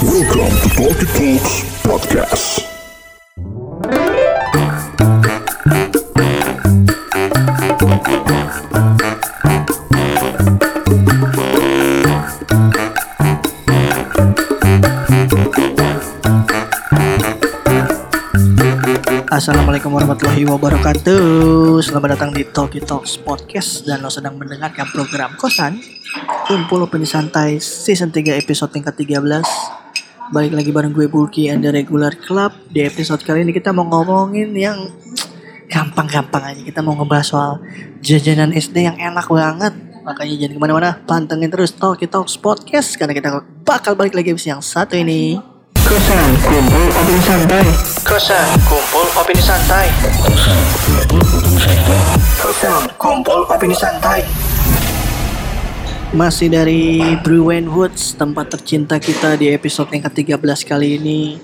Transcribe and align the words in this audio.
Welcome 0.00 0.48
to 0.64 0.68
Talkie 0.80 1.04
Talks 1.12 1.60
Podcast. 1.84 2.64
Assalamualaikum 19.28 19.92
warahmatullahi 19.92 20.48
wabarakatuh. 20.48 21.20
Selamat 21.84 22.16
datang 22.16 22.32
di 22.32 22.48
Talkie 22.48 22.80
Talks 22.80 23.20
Podcast. 23.20 23.84
Dan 23.84 24.00
lo 24.00 24.08
sedang 24.08 24.40
mendengarkan 24.40 24.88
program 24.96 25.36
Kosan 25.36 25.76
Kumpul 26.48 26.88
Opini 26.88 27.04
Santai 27.04 27.60
Season 27.60 28.08
3 28.08 28.40
episode 28.40 28.72
yang 28.72 28.88
ke-13 28.88 29.79
Balik 30.30 30.54
lagi 30.54 30.70
bareng 30.70 30.94
gue 30.94 31.10
Bulky 31.10 31.50
and 31.50 31.66
the 31.66 31.74
Regular 31.74 32.14
Club. 32.14 32.54
Di 32.70 32.86
episode 32.86 33.18
kali 33.26 33.42
ini 33.42 33.50
kita 33.50 33.74
mau 33.74 33.82
ngomongin 33.82 34.54
yang 34.54 34.78
Gampang-gampang 35.66 36.54
aja. 36.54 36.62
Kita 36.62 36.86
mau 36.86 36.94
ngebahas 36.94 37.26
soal 37.26 37.52
jajanan 37.98 38.54
SD 38.54 38.86
yang 38.86 38.94
enak 38.94 39.26
banget. 39.26 39.74
Makanya 40.06 40.34
jangan 40.38 40.54
ke 40.54 40.60
mana-mana 40.62 40.90
Pantengin 41.02 41.50
terus 41.50 41.76
Talkie 41.76 42.08
Talks 42.08 42.40
Podcast 42.40 42.96
Karena 42.96 43.12
kita 43.12 43.42
bakal 43.66 43.98
balik 43.98 44.14
lagi 44.14 44.30
episode 44.30 44.54
yang 44.54 44.62
satu 44.62 44.94
ini. 44.94 45.34
Kosan 45.82 46.30
Kumpul 46.46 46.86
Opini 46.94 47.22
Santai. 47.26 47.66
Kosan 48.06 48.46
Kumpul 48.62 49.06
Opini 49.18 49.42
Santai. 49.42 49.86
Kosan 52.38 52.82
Kumpul 52.94 53.40
Opini 53.50 53.74
Santai 53.74 54.39
Masih 56.10 56.50
dari 56.50 56.98
Brewen 57.22 57.70
Woods 57.70 58.18
Tempat 58.18 58.58
tercinta 58.58 58.98
kita 58.98 59.38
di 59.38 59.46
episode 59.54 59.94
yang 59.94 60.02
ke-13 60.10 60.58
kali 60.66 60.98
ini 60.98 61.38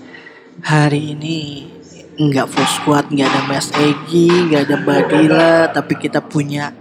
Hari 0.58 1.14
ini 1.14 1.38
nggak 2.16 2.48
full 2.48 2.64
squad, 2.66 3.12
nggak 3.12 3.28
ada 3.28 3.40
Mas 3.44 3.68
Egi, 3.76 4.26
nggak 4.50 4.62
ada 4.66 4.76
Badila 4.82 5.52
Tapi 5.70 5.94
kita 5.94 6.18
punya 6.18 6.74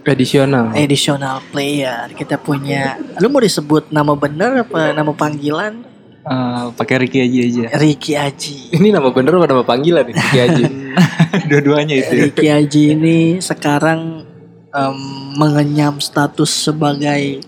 Tradisional. 0.00 0.72
additional 0.72 1.44
player 1.52 2.08
Kita 2.16 2.40
punya 2.40 2.96
Lu 3.20 3.28
mau 3.28 3.44
disebut 3.44 3.92
nama 3.92 4.16
bener 4.16 4.64
apa 4.64 4.96
nama 4.96 5.12
panggilan? 5.12 5.84
Eh, 6.20 6.64
pakai 6.76 7.04
Ricky 7.04 7.20
aja 7.20 7.40
aja. 7.44 7.64
Ricky 7.76 8.12
Aji 8.16 8.76
Ini 8.80 8.88
nama 8.96 9.12
bener 9.12 9.36
apa 9.36 9.44
nama 9.44 9.64
panggilan 9.64 10.08
nih? 10.08 10.14
Ricky 10.16 10.38
Aji. 10.40 10.64
Dua-duanya 11.52 11.94
itu. 12.00 12.12
Ricky 12.28 12.48
Aji 12.48 12.82
ini 12.96 13.18
sekarang 13.44 14.29
em, 14.70 14.98
mengenyam 15.36 15.98
status 15.98 16.70
sebagai 16.70 17.42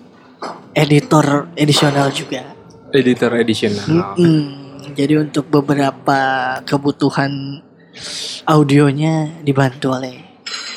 editor 0.74 1.48
edisional 1.54 2.10
juga. 2.10 2.42
Editor 2.92 3.38
edisional. 3.40 4.16
Mm-mm. 4.18 4.40
Jadi 4.92 5.14
untuk 5.16 5.48
beberapa 5.48 6.20
kebutuhan 6.66 7.62
audionya 8.44 9.40
dibantu 9.40 9.94
oleh 9.94 10.20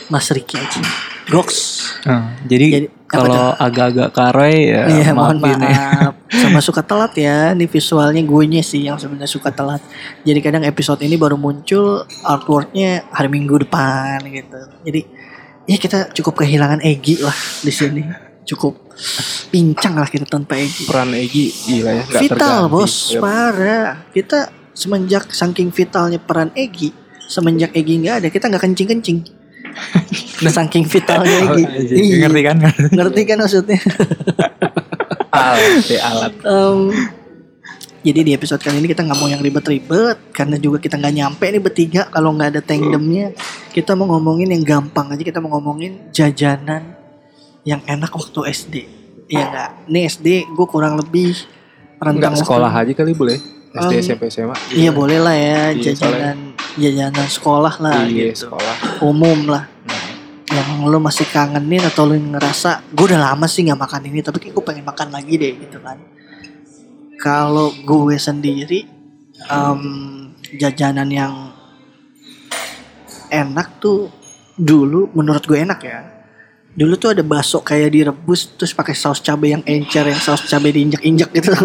Mas 0.07 0.29
Ricky 0.31 0.55
Aji. 0.55 0.81
Goks. 1.25 1.81
Ah, 2.05 2.38
jadi, 2.45 2.85
Jadi, 2.85 2.88
kalau 3.09 3.49
agak-agak 3.57 4.13
karoy 4.13 4.69
ya 4.69 4.85
Iya 4.85 5.09
mohon 5.17 5.41
ya. 5.41 5.57
maaf 5.57 6.13
Sama 6.41 6.61
suka 6.61 6.85
telat 6.85 7.17
ya 7.17 7.53
Ini 7.57 7.66
visualnya 7.66 8.21
gue 8.21 8.43
sih 8.61 8.85
yang 8.85 9.01
sebenarnya 9.01 9.29
suka 9.29 9.49
telat 9.49 9.81
Jadi 10.21 10.39
kadang 10.41 10.61
episode 10.61 11.01
ini 11.01 11.17
baru 11.17 11.33
muncul 11.33 12.05
Artworknya 12.21 13.09
hari 13.09 13.29
minggu 13.33 13.66
depan 13.66 14.21
gitu 14.25 14.59
Jadi 14.85 15.01
ya 15.66 15.75
kita 15.75 16.09
cukup 16.11 16.39
kehilangan 16.39 16.80
Egi 16.80 17.19
lah 17.19 17.33
di 17.59 17.69
sini 17.69 18.02
Cukup 18.44 18.94
pincang 19.49 19.95
lah 19.95 20.05
kita 20.05 20.23
tanpa 20.23 20.53
Egi 20.55 20.85
Peran 20.85 21.11
Egi 21.11 21.45
gila 21.49 21.91
ya. 21.91 22.03
nggak 22.03 22.22
Vital 22.22 22.38
terganti. 22.61 22.72
bos 22.72 22.94
Yep. 23.09 23.19
parah 23.19 23.89
Kita 24.07 24.39
semenjak 24.72 25.25
saking 25.30 25.69
vitalnya 25.69 26.17
peran 26.17 26.53
Egi 26.53 26.94
Semenjak 27.22 27.73
Egi 27.73 27.97
nggak 27.97 28.16
ada 28.16 28.27
kita 28.30 28.45
nggak 28.45 28.63
kencing-kencing 28.63 29.19
Saking 30.47 30.85
vitalnya 30.85 31.38
Egi 31.44 31.63
Oh, 31.63 31.67
anjing. 31.67 31.97
Iya. 32.00 32.16
Ngerti 32.22 32.41
kan? 32.41 32.56
Ngerti 32.91 33.22
kan 33.23 33.38
maksudnya 33.38 33.79
alat, 35.31 35.84
alat. 36.00 36.31
Em, 36.40 36.79
jadi 38.05 38.21
di 38.21 38.31
episode 38.31 38.61
kali 38.61 38.77
ini 38.77 38.88
kita 38.88 39.01
nggak 39.01 39.17
mau 39.17 39.25
yang 39.25 39.41
ribet-ribet 39.41 40.29
karena 40.29 40.61
juga 40.61 40.77
kita 40.77 40.95
nggak 40.95 41.13
nyampe 41.17 41.45
nih 41.49 41.57
bertiga. 41.57 42.01
Kalau 42.07 42.29
nggak 42.31 42.49
ada 42.53 42.61
tandemnya 42.61 43.33
kita 43.73 43.97
mau 43.97 44.05
ngomongin 44.05 44.53
yang 44.53 44.61
gampang 44.61 45.09
aja. 45.09 45.25
Kita 45.25 45.41
mau 45.41 45.57
ngomongin 45.57 46.13
jajanan 46.13 46.93
yang 47.66 47.81
enak 47.83 48.13
waktu 48.13 48.53
SD 48.53 48.75
Iya 49.25 49.43
nggak? 49.49 49.69
Nih 49.89 50.03
SD 50.05 50.27
gue 50.45 50.67
kurang 50.69 51.01
lebih 51.01 51.33
rentang 51.97 52.38
Enggak 52.38 52.45
sekolah 52.45 52.69
aja 52.69 52.93
kali 52.93 53.17
boleh. 53.17 53.41
SD, 53.75 53.91
Um, 53.91 53.99
SMP, 53.99 54.23
SMA. 54.31 54.55
iya 54.72 54.87
boleh 54.93 55.19
lah 55.19 55.35
ya. 55.35 55.75
Iya, 55.75 55.91
jajanan 55.91 56.55
jajanan 56.79 57.27
sekolah 57.27 57.75
lah 57.81 58.07
Iya, 58.07 58.31
gitu. 58.31 58.47
sekolah. 58.47 58.75
umum 59.03 59.51
lah. 59.51 59.67
Nah, 59.83 60.03
yang 60.53 60.87
lo 60.87 61.01
masih 61.01 61.27
kangenin 61.27 61.83
atau 61.83 62.07
lo 62.07 62.16
ngerasa 62.16 62.85
gue 62.87 63.05
udah 63.11 63.33
lama 63.33 63.49
sih 63.49 63.66
nggak 63.67 63.75
makan 63.75 64.01
ini 64.07 64.23
tapi 64.23 64.47
gue 64.47 64.63
pengen 64.63 64.85
makan 64.85 65.09
lagi 65.11 65.33
deh 65.35 65.51
gitu 65.59 65.81
kan 65.83 65.97
kalau 67.20 67.72
gue 67.86 68.16
sendiri 68.20 68.86
em, 69.50 69.81
jajanan 70.58 71.09
yang 71.12 71.34
enak 73.31 73.81
tuh 73.81 74.12
dulu 74.56 75.12
menurut 75.12 75.44
gue 75.44 75.59
enak 75.59 75.80
ya 75.84 76.00
dulu 76.76 77.00
tuh 77.00 77.16
ada 77.16 77.24
bakso 77.24 77.64
kayak 77.64 77.92
direbus 77.92 78.56
terus 78.59 78.76
pakai 78.76 78.96
saus 78.96 79.24
cabai 79.24 79.56
yang 79.56 79.64
encer 79.64 80.03
yang 80.08 80.20
saus 80.20 80.44
cabai 80.48 80.76
diinjak-injak 80.76 81.31
gitu 81.31 81.52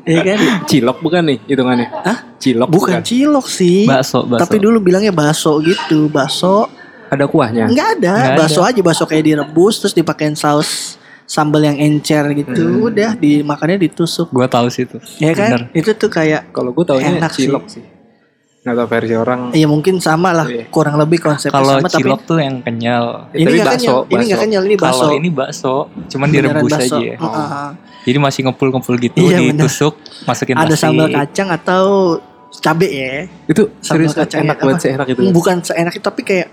Iya 0.00 0.24
kan 0.24 0.38
Cilok 0.64 1.04
bukan 1.04 1.22
nih 1.28 1.38
hitungannya? 1.44 1.92
Hah? 1.92 2.18
Cilok 2.40 2.72
bukan 2.72 3.04
cilok 3.04 3.46
sih 3.46 3.84
Bakso, 3.84 4.24
bakso. 4.24 4.40
tapi 4.40 4.56
dulu 4.56 4.80
bilangnya 4.80 5.12
bakso 5.12 5.60
gitu 5.60 6.08
bakso 6.08 6.72
Ada 7.10 7.26
kuahnya. 7.26 7.66
Enggak 7.68 8.00
ada, 8.00 8.14
Nggak 8.16 8.38
bakso 8.38 8.60
aja 8.64 8.80
bakso 8.80 9.04
kayak 9.04 9.24
direbus 9.28 9.82
terus 9.82 9.92
dipakein 9.92 10.32
saus 10.38 10.99
sambal 11.30 11.62
yang 11.62 11.78
encer 11.78 12.26
gitu. 12.34 12.50
Hmm. 12.58 12.82
Udah 12.82 13.14
dimakannya 13.14 13.78
ditusuk. 13.80 14.28
Gua 14.30 14.50
tahu 14.50 14.66
sih 14.66 14.82
itu. 14.82 14.98
Ya 15.16 15.30
kan? 15.30 15.46
Bener. 15.46 15.62
Itu 15.72 15.94
tuh 15.94 16.10
kayak 16.10 16.50
Kalau 16.50 16.74
gue 16.74 16.82
taunya 16.82 17.14
Enak 17.14 17.30
sih. 17.30 17.46
cilok 17.46 17.70
sih. 17.70 17.84
Nggak 18.60 18.76
tahu 18.76 18.88
versi 18.90 19.14
orang. 19.16 19.40
ya 19.54 19.64
mungkin 19.64 19.96
sama 19.98 20.36
lah, 20.36 20.44
Iya. 20.44 20.68
kurang 20.68 21.00
lebih 21.00 21.16
konsepnya 21.16 21.56
Kalau 21.56 21.80
sama 21.80 21.88
tapi 21.88 21.96
cilok 21.96 22.20
tuh 22.28 22.38
yang 22.38 22.60
kenyal. 22.60 23.32
ini 23.32 23.40
Tapi 23.40 23.56
enggak 23.56 23.68
bakso, 23.72 23.80
kenyal, 23.80 23.96
ini 24.04 24.20
enggak 24.20 24.28
bakso. 24.28 24.42
kenyal, 24.44 24.62
ini 24.62 24.76
bakso. 24.76 25.00
Kalau 25.00 25.14
ini 25.16 25.30
bakso, 25.32 25.74
cuman 25.88 26.26
Beneran 26.28 26.44
direbus 26.52 26.70
bakso. 26.70 26.84
aja. 26.92 26.98
ya. 27.00 27.16
Heeh. 27.16 27.68
Jadi 28.00 28.18
masih 28.20 28.40
ngepul-ngepul 28.44 28.94
gitu, 28.98 29.16
Iya, 29.18 29.38
bener. 29.38 29.64
ditusuk, 29.64 29.94
masukin 30.28 30.54
Ada 30.54 30.66
plastik. 30.66 30.82
sambal 30.82 31.08
kacang 31.08 31.48
atau 31.48 31.82
cabe 32.58 32.88
ya. 32.90 33.30
Itu 33.46 33.70
serius 33.78 34.12
kacang 34.12 34.42
enak 34.42 34.58
ya, 34.58 34.62
banget 34.66 34.76
apa? 34.76 34.82
sih 34.82 34.90
enak 34.98 35.06
itu. 35.14 35.20
Bukan 35.30 35.56
seenak 35.62 35.94
itu 35.94 36.04
tapi 36.04 36.22
kayak 36.26 36.48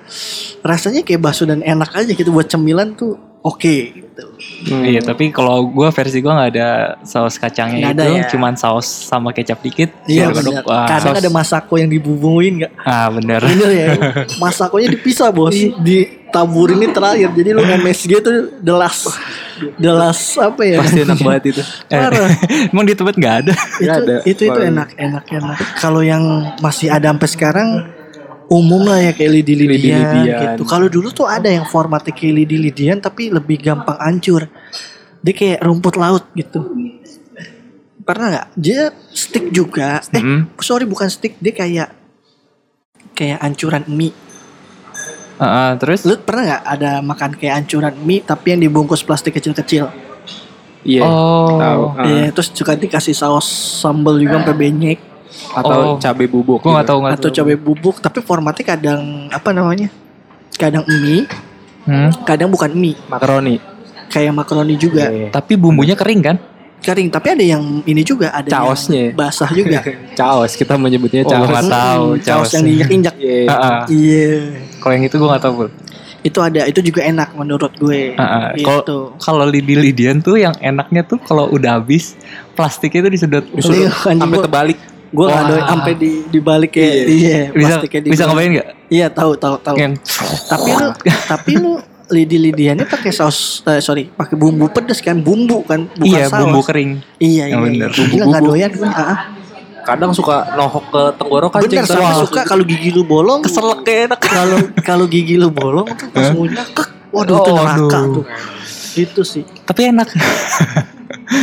rasanya 0.61 1.01
kayak 1.01 1.21
bakso 1.25 1.49
dan 1.49 1.65
enak 1.65 1.89
aja 1.97 2.11
gitu 2.13 2.29
buat 2.29 2.45
cemilan 2.45 2.93
tuh 2.93 3.17
oke 3.41 3.75
gitu. 3.97 4.25
Hmm. 4.69 4.83
Iya, 4.83 5.01
tapi 5.01 5.29
kalau 5.29 5.65
gua 5.69 5.89
versi 5.93 6.19
gua 6.19 6.37
nggak 6.37 6.51
ada 6.57 6.69
saus 7.05 7.39
kacangnya 7.39 7.93
ada 7.93 8.05
itu, 8.05 8.21
ya. 8.21 8.27
cuman 8.29 8.53
saus 8.59 8.85
sama 8.85 9.31
kecap 9.31 9.61
dikit. 9.63 9.89
Iya 10.05 10.29
benar. 10.29 10.61
Kadang 10.65 11.15
saus- 11.15 11.21
ada 11.23 11.29
masako 11.31 11.79
yang 11.79 11.89
dibumbuin 11.89 12.61
enggak? 12.61 12.73
Ah, 12.83 13.07
bener. 13.09 13.41
Bener 13.41 13.69
ya 13.71 13.87
Masakonya 14.43 14.93
dipisah 14.93 15.29
bos 15.31 15.55
Ditabur 16.39 16.67
ini 16.71 16.85
terakhir 16.87 17.29
Jadi 17.31 17.49
lu 17.49 17.61
MSG 17.61 18.11
tuh 18.19 18.33
The 18.57 18.71
last 18.71 19.09
The 19.75 19.89
last 19.89 20.37
apa 20.37 20.61
ya 20.61 20.77
Pasti 20.79 21.01
enak 21.01 21.17
banget 21.19 21.43
itu. 21.49 21.61
Parah 21.89 22.29
Emang 22.67 22.83
di 22.83 22.93
tempat 22.93 23.13
nggak 23.13 23.35
ada. 23.39 23.53
itu, 23.53 23.81
Nggak 23.81 23.97
ada. 23.97 24.15
itu 24.23 24.41
itu 24.43 24.59
enak 24.63 24.89
enak 24.95 25.23
enak 25.27 25.57
Kalau 25.75 25.99
yang 25.99 26.21
masih 26.57 26.87
ada 26.87 27.09
sampai 27.09 27.25
sekarang 27.27 27.69
Umum 28.47 28.83
lah 28.83 29.01
ya 29.01 29.11
kayak 29.11 29.31
lidi-lidian 29.35 29.75
Lidi-lidian. 29.97 30.37
gitu 30.55 30.61
Kalau 30.63 30.87
dulu 30.87 31.09
tuh 31.09 31.25
ada 31.25 31.47
yang 31.47 31.63
formatnya 31.63 32.11
kayak 32.11 32.35
lidi-lidian 32.37 32.97
Tapi 32.97 33.27
lebih 33.27 33.59
gampang 33.59 33.97
hancur 33.97 34.45
Dia 35.19 35.33
kayak 35.33 35.59
rumput 35.59 35.97
laut 35.97 36.29
gitu 36.31 36.63
Pernah 37.99 38.27
nggak? 38.29 38.47
Dia 38.53 38.81
stick 39.09 39.50
juga 39.50 40.00
Eh 40.09 40.21
Hmm. 40.21 40.47
sorry 40.57 40.85
bukan 40.85 41.07
stick 41.07 41.35
Dia 41.38 41.51
kayak 41.51 41.89
Kayak 43.12 43.41
ancuran 43.41 43.83
mie 43.88 44.13
Ah, 45.38 45.78
terus 45.78 46.01
Lu 46.01 46.18
pernah 46.18 46.44
nggak 46.44 46.63
ada 46.66 46.92
makan 47.00 47.31
kayak 47.34 47.54
ancuran 47.62 47.94
mie 48.01 48.22
tapi 48.22 48.51
yang 48.51 48.62
dibungkus 48.62 49.01
plastik 49.01 49.34
kecil-kecil? 49.34 49.86
Iya. 50.81 51.04
Oh. 51.04 51.57
Tahu. 51.57 51.84
Iya, 52.04 52.31
terus 52.31 52.50
juga 52.51 52.74
dikasih 52.74 53.12
saus 53.12 53.45
sambal 53.78 54.18
juga 54.18 54.39
sampai 54.39 54.56
benyek 54.56 55.00
Atau 55.54 55.69
Oh. 55.69 56.00
cabai 56.00 56.25
bubuk. 56.25 56.63
gua 56.63 56.80
nggak 56.80 56.86
gitu. 56.86 56.89
tahu 56.89 57.00
nggak 57.00 57.13
atau 57.13 57.30
tahu. 57.30 57.38
cabai 57.38 57.57
bubuk 57.57 57.95
tapi 58.00 58.19
formatnya 58.19 58.66
kadang 58.66 59.01
apa 59.30 59.50
namanya? 59.51 59.92
Kadang 60.56 60.81
mie, 60.88 61.28
Hmm. 61.86 62.10
kadang 62.25 62.50
bukan 62.50 62.74
mie, 62.74 62.98
Makaroni. 63.06 63.62
kayak 64.10 64.34
makaroni 64.34 64.74
juga. 64.75 65.06
Iya. 65.07 65.30
Tapi 65.30 65.54
bumbunya 65.54 65.94
kering 65.94 66.22
kan? 66.24 66.38
Kering, 66.88 67.12
tapi 67.12 67.28
ada 67.30 67.44
yang 67.44 67.63
ini 67.84 68.00
juga, 68.00 68.31
ada 68.31 68.48
Caosnya. 68.48 69.12
yang 69.12 69.19
basah 69.19 69.51
juga. 69.51 69.84
Caos 70.19 70.56
kita 70.56 70.74
menyebutnya 70.74 71.22
Oh, 71.22 71.30
caos. 71.30 71.44
nggak 71.45 71.66
tahu, 71.68 72.06
Mm, 72.07 72.22
caos 72.24 72.28
caos. 72.39 72.51
yang 72.56 72.63
diinjak-injak. 72.63 73.16
Iya. 73.19 73.39
Ah, 73.45 73.54
ah. 73.54 73.81
Iya. 73.86 74.31
Kalau 74.80 74.94
yang 74.94 75.04
itu 75.04 75.16
gua 75.18 75.28
nggak 75.30 75.44
tahu. 75.44 75.54
Bul. 75.57 75.69
Itu 76.19 76.39
ada, 76.39 76.62
itu 76.63 76.80
juga 76.81 77.04
enak 77.04 77.30
menurut 77.34 77.72
gue. 77.74 78.16
Gitu. 78.54 78.98
Kalau 79.18 79.44
lidi-lidian 79.45 80.19
tuh 80.19 80.36
yang 80.36 80.56
enaknya 80.57 81.04
tuh 81.04 81.19
kalau 81.19 81.48
udah 81.48 81.78
habis 81.78 82.16
plastiknya 82.51 83.04
tuh 83.04 83.13
disudut. 83.13 83.44
Iya, 83.54 83.92
Sampai 83.94 84.39
terbalik. 84.42 84.80
Gue 85.07 85.24
nggak 85.24 85.39
Wah. 85.39 85.48
doy 85.50 85.62
sampai 85.62 85.94
di 85.95 86.12
dibalik 86.28 86.72
ya. 86.74 86.84
Iya, 86.84 87.39
Bisa 87.50 87.80
plastiknya 87.80 88.00
bisa 88.01 88.12
dibalik. 88.12 88.28
ngapain 88.28 88.50
nggak? 88.54 88.68
Iya, 88.88 89.07
tahu 89.07 89.31
tahu 89.36 89.56
tahu. 89.62 89.75
Yang 89.75 89.94
Tapi 90.45 90.69
lu 90.74 90.88
tapi 91.31 91.51
lu 91.56 91.72
lidi-lidiannya 92.07 92.86
pakai 92.86 93.12
saus 93.12 93.62
eh, 93.63 93.77
sorry, 93.77 94.07
pakai 94.07 94.33
bumbu 94.33 94.68
pedes 94.68 95.00
kan, 95.00 95.18
bumbu 95.18 95.62
kan, 95.62 95.92
bukan 95.92 96.07
iya 96.09 96.25
saus. 96.25 96.39
bumbu 96.42 96.59
kering. 96.62 97.04
Iya, 97.18 97.45
iya. 97.45 97.45
Iya. 97.50 97.57
bener. 97.59 97.89
Gila 97.89 98.04
nggak 98.04 98.15
Bumbu-bumbu. 98.24 98.48
doyan 98.50 98.71
gue. 98.71 98.88
Ah, 98.88 99.01
ah. 99.04 99.18
Kadang 99.83 100.12
suka 100.12 100.36
nohok 100.54 100.86
ke 100.88 101.01
tenggorokan. 101.15 101.59
Bener 101.62 101.83
Wah. 101.86 102.15
suka 102.18 102.42
kalau 102.44 102.63
gigi 102.63 102.89
lu 102.89 103.04
bolong 103.04 103.39
Keselak 103.39 103.83
kayak 103.83 104.01
enak. 104.07 104.19
kalau 104.21 104.57
kalau 104.89 105.06
gigi 105.06 105.36
lu 105.36 105.48
bolong 105.48 105.88
tuh 105.89 106.07
pas 106.09 106.27
mau 106.30 106.44
nyakak. 106.44 106.88
Waduh, 107.07 107.36
itu 107.36 107.50
Oh, 107.50 107.56
neraka 107.56 107.80
aduh. 107.98 108.13
tuh. 108.13 108.25
Itu 108.94 109.21
sih. 109.24 109.44
Tapi 109.63 109.81
enak. 109.89 110.07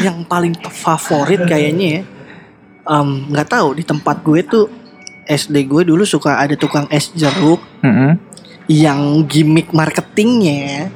yang 0.01 0.25
paling 0.25 0.53
favorit 0.63 1.41
kayaknya 1.43 1.87
ya 1.91 2.03
em, 2.87 3.09
nggak 3.29 3.49
tahu 3.51 3.69
di 3.75 3.85
tempat 3.85 4.21
gue 4.21 4.41
tuh 4.43 4.65
SD 5.25 5.65
gue 5.65 5.83
dulu 5.85 6.05
suka 6.05 6.37
ada 6.37 6.53
tukang 6.53 6.85
es 6.89 7.13
jeruk 7.13 7.61
Mm-mm. 7.81 8.17
Yang 8.67 9.01
gimmick 9.25 9.71
marketingnya 9.71 10.89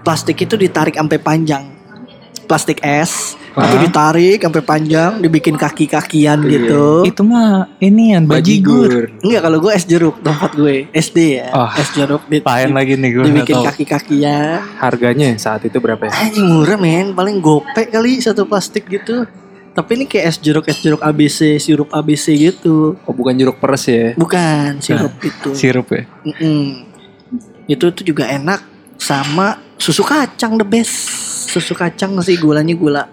plastik 0.00 0.40
itu 0.40 0.54
ditarik 0.54 0.94
sampai 0.94 1.18
panjang 1.18 1.64
plastik 2.42 2.80
es 2.80 3.36
itu 3.50 3.58
Ah. 3.68 3.82
ditarik 3.82 4.38
sampai 4.38 4.58
panjang 4.60 5.18
dibikin 5.18 5.54
kaki-kakian 5.54 6.38
gitu 6.44 7.02
Itu 7.02 7.20
mah 7.20 7.66
ini 7.76 8.14
yang 8.14 8.22
bajigur. 8.24 9.10
enggak 9.16 9.42
kalau 9.42 9.58
gue 9.58 9.72
es 9.72 9.82
jeruk 9.84 10.18
tempat 10.20 10.54
gue 10.54 10.86
SD 10.88 11.18
ya 11.36 11.50
Oh, 11.50 11.66
es 11.68 11.90
jeruk 11.90 12.22
di, 12.24 12.38
di- 12.38 12.70
lagi 12.72 12.94
nih 12.94 13.10
gue 13.10 13.24
dibikin 13.26 13.58
kaki-kakian 13.60 14.62
Harganya 14.76 15.34
saat 15.36 15.62
itu 15.62 15.76
berapa 15.76 15.98
ya? 16.00 16.12
Anjing 16.16 16.46
murah 16.46 16.74
men 16.76 17.10
Paling 17.10 17.38
gope 17.38 17.82
kali 17.84 18.18
satu 18.18 18.46
plastik 18.46 18.86
gitu 18.86 19.26
Tapi 19.70 19.90
ini 19.92 20.04
kayak 20.06 20.24
es 20.24 20.36
jeruk 20.38 20.64
Es 20.64 20.78
jeruk 20.78 20.98
ABC 21.00 21.58
Sirup 21.58 21.90
ABC 21.90 22.30
gitu 22.34 22.94
Oh 23.00 23.12
bukan 23.12 23.34
jeruk 23.34 23.58
peres 23.58 23.82
ya? 23.84 24.14
Bukan 24.14 24.78
sirup 24.78 25.14
itu 25.20 25.50
Sirup 25.52 25.90
ya. 25.90 26.06
Mm-mm. 26.24 26.89
Itu 27.70 27.90
tuh 27.90 28.02
juga 28.04 28.26
enak 28.26 28.58
Sama 28.96 29.46
susu 29.76 30.02
kacang 30.02 30.54
the 30.54 30.66
best 30.66 30.92
Susu 31.46 31.72
kacang 31.72 32.18
sih 32.20 32.34
gulanya 32.36 32.74
gula 32.74 33.04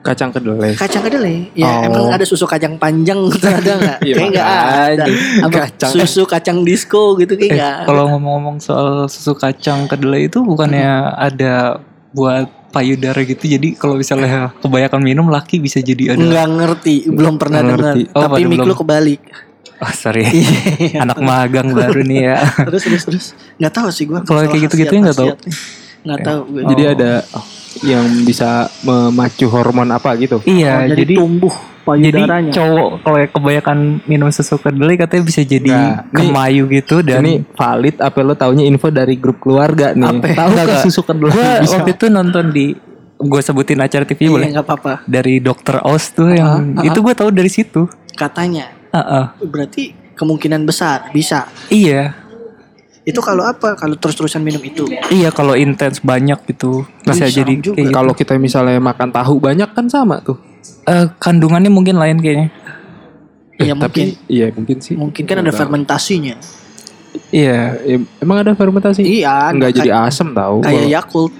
Kacang 0.00 0.28
kedelai. 0.30 0.76
Kacang 0.76 1.00
kedelai 1.00 1.48
Ya 1.52 1.64
Oh. 1.80 1.88
emang 1.88 2.12
ada 2.12 2.22
susu 2.22 2.44
kacang 2.44 2.76
panjang 2.76 3.16
gitu 3.26 3.48
ada 3.58 3.72
nggak? 3.74 3.98
Iya, 4.04 4.14
Kayak 4.14 4.30
nggak 4.30 4.48
ada. 4.92 5.04
Apa 5.42 5.56
Kacang. 5.64 5.90
Susu 5.90 6.22
kacang 6.24 6.58
disco 6.60 7.16
gitu 7.16 7.32
kayak 7.34 7.48
Eh, 7.48 7.56
nggak 7.56 7.72
ada. 7.74 7.84
kalau 7.84 8.04
ngomong-ngomong 8.10 8.56
soal 8.58 8.88
susu 9.06 9.32
kacang 9.32 9.88
kedelai 9.88 10.28
itu 10.28 10.38
bukannya 10.38 10.84
ada 11.10 11.80
buat 12.12 12.46
payudara 12.68 13.16
gitu. 13.22 13.48
Jadi 13.48 13.74
kalau 13.74 13.96
misalnya 13.96 14.52
kebanyakan 14.58 15.00
minum 15.00 15.26
laki 15.26 15.56
bisa 15.56 15.80
jadi 15.80 16.12
ada. 16.12 16.20
Nggak 16.20 16.48
ngerti 16.52 16.94
Belum 17.08 17.34
pernah 17.34 17.64
dengar. 17.64 17.96
Oh, 18.12 18.20
Tapi 18.20 18.34
pada 18.36 18.44
mik 18.44 18.58
belum. 18.60 18.68
lu 18.68 18.76
kebalik 18.76 19.20
Oh, 19.84 19.92
sorry. 19.92 20.24
Iya. 20.80 21.04
Anak 21.04 21.20
magang 21.20 21.68
baru 21.70 22.00
nih 22.00 22.20
ya. 22.24 22.38
terus 22.66 22.82
terus 22.82 23.02
terus 23.04 23.24
nggak 23.56 23.72
tahu 23.74 23.88
sih 23.90 24.04
gue 24.04 24.18
Kalau 24.20 24.40
kayak 24.42 24.62
gitu-gitu 24.64 24.92
nggak 24.96 25.12
tahu. 25.14 25.28
nggak 26.02 26.20
tahu 26.20 26.40
gue 26.48 26.62
Jadi 26.66 26.82
Oh. 26.82 26.90
ada 26.90 27.12
yang 27.82 28.06
bisa 28.22 28.50
memacu 28.80 29.46
hormon 29.46 29.90
apa 29.90 30.14
gitu? 30.14 30.38
iya, 30.44 30.78
Oh, 30.78 30.88
jadi, 30.88 31.00
jadi 31.04 31.14
tumbuh 31.16 31.54
jadi 31.84 32.20
cowok 32.48 32.88
kalau 33.02 33.18
kebanyakan 33.28 33.78
minum 34.04 34.30
susu 34.30 34.56
kedelai 34.56 34.96
katanya 34.96 35.22
bisa 35.22 35.42
jadi 35.42 35.68
nih- 35.68 35.96
kemayu 36.12 36.64
gitu 36.70 37.00
dan 37.00 37.20
ini 37.20 37.44
valid 37.50 37.98
apa 37.98 38.18
lo 38.18 38.32
taunya 38.32 38.64
info 38.64 38.88
dari 38.88 39.14
grup 39.14 39.36
keluarga 39.38 39.92
nih? 39.92 40.06
Apa? 40.08 40.26
Tahu 40.32 40.48
Nggak, 40.50 40.64
nggak. 40.66 40.82
susu 40.82 41.00
kedelai 41.02 41.28
Gua 41.30 41.50
bisa? 41.60 41.76
waktu 41.76 41.90
itu 41.92 42.06
nonton 42.08 42.44
di 42.48 42.66
gue 43.16 43.40
sebutin 43.40 43.78
acara 43.78 44.02
TV 44.02 44.16
Iya, 44.18 44.30
boleh 44.30 44.46
nggak 44.50 44.64
apa-apa 44.64 44.92
dari 45.04 45.38
dokter 45.38 45.76
Oz 45.80 46.10
tuh 46.10 46.30
yang 46.30 46.74
ah, 46.74 46.82
itu 46.82 46.98
gue 46.98 47.14
tahu 47.14 47.30
dari 47.30 47.48
situ 47.48 47.84
katanya 48.12 48.73
Ah, 48.94 49.02
ah. 49.02 49.24
berarti 49.40 49.90
kemungkinan 50.14 50.62
besar 50.62 51.10
bisa 51.10 51.50
iya 51.66 52.14
itu 53.02 53.18
kalau 53.18 53.42
apa 53.42 53.74
kalau 53.74 53.92
terus-terusan 53.94 54.40
minum 54.40 54.62
itu 54.62 54.86
iya 55.10 55.28
kalau 55.28 55.52
intens 55.52 55.98
banyak 55.98 56.38
gitu 56.46 56.86
bisa 57.02 57.26
serem 57.26 57.36
jadi 57.36 57.54
juga. 57.60 57.90
Kalau 57.92 58.14
kita 58.14 58.38
misalnya 58.38 58.78
makan 58.78 59.10
tahu 59.10 59.36
banyak 59.38 59.68
kan 59.68 59.84
sama 59.86 60.22
tuh. 60.22 60.38
Eh, 60.84 61.10
kandungannya 61.14 61.68
mungkin 61.68 61.96
lain 61.96 62.16
kayaknya 62.16 62.48
Iya, 63.54 63.70
Eh, 63.70 63.76
tapi 63.76 64.00
mungkin. 64.00 64.26
iya 64.26 64.46
mungkin 64.50 64.76
sih. 64.78 64.94
mungkin 64.94 65.22
kan 65.24 65.36
ada 65.38 65.48
tahu. 65.48 65.58
fermentasinya 65.60 66.34
iya 67.30 67.76
Ya, 67.80 67.96
emang 68.18 68.40
ada 68.40 68.52
fermentasi? 68.52 69.02
iya 69.02 69.48
Enggak 69.48 69.70
kayak- 69.70 69.78
jadi 69.80 69.90
asam 70.00 70.32
tahu. 70.32 70.62
kayak 70.62 70.86
Yakult 70.88 71.34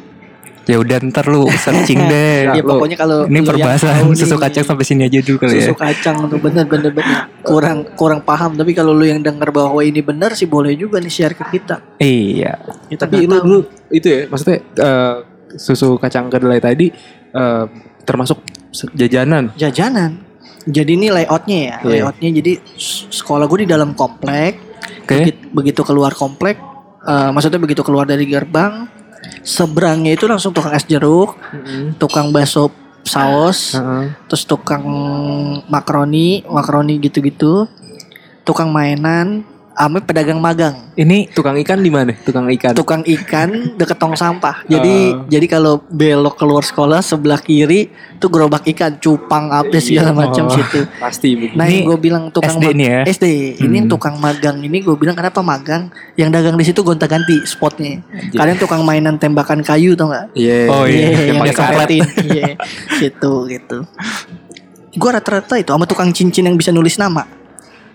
ya 0.65 0.77
udah 0.81 0.97
ntar 1.13 1.29
lu 1.29 1.45
searching 1.53 2.01
deh 2.13 2.49
ya 2.57 2.63
pokoknya 2.65 2.97
kalau 2.97 3.29
ini 3.29 3.41
lu 3.41 3.49
perbahasan 3.49 4.13
susu 4.17 4.37
kacang 4.41 4.65
sampai 4.65 4.85
sini 4.85 5.05
aja 5.07 5.21
dulu 5.21 5.45
kali 5.45 5.61
ya 5.61 5.69
susu 5.69 5.77
kacang 5.77 6.25
tuh 6.27 6.41
bener 6.41 6.65
bener 6.65 6.91
bener 6.93 7.29
kurang 7.45 7.85
kurang 7.95 8.21
paham 8.25 8.57
tapi 8.57 8.73
kalau 8.73 8.97
lu 8.97 9.05
yang 9.05 9.21
dengar 9.21 9.53
bahwa 9.53 9.85
ini 9.85 10.01
benar 10.01 10.33
sih 10.33 10.49
boleh 10.49 10.73
juga 10.75 11.01
nih 11.01 11.13
share 11.13 11.37
ke 11.37 11.45
kita 11.53 11.85
iya 12.01 12.57
kita 12.89 13.05
Tapi 13.05 13.29
lu 13.29 13.37
dulu 13.45 13.59
itu 13.93 14.07
ya 14.09 14.21
maksudnya 14.27 14.59
eh, 14.65 15.17
susu 15.55 16.01
kacang 16.01 16.33
kedelai 16.33 16.59
tadi 16.59 16.89
eh, 17.35 17.65
termasuk 18.05 18.41
jajanan. 18.93 19.55
jajanan. 19.55 20.21
Jadi 20.65 20.97
ini 20.97 21.13
layoutnya 21.13 21.59
ya, 21.61 21.77
Iya. 21.85 22.09
layoutnya 22.09 22.31
jadi 22.41 22.53
sekolah 23.13 23.45
gue 23.47 23.65
di 23.65 23.69
dalam 23.69 23.93
komplek. 23.93 24.57
oke 25.05 25.13
Begitu, 25.13 25.41
begitu 25.53 25.81
keluar 25.85 26.13
komplek, 26.17 26.57
eh, 27.05 27.31
maksudnya 27.31 27.61
begitu 27.61 27.85
keluar 27.85 28.09
dari 28.09 28.25
gerbang, 28.25 28.89
seberangnya 29.45 30.17
itu 30.17 30.25
langsung 30.25 30.57
tukang 30.57 30.73
es 30.73 30.89
jeruk, 30.89 31.37
tukang 32.01 32.33
bakso 32.33 32.73
saus, 33.05 33.77
Heeh. 33.77 34.17
terus 34.27 34.49
tukang 34.49 34.83
makaroni, 35.69 36.43
makaroni 36.49 36.97
gitu-gitu, 36.99 37.69
tukang 38.43 38.73
mainan, 38.73 39.45
ame 39.77 39.99
pedagang 39.99 40.39
magang, 40.39 40.95
ini 40.95 41.27
Tukang 41.29 41.59
ikan 41.59 41.79
di 41.79 41.89
mana? 41.89 42.15
Tukang 42.17 42.47
ikan. 42.49 42.73
tukang 42.73 43.03
ikan 43.03 43.75
deket 43.75 43.95
tong 43.95 44.15
sampah. 44.15 44.63
Jadi 44.73 44.95
Oh. 45.07 45.27
jadi 45.27 45.47
kalau 45.47 45.83
belok 45.85 46.35
keluar 46.35 46.63
sekolah 46.63 46.99
sebelah 46.99 47.37
kiri 47.37 47.91
tuh 48.17 48.29
gerobak 48.29 48.63
ikan, 48.67 48.95
cupang 48.97 49.51
apa 49.51 49.75
segala 49.77 50.11
macam 50.11 50.47
Oh, 50.47 50.53
situ. 50.53 50.87
Pasti 51.03 51.35
begitu. 51.35 51.55
Nah, 51.55 51.67
Ini 51.67 51.75
yang 51.77 51.87
gue 51.87 51.99
bilang 52.01 52.25
tukang 52.29 52.55
SD 52.55 52.65
mag- 52.65 52.77
nih 52.77 52.87
ya? 52.87 53.01
SD. 53.05 53.27
Ini 53.61 53.79
Hmm. 53.81 53.89
tukang 53.89 54.17
magang 54.17 54.57
ini 54.59 54.79
gue 54.79 54.95
bilang 54.95 55.13
kenapa 55.13 55.41
magang? 55.41 55.91
Yang 56.15 56.31
dagang 56.33 56.55
di 56.55 56.65
situ 56.65 56.81
gonta-ganti 56.81 57.43
spotnya. 57.45 57.99
Kalian 58.31 58.57
tukang 58.57 58.81
mainan 58.81 59.17
tembakan 59.17 59.61
kayu 59.61 59.93
tau 59.93 60.09
nggak? 60.09 60.27
Iya. 60.33 60.59
Oh, 60.67 60.85
iya. 60.85 60.99
Iya, 61.05 61.19
yang 61.27 61.37
yang 61.37 61.45
disaretin. 61.45 62.03
Iya, 62.27 62.51
situ 62.95 63.33
gitu. 63.49 63.79
Gue 64.93 65.11
rata-rata 65.11 65.55
itu 65.55 65.69
sama 65.69 65.85
tukang 65.85 66.09
cincin 66.09 66.45
yang 66.45 66.55
bisa 66.55 66.71
nulis 66.71 66.95
nama. 66.95 67.27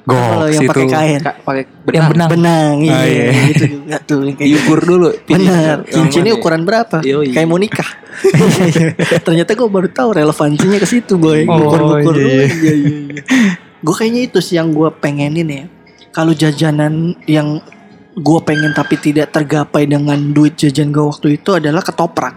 Kalau 0.02 0.48
yang 0.48 0.64
situ 0.64 0.72
pakai 0.72 0.86
kain. 0.88 1.20
Ka- 1.20 1.38
pakai 1.40 1.64
yang 1.92 2.08
benang 2.10 2.30
Benang, 2.30 2.74
iya, 2.82 2.94
Oh, 2.94 3.04
iya. 3.06 3.28
gitu 3.48 3.64
juga 3.70 3.98
tuh. 4.02 4.20
kayak 4.26 4.38
gitu. 4.38 4.48
diukur 4.58 4.80
dulu. 4.82 5.10
Bener, 5.24 5.78
Yang 5.80 5.80
cincinnya 5.92 6.34
ukuran 6.34 6.62
berapa? 6.64 6.98
Yoi. 7.02 7.30
Kayak 7.30 7.48
mau 7.48 7.58
nikah. 7.58 7.90
Ternyata 9.28 9.52
gue 9.54 9.70
baru 9.70 9.88
tahu 9.88 10.10
relevansinya 10.16 10.78
ke 10.78 10.88
situ 10.88 11.14
boy. 11.16 11.46
Oh, 11.46 11.68
Ukur-ukur 11.68 12.14
iya, 12.14 12.18
dulu. 12.18 12.28
iya. 12.28 12.46
Iya, 12.46 12.74
iya, 12.74 12.74
iya. 13.06 13.22
Gue 13.80 13.96
kayaknya 13.96 14.22
itu 14.24 14.40
sih 14.40 14.56
yang 14.56 14.70
gue 14.70 14.90
pengenin 14.94 15.48
ya. 15.48 15.64
Kalau 16.10 16.34
jajanan 16.34 16.94
yang 17.24 17.62
gue 18.12 18.40
pengen 18.42 18.74
tapi 18.74 18.98
tidak 18.98 19.30
tergapai 19.30 19.86
dengan 19.86 20.18
duit 20.30 20.58
jajan 20.58 20.90
gue 20.90 21.00
waktu 21.02 21.38
itu 21.38 21.54
adalah 21.54 21.80
ketoprak. 21.80 22.36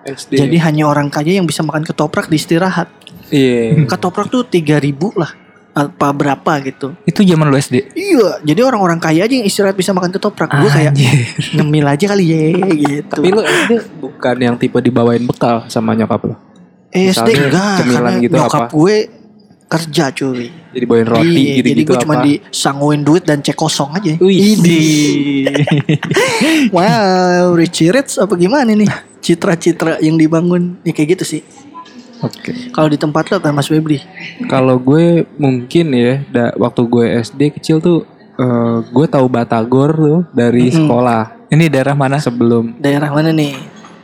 SD. 0.00 0.40
Jadi 0.40 0.56
hanya 0.58 0.88
orang 0.88 1.06
kaya 1.06 1.36
yang 1.36 1.44
bisa 1.44 1.60
makan 1.60 1.84
ketoprak 1.84 2.26
di 2.26 2.34
istirahat. 2.34 2.88
iya. 3.28 3.76
Ketoprak 3.84 4.26
tuh 4.26 4.42
3000 4.42 4.96
lah. 5.14 5.30
Apa 5.88 6.12
berapa 6.12 6.52
gitu. 6.60 6.92
itu 7.08 7.24
zaman 7.24 7.48
lu 7.48 7.56
SD 7.56 7.94
Iya, 7.96 8.44
jadi 8.44 8.60
orang-orang 8.66 9.00
kaya 9.00 9.24
aja 9.24 9.34
yang 9.34 9.46
istirahat 9.46 9.78
bisa 9.78 9.96
makan 9.96 10.12
ketoprak. 10.12 10.50
Gue 10.50 10.68
kayak 10.68 10.92
ngemil 11.56 11.86
aja 11.88 12.04
kali 12.12 12.24
ya 12.28 12.42
gitu. 12.74 13.16
Tapi 13.16 13.28
lu 13.32 13.40
SD 13.40 13.72
bukan 14.02 14.36
yang 14.36 14.54
tipe 14.60 14.76
dibawain 14.82 15.24
bekal 15.24 15.64
sama 15.72 15.96
nyokap 15.96 16.20
lo. 16.28 16.34
Eh, 16.90 17.14
SD 17.14 17.48
enggak 17.48 17.86
karena 17.86 18.10
gitu 18.18 18.34
nyokap 18.34 18.66
apa? 18.66 18.74
gue 18.74 18.96
kerja 19.70 20.04
cuy. 20.10 20.50
Jadi 20.74 20.84
bawain 20.86 21.06
roti 21.06 21.30
Iya, 21.30 21.62
gitu-gitu 21.62 21.70
jadi 21.70 21.82
gue 21.86 21.96
cuma 22.02 22.14
disanguin 22.26 23.02
duit 23.06 23.22
dan 23.22 23.38
cek 23.38 23.54
kosong 23.54 23.94
aja. 23.94 24.18
Wih. 24.18 25.46
wow, 26.74 27.54
Richie 27.54 27.94
Rich 27.94 28.18
apa 28.18 28.34
gimana 28.34 28.74
nih? 28.74 28.90
Citra-citra 29.22 30.02
yang 30.02 30.18
dibangun 30.18 30.82
ya 30.82 30.90
kayak 30.90 31.14
gitu 31.18 31.38
sih. 31.38 31.40
Oke. 32.20 32.52
Kalau 32.68 32.86
di 32.86 32.96
tempat 32.96 33.26
lo 33.26 33.36
apa 33.36 33.48
Mas 33.50 33.66
Febri? 33.66 33.98
Kalau 34.44 34.76
gue 34.76 35.24
mungkin 35.36 35.86
ya, 35.90 36.20
da, 36.26 36.44
waktu 36.54 36.80
gue 36.84 37.04
SD 37.18 37.40
kecil 37.52 37.78
tuh, 37.78 38.04
eh, 38.34 38.76
gue 38.84 39.06
tahu 39.06 39.26
Batagor 39.26 39.90
tuh 39.90 40.20
dari 40.30 40.68
Mm-mm. 40.68 40.84
sekolah 40.84 41.22
ini 41.48 41.66
daerah 41.66 41.92
mana 41.92 42.16
sebelum 42.16 42.76
Daerah 42.76 43.08
mana 43.08 43.30
nih? 43.30 43.56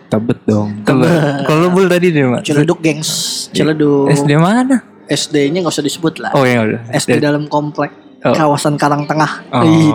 Tebet 0.06 0.38
dong. 0.44 0.82
kalau 0.82 1.02
kalau 1.42 1.58
lu 1.62 1.70
bul 1.72 1.86
tadi 1.86 2.08
deh 2.08 2.24
mak 2.24 2.42
Ciledug, 2.42 2.78
gengs. 2.78 3.10
Ciledug. 3.50 4.06
SD 4.08 4.34
mana 4.34 4.82
SD-nya 5.06 5.62
nggak 5.62 5.70
usah 5.72 5.82
disebut 5.82 6.18
lah. 6.18 6.30
oh 6.32 6.42
ya 6.42 6.62
udah 6.62 6.80
SD 6.92 7.18
dalam 7.18 7.46
komplek 7.46 7.90
Oh. 8.24 8.34
kawasan 8.34 8.74
Karang 8.74 9.06
Tengah. 9.06 9.46
oh 9.52 9.62
Ih, 9.62 9.92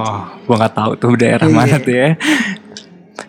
gua 0.47 0.55
nggak 0.55 0.71
tahu 0.71 0.91
tuh 0.95 1.11
daerah 1.15 1.43
Iya. 1.43 1.51
mana 1.51 1.75
tuh 1.77 1.91
ya 1.91 2.09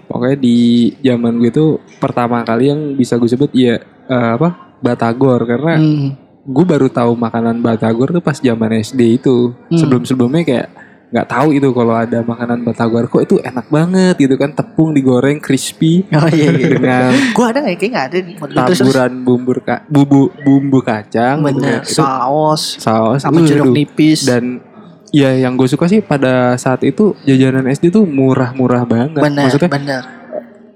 pokoknya 0.07 0.37
di 0.37 0.57
zaman 1.01 1.39
gue 1.39 1.51
tuh 1.51 1.71
pertama 1.99 2.43
kali 2.43 2.69
yang 2.69 2.95
bisa 2.95 3.17
gue 3.17 3.27
sebut 3.27 3.51
ya 3.51 3.81
eh, 3.83 4.31
apa 4.33 4.72
batagor 4.83 5.41
karena 5.43 5.75
Hmm. 5.75 6.09
gue 6.43 6.65
baru 6.67 6.87
tahu 6.89 7.15
makanan 7.15 7.59
batagor 7.59 8.11
tuh 8.11 8.21
pas 8.21 8.35
zaman 8.35 8.77
SD 8.77 9.17
itu 9.17 9.55
Hmm. 9.67 9.79
sebelum 9.79 10.03
sebelumnya 10.03 10.43
kayak 10.43 10.69
nggak 11.09 11.29
tahu 11.29 11.53
itu 11.53 11.69
kalau 11.71 11.93
ada 11.93 12.19
makanan 12.21 12.61
batagor 12.63 13.05
kok 13.05 13.21
itu 13.23 13.37
enak 13.39 13.69
banget 13.69 14.17
gitu 14.19 14.35
kan 14.35 14.49
tepung 14.51 14.91
digoreng 14.91 15.39
crispy 15.39 16.09
Oh 16.11 16.25
iya 16.27 16.49
iya. 16.51 16.69
dengan 16.73 17.13
Gua 17.37 17.53
ada 17.53 17.61
nggak? 17.61 17.77
Kayak 17.77 17.91
nggak 17.93 18.07
ada 18.09 18.19
nih. 18.19 18.35
Taburan 18.41 19.13
bumbu 19.23 19.53
ka- 19.59 19.85
bumbu 19.87 20.21
bumbu 20.39 20.79
kacang 20.81 21.45
Bener. 21.45 21.81
Itu 21.81 22.01
Saus. 22.01 22.81
saus 22.81 23.21
Sama 23.21 23.45
jeruk 23.45 23.71
nipis. 23.71 24.25
dan 24.25 24.65
ya 25.13 25.37
yang 25.37 25.55
gue 25.55 25.69
suka 25.69 25.85
sih 25.85 26.01
pada 26.01 26.57
saat 26.57 26.81
itu 26.83 27.13
jajanan 27.23 27.69
SD 27.69 27.93
tuh 27.93 28.03
murah-murah 28.03 28.83
banget 28.83 29.21
bener. 29.21 29.45
maksudnya 29.45 29.69
bener. 29.69 30.03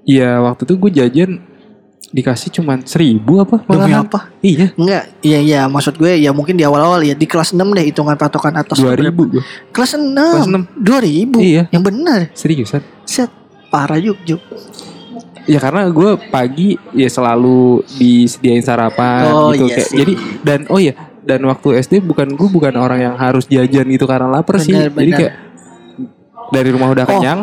ya 0.05 0.37
waktu 0.39 0.61
itu 0.63 0.73
gue 0.77 0.91
jajan 0.93 1.31
dikasih 2.07 2.49
cuman 2.53 2.81
seribu 2.81 3.43
apa 3.43 3.59
Demi 3.61 3.83
malahan. 3.83 4.01
apa? 4.01 4.19
iya 4.39 4.71
Enggak, 4.73 5.03
iya 5.19 5.39
iya 5.39 5.61
maksud 5.65 5.95
gue 5.95 6.15
ya 6.15 6.31
mungkin 6.31 6.55
di 6.55 6.63
awal-awal 6.63 7.01
ya 7.01 7.11
di 7.11 7.23
kelas 7.23 7.51
6 7.51 7.59
deh 7.59 7.83
hitungan 7.83 8.15
patokan 8.15 8.55
atas 8.55 8.75
dua 8.75 8.95
ribu 8.95 9.27
gue 9.27 9.43
Kelas 9.69 9.91
6. 9.93 10.15
Kelas 10.15 10.47
enam. 10.47 10.63
2000. 10.73 11.35
Iya. 11.37 11.63
Yang 11.67 11.83
benar. 11.85 12.19
seriusan 12.31 12.81
Set. 13.03 13.27
Parah 13.67 13.97
yuk 13.97 14.15
yuk. 14.23 14.39
Ya 15.43 15.59
karena 15.59 15.83
gue 15.85 16.09
pagi 16.25 16.75
ya 16.91 17.07
selalu 17.07 17.79
disediain 17.93 18.59
sarapan 18.61 19.27
Oh, 19.27 19.51
gitu 19.51 19.63
iya 19.65 19.75
kayak 19.75 19.87
sih. 19.87 19.97
jadi 19.97 20.13
dan 20.41 20.59
oh 20.67 20.75
ya 20.77 20.93
dan 21.21 21.39
waktu 21.41 21.67
SD 21.77 21.99
bukan 22.01 22.31
gue 22.31 22.47
bukan 22.47 22.71
orang 22.73 22.99
yang 23.01 23.15
harus 23.15 23.43
jajan 23.45 23.83
itu 23.85 24.03
karena 24.03 24.27
lapar 24.29 24.55
sih 24.57 24.71
Benar, 24.71 24.91
jadi 24.93 25.03
benar. 25.05 25.19
kayak 25.21 25.33
dari 26.49 26.69
rumah 26.69 26.87
udah 26.89 27.03
Oh. 27.05 27.11
kenyang 27.13 27.39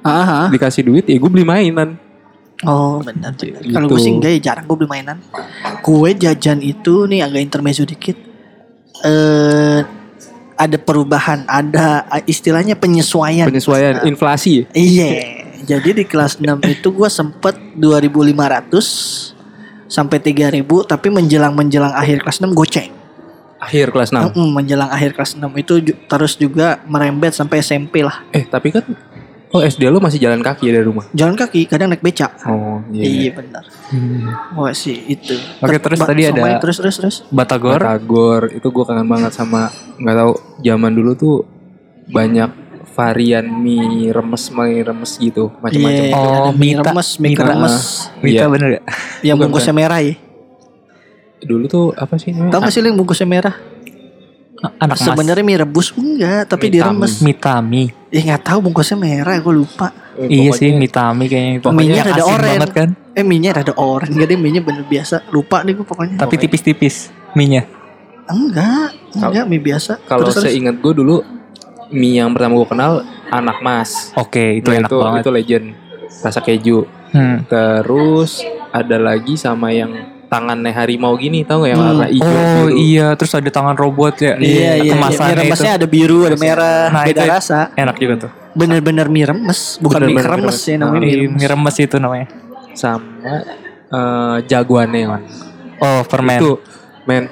Aha. 0.00 0.46
dikasih 0.48 0.82
duit 0.84 1.04
ya 1.04 1.14
gue 1.14 1.26
beli 1.28 1.42
mainan 1.42 1.94
Oh 2.62 3.00
benar. 3.00 3.32
Gitu. 3.32 3.56
Kalau 3.66 3.86
gue 3.86 3.96
sih 3.96 4.12
enggak 4.12 4.30
ya 4.36 4.52
jarang 4.52 4.64
gue 4.64 4.76
beli 4.76 4.90
mainan. 4.90 5.16
Gue 5.80 6.12
jajan 6.12 6.60
itu 6.60 7.04
nih 7.04 7.20
agak 7.20 7.40
intermezzo 7.40 7.82
dikit. 7.82 8.16
Eh 9.00 9.80
ada 10.54 10.76
perubahan, 10.76 11.48
ada 11.48 12.04
eh, 12.10 12.24
istilahnya 12.26 12.76
penyesuaian. 12.76 13.48
penyesuaian 13.48 14.04
inflasi 14.04 14.68
Iya. 14.70 15.08
Jadi 15.60 15.92
di 15.94 16.04
kelas 16.04 16.36
6 16.36 16.44
itu 16.66 16.88
gue 16.90 17.08
sempet 17.08 17.56
2500 17.74 19.36
sampai 19.86 20.18
3000 20.18 20.60
tapi 20.86 21.08
menjelang 21.08 21.52
menjelang 21.52 21.92
akhir 21.92 22.20
kelas 22.20 22.38
6 22.38 22.52
goceng. 22.52 22.92
akhir 23.58 23.92
kelas 23.92 24.08
6 24.08 24.32
Mm-mm, 24.32 24.56
menjelang 24.56 24.88
akhir 24.88 25.12
kelas 25.12 25.36
6 25.36 25.52
itu 25.54 25.74
ju- 25.82 25.98
terus 26.06 26.32
juga 26.34 26.80
merembet 26.86 27.32
sampai 27.32 27.60
SMP 27.60 28.00
lah. 28.00 28.24
eh 28.30 28.40
tapi 28.42 28.72
kan 28.72 28.80
oh 29.50 29.60
SD 29.60 29.82
lo 29.84 29.98
masih 29.98 30.18
jalan 30.18 30.38
kaki 30.38 30.62
ya 30.64 30.78
dari 30.78 30.86
rumah 30.86 31.10
Jalan 31.10 31.34
kaki 31.34 31.66
kadang 31.66 31.90
naik 31.90 32.00
beca. 32.00 32.30
oh 32.44 32.78
Iya 32.88 33.34
benar. 33.34 33.64
Wah 34.52 34.70
sih 34.72 34.94
itu. 35.08 35.34
Oke, 35.58 35.70
Ter- 35.72 35.82
terus 35.84 35.98
ba- 35.98 36.06
tadi 36.06 36.22
ada- 36.24 36.58
terus 36.58 36.76
terus 36.76 36.96
terus. 36.96 37.16
Batagor. 37.28 37.76
Batagor 37.76 38.42
itu 38.48 38.62
gue 38.64 38.84
kangen 38.84 39.04
banget 39.04 39.32
sama 39.32 39.66
nggak 39.96 40.16
tahu 40.16 40.32
zaman 40.60 40.92
dulu 40.92 41.10
tuh 41.12 41.36
banyak 42.06 42.50
varian 42.90 43.46
mie 43.46 44.10
remes 44.10 44.44
mie 44.48 44.82
remes 44.82 45.12
gitu 45.16 45.50
macam-macam 45.56 46.04
Iya, 46.04 46.12
Oh, 46.12 46.26
ada 46.44 46.50
mie 46.52 46.74
remes, 46.76 47.08
mie 47.16 47.34
remes. 47.34 47.74
Mita 48.16 48.26
Iya. 48.36 48.46
bener 48.46 48.68
gak? 48.72 48.84
Yang 49.20 49.36
Bukan, 49.36 49.42
bungkusnya 49.46 49.74
merah 49.74 50.00
ya. 50.00 50.14
dulu 51.40 51.64
tuh 51.66 51.86
apa 51.92 52.14
sih 52.14 52.30
namanya? 52.30 52.52
Tahu 52.52 52.60
gak 52.60 52.70
sih 52.70 52.80
lu 52.80 52.88
yang 52.88 52.98
bungkusnya 52.98 53.26
merah? 53.26 53.54
Anak. 54.76 54.96
Sebenarnya 54.96 55.40
mie 55.40 55.58
rebus 55.58 55.88
enggak, 55.90 56.44
tapi 56.46 56.68
Mie 56.68 56.74
diremes. 56.76 57.12
Mitami. 57.18 57.84
Ya 58.10 58.20
nggak 58.20 58.42
tahu 58.42 58.58
bungkusnya 58.60 58.98
merah, 58.98 59.38
gue 59.38 59.54
lupa. 59.54 59.94
Eh, 60.18 60.26
Iya 60.26 60.50
sih 60.52 60.74
Mitami 60.74 61.30
kayaknya 61.30 61.52
itu. 61.56 61.64
Pokoknya 61.64 61.94
Yang 61.96 62.10
ada 62.12 62.24
oren. 62.26 62.50
banget 62.58 62.72
kan. 62.74 62.88
Eh 63.10 63.22
mie-nya 63.22 63.50
rada 63.54 63.74
orange, 63.74 64.10
enggak 64.10 64.28
deh 64.28 64.38
mie-nya 64.38 64.60
bener 64.60 64.84
biasa. 64.84 65.30
Lupa 65.30 65.62
deh 65.62 65.72
gue 65.72 65.86
pokoknya. 65.86 66.18
Tapi 66.18 66.34
tipis-tipis 66.36 67.14
mie-nya. 67.32 67.70
Enggak, 68.26 68.90
enggak 69.14 69.44
mie 69.46 69.62
biasa. 69.62 70.02
Kalau 70.04 70.26
Terus, 70.26 70.34
terus. 70.36 70.44
seingat 70.50 70.76
gue 70.76 70.92
dulu 70.92 71.22
mie 71.90 72.18
yang 72.18 72.30
pertama 72.30 72.54
gue 72.56 72.68
kenal 72.68 72.92
anak 73.28 73.62
mas. 73.62 74.10
Oke, 74.14 74.58
itu 74.58 74.68
Nah, 74.68 74.82
enak 74.82 74.90
itu, 74.90 74.96
banget. 74.98 75.22
Itu 75.22 75.30
legend 75.30 75.66
rasa 76.20 76.40
keju. 76.42 76.78
Hmm. 77.10 77.46
Terus 77.46 78.42
ada 78.70 78.96
lagi 78.96 79.34
sama 79.34 79.70
yang 79.70 79.90
tangannya 80.30 80.70
harimau 80.70 81.12
gini 81.14 81.42
tahu 81.42 81.60
nggak 81.60 81.70
yang 81.70 81.80
Hmm. 81.80 81.90
warna 81.92 82.06
hijau 82.06 82.22
Oh 82.24 82.38
biru. 82.64 82.78
iya, 82.78 83.06
terus 83.12 83.32
ada 83.32 83.50
tangan 83.50 83.74
robot 83.74 84.14
ya. 84.16 84.32
Iya, 84.32 84.38
iya, 84.38 84.72
iya. 84.78 84.82
Mie 84.86 84.92
Kemasannya 84.94 85.32
itu. 85.32 85.42
remesnya 85.42 85.72
ada 85.74 85.86
biru, 85.86 86.18
ada 86.22 86.36
merah, 86.36 86.86
Nah, 86.88 87.02
beda 87.04 87.22
rasa. 87.28 87.58
Enak 87.74 87.96
juga 87.96 88.14
tuh. 88.16 88.30
Bener-bener 88.52 89.06
mie 89.06 89.26
remes, 89.26 89.60
bukan 89.76 89.98
mie 90.00 90.14
Bener-bener 90.14 90.26
kremes 90.40 90.56
mie 90.56 90.70
ya 90.70 90.76
namanya 90.76 90.94
Mie, 90.96 91.04
mie 91.04 91.18
remes. 91.20 91.36
mie 91.36 91.48
remes 91.48 91.76
itu 91.76 91.96
namanya. 91.96 92.26
sama 92.70 93.34
eh, 93.90 94.36
jagoan 94.46 94.88
neon. 94.88 95.20
Oh, 95.76 96.00
permen. 96.04 96.38
Itu 96.38 96.50
men 97.02 97.26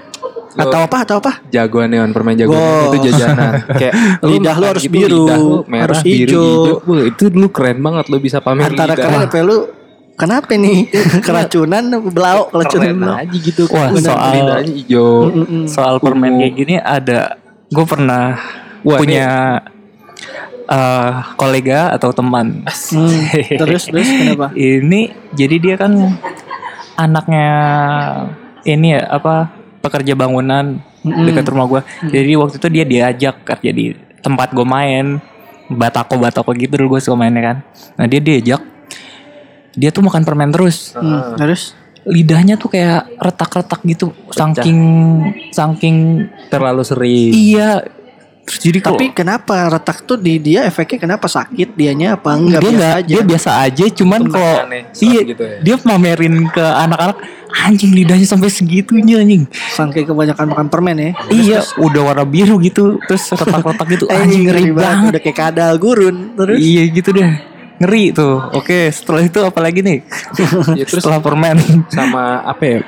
lo- 0.50 0.66
Atau 0.66 0.80
apa? 0.82 0.96
Atau 1.00 1.16
apa? 1.18 1.32
jagoan 1.46 1.86
neon 1.86 2.10
permain 2.10 2.34
jagoan 2.34 2.58
Wow. 2.58 2.90
itu 2.90 2.98
jajanan 3.06 3.62
kayak 3.78 3.94
Lidah 4.20 4.56
lu 4.56 4.64
harus 4.66 4.82
gitu, 4.82 4.92
biru, 4.92 5.22
lidah 5.22 5.38
lu 5.38 5.56
merah 5.64 5.84
harus 5.86 6.00
biru 6.02 6.18
hijau. 6.26 6.42
hijau 6.42 6.76
Wah, 6.84 7.02
itu 7.04 7.24
dulu 7.28 7.46
keren 7.48 7.78
banget 7.78 8.04
lu 8.08 8.18
bisa 8.18 8.38
pamer 8.40 8.66
Antara 8.66 8.92
lidah 8.92 8.98
keren 8.98 9.22
apa 9.24 9.38
lu? 9.40 9.58
Kenapa 10.18 10.50
nih? 10.50 10.90
Keracunan 11.26 11.84
belau? 12.10 12.50
Keracunan 12.50 13.22
aja 13.22 13.36
gitu 13.38 13.70
Wah, 13.70 13.94
soal- 13.94 14.66
hijau 14.66 15.30
Mm-mm. 15.30 15.64
Soal 15.70 16.02
permen 16.02 16.42
kayak 16.42 16.54
gini 16.58 16.74
ada 16.76 17.38
gue 17.70 17.86
pernah 17.86 18.34
Wah, 18.82 18.98
punya 18.98 19.26
eh, 20.66 21.12
kolega 21.38 21.94
atau 21.94 22.10
teman. 22.10 22.66
Hmm, 22.66 23.20
Terus 23.62 23.86
terus 23.86 24.08
kenapa? 24.10 24.50
ini 24.58 25.14
jadi 25.32 25.56
dia 25.56 25.74
kan 25.78 25.94
anaknya 26.98 27.48
ini 28.66 28.98
ya 28.98 29.06
apa 29.08 29.54
pekerja 29.78 30.18
bangunan 30.18 30.82
dekat 31.06 31.46
rumah 31.46 31.66
gua. 31.70 31.82
Jadi 32.02 32.34
waktu 32.34 32.58
itu 32.58 32.68
dia 32.68 32.84
diajak 32.84 33.46
kerja 33.46 33.70
di 33.70 33.94
tempat 34.18 34.50
gue 34.50 34.66
main 34.66 35.22
batako 35.70 36.18
batako 36.18 36.50
gitu 36.58 36.74
dulu 36.74 36.98
gue 36.98 37.00
suka 37.00 37.14
mainnya 37.16 37.54
kan. 37.54 37.56
Nah 37.94 38.06
dia 38.10 38.18
diajak 38.18 38.60
dia 39.78 39.94
tuh 39.94 40.02
makan 40.02 40.26
permen 40.26 40.50
terus. 40.50 40.92
Hmm, 40.98 41.38
Terus 41.38 41.78
Lidahnya 42.08 42.56
tuh 42.56 42.72
kayak 42.72 43.20
retak-retak 43.20 43.84
gitu 43.84 44.16
saking 44.32 44.80
saking 45.52 46.24
terlalu 46.48 46.80
sering 46.80 47.30
iya. 47.30 47.84
Terus 48.48 48.64
jadi 48.64 48.78
tapi 48.80 49.12
kenapa 49.12 49.68
retak 49.68 50.08
tuh 50.08 50.16
di 50.16 50.40
dia 50.40 50.64
efeknya 50.64 50.96
kenapa 51.04 51.28
sakit 51.28 51.76
dianya 51.76 52.16
apa 52.16 52.32
enggak 52.32 52.64
dia 52.64 52.72
biasa 52.72 52.80
nggak 52.80 52.96
aja? 52.96 53.12
dia 53.12 53.22
biasa 53.28 53.50
aja 53.60 53.84
cuman 53.92 54.20
kalau 54.24 54.54
serem 54.56 54.72
iya 55.04 55.20
gitu 55.20 55.42
ya. 55.44 55.56
dia 55.60 55.76
mamerin 55.84 56.34
ke 56.48 56.64
anak-anak 56.64 57.16
anjing 57.68 57.92
lidahnya 57.92 58.24
sampai 58.24 58.48
segitunya 58.48 59.20
anjing 59.20 59.44
Sangkai 59.52 60.08
kebanyakan 60.08 60.48
makan 60.48 60.66
permen 60.72 60.96
ya. 60.96 61.10
iya 61.28 61.60
udah 61.76 62.00
warna 62.08 62.24
biru 62.24 62.56
gitu 62.64 62.96
terus 63.04 63.28
retak-retak 63.28 63.84
gitu 64.00 64.04
anjing 64.16 64.48
ngeri 64.48 64.72
banget 64.72 65.12
Udah 65.12 65.20
kayak 65.20 65.36
kadal 65.36 65.72
gurun 65.76 66.32
terus. 66.32 66.56
iya 66.56 66.88
gitu 66.88 67.12
deh 67.12 67.28
ngeri 67.78 68.10
tuh 68.10 68.50
oke 68.50 68.90
setelah 68.90 69.22
itu 69.22 69.38
apalagi 69.40 69.80
nih 69.80 69.98
Ya, 70.74 70.84
terus 70.84 71.00
setelah 71.00 71.18
permen 71.18 71.58
sama 71.86 72.42
apa 72.42 72.62
ya 72.62 72.78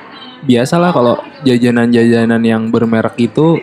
biasalah 0.41 0.89
kalau 0.89 1.15
jajanan-jajanan 1.43 2.41
yang 2.41 2.67
bermerek 2.67 3.15
itu 3.23 3.61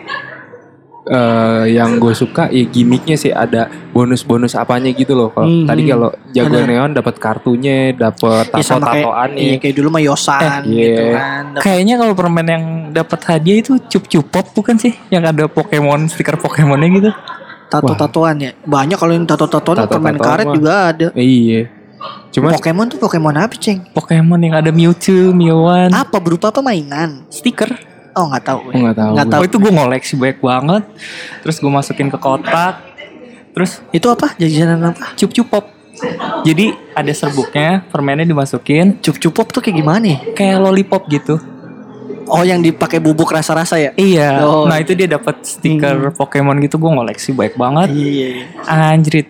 eh 1.01 1.63
yang 1.71 1.97
gue 1.97 2.13
suka 2.13 2.47
ya 2.47 2.61
gimmicknya 2.63 3.15
sih 3.15 3.33
ada 3.33 3.65
bonus-bonus 3.89 4.53
apanya 4.53 4.91
gitu 4.91 5.11
loh 5.11 5.27
kalau 5.27 5.49
Hmm, 5.49 5.65
tadi 5.65 5.81
hmm. 5.81 5.89
kalau 5.89 6.09
Ada. 6.29 6.59
neon 6.61 6.91
dapat 6.93 7.15
kartunya 7.17 7.77
dapat 7.91 8.45
Ya, 8.47 8.61
sama 8.61 8.85
kayak, 8.85 9.01
tato-tatoannya 9.01 9.41
iya, 9.41 9.55
kayak 9.57 9.75
dulu 9.75 9.87
mah 9.89 10.03
Yosan 10.03 10.41
Eh, 10.61 10.69
gitu 10.69 11.01
iya. 11.01 11.11
kan. 11.11 11.43
Dapet- 11.49 11.63
kayaknya 11.63 11.95
kalau 11.97 12.13
permen 12.13 12.47
yang 12.47 12.63
dapat 12.91 13.19
hadiah 13.23 13.57
itu 13.57 13.73
cup 13.81 14.03
cup 14.05 14.25
pop 14.29 14.45
bukan 14.53 14.75
sih 14.77 14.93
yang 15.09 15.25
ada 15.25 15.47
Pokemon 15.47 16.05
stiker 16.07 16.37
Pokemonnya 16.37 16.89
gitu 16.91 17.09
Tato-tatoan 17.69 18.35
ya. 18.41 18.51
Banyak 18.65 18.97
kalau 18.97 19.13
yang 19.13 19.25
tato-tatoan 19.29 19.85
permen 19.85 20.17
Tato-tatoan 20.17 20.25
karet 20.25 20.45
mah. 20.49 20.55
juga 20.57 20.71
ada. 20.91 21.07
iya 21.15 21.61
cuma 22.31 22.55
Pokemon 22.55 22.87
tuh 22.95 22.99
Pokemon 23.01 23.35
apa, 23.35 23.55
Ceng? 23.59 23.91
Pokemon 23.91 24.39
yang 24.39 24.55
ada 24.55 24.71
Mewtwo, 24.71 25.35
Meowth, 25.35 25.91
Apa 25.91 26.17
berupa 26.23 26.47
apa 26.47 26.63
mainan? 26.63 27.27
stiker 27.27 27.75
Oh, 28.15 28.25
nggak 28.31 28.43
tahu. 28.47 28.59
Oh, 28.73 28.79
nggak 28.83 28.97
tahu. 28.97 29.11
Nggak 29.15 29.27
Oh 29.37 29.43
itu 29.45 29.57
gue 29.61 29.71
ngoleksi 29.71 30.13
banyak 30.17 30.39
banget 30.41 30.83
Terus 31.45 31.55
gue 31.61 31.71
masukin 31.71 32.07
ke 32.09 32.17
kotak 32.19 32.73
Terus 33.53 33.71
Itu 33.95 34.11
apa? 34.11 34.33
Jajanan 34.35 34.91
apa? 34.91 35.13
cup 35.15 35.29
cup 35.31 35.47
pop 35.47 35.65
Jadi 36.43 36.73
ada 36.97 37.11
serbuknya 37.13 37.85
Permennya 37.87 38.25
dimasukin 38.27 38.97
Cup-cup 38.99 39.31
pop 39.31 39.47
tuh 39.53 39.61
kayak 39.61 39.77
gimana 39.77 40.05
ya? 40.09 40.19
Kayak 40.35 40.57
lollipop 40.67 41.05
gitu 41.07 41.37
Oh, 42.29 42.43
yang 42.43 42.59
dipakai 42.59 42.97
bubuk 42.97 43.29
rasa-rasa 43.29 43.75
ya? 43.75 43.91
Iya. 43.93 44.41
Oh. 44.41 44.63
Nah 44.63 44.77
itu 44.77 44.93
dia 44.93 45.05
dapat 45.05 45.41
stiker 45.41 46.13
Pokemon 46.13 46.61
gitu. 46.61 46.77
Gue 46.77 46.89
ngoleksi 46.89 47.31
banyak 47.31 47.55
banget. 47.55 47.89
Iya, 47.89 48.05
iya, 48.07 48.27
iya. 48.35 48.45
Anjrit. 48.65 49.27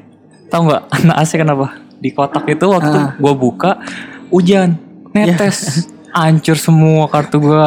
Tahu 0.48 0.62
nggak? 0.66 0.84
Anak 0.94 1.16
asik 1.24 1.40
kenapa? 1.40 1.68
Di 1.96 2.10
kotak 2.10 2.44
itu 2.46 2.66
waktu 2.66 2.92
Ah. 2.92 3.12
gue 3.14 3.34
buka 3.34 3.80
Hujan 4.28 4.76
Netes. 5.10 5.60
Hancur 6.10 6.58
semua 6.58 7.06
kartu 7.06 7.38
gue 7.40 7.64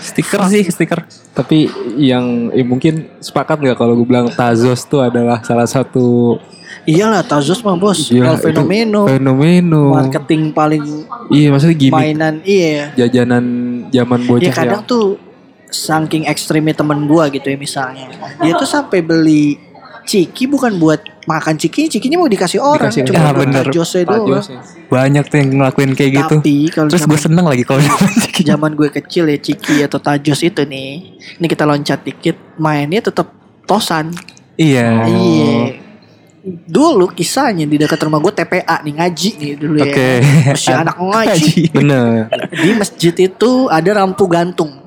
Stiker 0.00 0.46
sih 0.46 0.62
stiker. 0.64 1.02
Tapi 1.32 1.66
yang 1.96 2.48
eh, 2.50 2.62
mungkin 2.62 3.18
sepakat 3.18 3.58
nggak 3.58 3.76
kalau 3.76 3.94
gue 3.94 4.06
bilang 4.06 4.30
Tazos 4.30 4.84
tuh 4.84 5.02
adalah 5.02 5.42
salah 5.42 5.66
satu 5.66 6.38
Iyalah 6.82 7.22
Tazos 7.22 7.60
mah 7.60 7.74
bos, 7.74 8.08
Gila, 8.08 8.34
El 8.34 8.38
Fenomeno, 8.40 9.06
Fenomeno. 9.06 9.92
marketing 9.92 10.50
paling 10.50 10.82
Iya 11.28 11.50
maksudnya 11.50 11.76
gimmick. 11.76 11.94
mainan 11.94 12.34
iya. 12.42 12.90
jajanan 12.96 13.44
zaman 13.92 14.20
bocah 14.24 14.48
Ya 14.48 14.52
kadang 14.52 14.82
yang 14.82 14.88
tuh 14.88 15.20
saking 15.68 16.24
ekstrimnya 16.28 16.72
temen 16.72 17.04
gua 17.04 17.28
gitu 17.28 17.48
ya 17.48 17.56
misalnya. 17.56 18.08
Dia 18.40 18.52
tuh 18.56 18.68
sampai 18.68 19.00
beli 19.00 19.56
ciki 20.02 20.50
bukan 20.50 20.82
buat 20.82 20.98
makan 21.24 21.54
ciki, 21.54 21.86
cikinya 21.86 22.18
mau 22.18 22.26
dikasih 22.26 22.58
orang, 22.58 22.90
Dikasih 22.90 23.06
cuma 23.06 23.30
Ah, 23.30 23.32
bener. 23.32 23.64
tajosnya 23.70 24.02
doang. 24.10 24.26
ya. 24.26 24.42
Banyak 24.90 25.24
tuh 25.30 25.36
yang 25.38 25.48
ngelakuin 25.62 25.90
kayak 25.94 26.10
gitu. 26.18 26.34
Tapi 26.42 26.56
kalau 26.74 26.88
Terus 26.90 27.06
gue 27.06 27.20
seneng 27.22 27.46
lagi 27.46 27.62
kalau 27.62 27.80
zaman 28.42 28.74
gue 28.74 28.88
kecil 28.90 29.30
ya 29.30 29.38
ciki 29.38 29.86
atau 29.86 30.02
tajos 30.02 30.42
itu 30.42 30.62
nih, 30.66 31.14
ini 31.38 31.46
kita 31.46 31.62
loncat 31.62 32.02
dikit, 32.02 32.34
mainnya 32.58 32.98
tetap 32.98 33.30
tosan. 33.64 34.10
Iya. 34.58 35.06
Iya. 35.06 35.54
Dulu 36.44 37.06
kisahnya 37.08 37.62
di 37.64 37.78
dekat 37.78 38.02
rumah 38.02 38.18
gue 38.18 38.34
TPA 38.34 38.82
nih 38.82 38.94
ngaji 38.94 39.30
nih 39.38 39.52
dulu 39.54 39.76
ya. 39.78 39.86
Oke. 39.86 40.10
Masih 40.50 40.74
anak 40.82 40.96
ngaji. 40.98 41.54
Bener. 41.70 42.26
Di 42.50 42.70
masjid 42.74 43.14
itu 43.16 43.50
ada 43.66 43.90
lampu 43.94 44.26
gantung. 44.26 44.82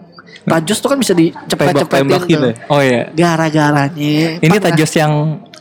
Tajos 0.46 0.78
tuh 0.78 0.94
kan 0.94 1.00
bisa 1.00 1.12
dicepet-cepetin 1.12 2.06
tuh. 2.06 2.28
ya. 2.30 2.54
Oh 2.68 2.78
iya. 2.78 3.10
Gara-garanya. 3.10 4.38
Ini 4.38 4.46
pernah- 4.46 4.64
tajos 4.70 4.92
yang 4.94 5.14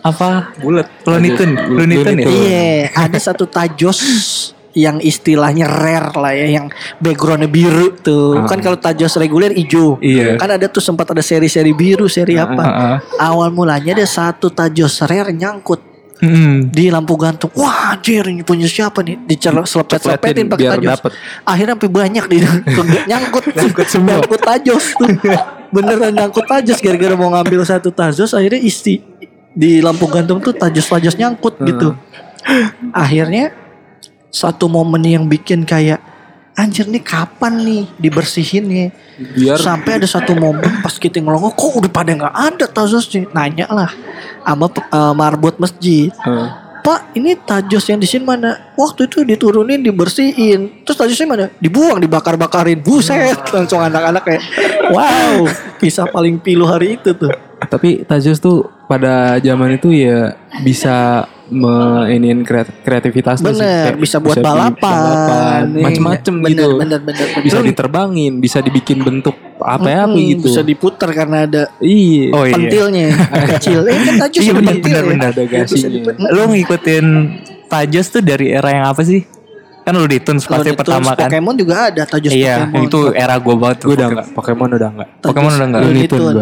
apa? 0.03 0.53
Bulat. 0.59 0.87
Lunitun, 1.07 1.51
Lunitun 1.73 2.17
ya. 2.21 2.27
Iya, 2.29 2.69
ada 2.93 3.17
satu 3.17 3.47
tajos 3.47 3.99
yang 4.75 4.99
istilahnya 4.99 5.71
rare 5.71 6.11
lah 6.19 6.35
ya, 6.35 6.61
yang 6.61 6.67
backgroundnya 6.99 7.47
biru 7.47 7.95
tuh. 7.99 8.43
Ah. 8.43 8.51
Kan 8.51 8.59
kalau 8.59 8.77
tajos 8.77 9.15
reguler 9.17 9.55
hijau. 9.55 9.97
Iya. 10.03 10.35
Kan 10.37 10.51
ada 10.51 10.67
tuh 10.67 10.83
sempat 10.83 11.09
ada 11.15 11.23
seri-seri 11.23 11.71
biru, 11.71 12.11
seri 12.11 12.35
apa. 12.37 12.63
Heeh. 12.63 12.97
Awal 13.23 13.55
mulanya 13.55 13.95
ada 13.95 14.07
satu 14.07 14.51
tajos 14.51 15.01
rare 15.07 15.31
nyangkut 15.33 15.95
Mm. 16.15 16.71
di 16.71 16.89
lampu 16.95 17.19
gantung. 17.19 17.51
Wah, 17.59 17.93
anjir 17.99 18.23
ini 18.31 18.47
punya 18.47 18.71
siapa 18.71 19.03
nih? 19.03 19.19
Dicelepet-selepetin 19.29 20.47
pakai 20.47 20.63
biar 20.63 20.79
tajos. 20.79 20.91
dapet. 20.97 21.11
Akhirnya 21.43 21.75
sampai 21.75 21.91
banyak 21.91 22.25
di 22.31 22.39
nyangkut 23.11 23.45
nyangkut 23.51 23.87
semua. 23.91 24.23
nyangkut 24.23 24.41
tajos 24.41 24.85
tuh. 24.95 25.11
Beneran 25.75 26.15
nyangkut 26.15 26.47
tajos 26.47 26.79
gara-gara 26.81 27.19
mau 27.19 27.29
ngambil 27.35 27.67
satu 27.67 27.91
tajos 27.91 28.31
akhirnya 28.33 28.63
isi 28.63 29.03
di 29.53 29.83
lampu 29.83 30.07
gantung 30.07 30.39
tuh 30.39 30.55
tajos-tajos 30.55 31.19
nyangkut 31.19 31.59
gitu. 31.61 31.93
Akhirnya 32.95 33.53
satu 34.35 34.67
momen 34.67 35.07
yang 35.07 35.31
bikin 35.31 35.63
kayak 35.63 36.03
anjir 36.59 36.91
nih 36.91 37.03
kapan 37.03 37.55
nih 37.63 37.85
dibersihinnya 37.99 38.91
Biar 39.15 39.59
sampai 39.59 40.03
ada 40.03 40.07
satu 40.11 40.35
momen 40.35 40.83
pas 40.83 40.95
kita 40.99 41.23
ngelongok 41.23 41.55
kok 41.55 41.79
udah 41.79 41.93
pada 41.95 42.11
nggak 42.11 42.35
ada? 42.35 42.67
Tajosnya 42.67 43.31
nanya 43.31 43.71
lah 43.71 43.91
sama 44.43 44.67
eh, 44.75 45.15
marbot 45.15 45.55
masjid. 45.63 46.11
Eh, 46.11 46.49
Pak 46.85 47.17
ini 47.17 47.33
tajos 47.33 47.89
yang 47.89 47.97
di 47.97 48.05
sini 48.05 48.29
mana? 48.29 48.75
Waktu 48.77 49.09
itu 49.09 49.25
diturunin 49.25 49.81
dibersihin. 49.81 50.85
Terus 50.85 50.99
tajosnya 51.01 51.25
mana? 51.25 51.47
Dibuang 51.57 51.97
dibakar-bakarin. 51.97 52.77
Buset 52.85 53.41
Langsung 53.57 53.81
anak-anak 53.81 54.21
kayak 54.21 54.43
Wow 54.93 55.49
Kisah 55.81 56.05
paling 56.13 56.37
pilu 56.37 56.69
hari 56.69 57.01
itu 57.01 57.17
tuh. 57.17 57.33
Tapi 57.71 58.05
tajos 58.05 58.37
tuh 58.37 58.69
pada 58.85 59.15
zaman 59.39 59.75
itu 59.75 59.89
ya 59.91 60.33
bisa 60.61 61.25
meinin 61.47 62.41
kreativitas 62.81 63.39
sih. 63.39 63.47
Bener 63.47 63.93
Kayak 63.93 63.97
Bisa 63.99 64.17
buat 64.17 64.33
bi- 64.35 64.43
balapan 64.43 64.97
iya. 65.71 65.83
macem-macem 65.83 66.35
Bener, 66.35 66.51
gitu 66.51 66.69
Bener 66.75 67.01
bener 67.01 67.27
bener 67.31 67.45
bisa 67.45 67.59
diterbangin 67.61 68.33
bisa 68.39 68.59
dibikin 68.59 68.99
bentuk 68.99 69.37
apa 69.59 69.87
ya 69.87 70.01
apa 70.03 70.13
Hmm, 70.15 70.25
gitu 70.27 70.47
Bisa 70.47 70.61
diputar 70.63 71.09
karena 71.11 71.45
ada 71.45 71.63
iya 71.79 72.29
Oh 72.31 72.43
iya. 72.43 72.55
pentilnya 72.55 73.09
Kecil 73.53 73.81
Eh 73.83 73.97
kan 74.03 74.15
tajos 74.23 74.41
Iya 74.41 74.51
ada 74.51 74.59
bener 74.59 74.73
pentil 74.75 74.89
bener 74.89 75.03
ya. 75.03 75.11
bener. 75.11 75.29
ada 75.31 75.43
Bisa 75.67 75.87
Lo 76.31 76.43
ngikutin 76.47 77.07
Tajos 77.67 78.07
tuh 78.09 78.23
dari 78.23 78.47
era 78.51 78.69
yang 78.71 78.87
apa 78.87 79.03
sih? 79.03 79.21
Kan 79.83 79.93
lu 79.93 80.07
di 80.07 80.17
Tunes 80.17 80.45
pasti 80.45 80.71
di 80.71 80.73
pertama 80.75 81.01
Toons 81.07 81.19
kan. 81.19 81.29
Pokemon 81.29 81.55
juga 81.55 81.75
ada 81.87 82.03
tajos 82.07 82.31
Iya, 82.31 82.65
Pokemon 82.65 82.83
itu 82.83 82.99
era 83.13 83.35
gue 83.37 83.55
banget 83.55 83.77
tuh. 83.77 83.87
gue 83.87 83.95
udah 83.95 84.09
enggak 84.09 84.27
Pokemon 84.33 84.69
udah 84.71 84.89
enggak 84.91 85.09
Pokemon 85.21 85.53
udah 85.53 85.67
enggak. 85.67 85.81
Looney 85.83 86.05
Tunes. 86.07 86.35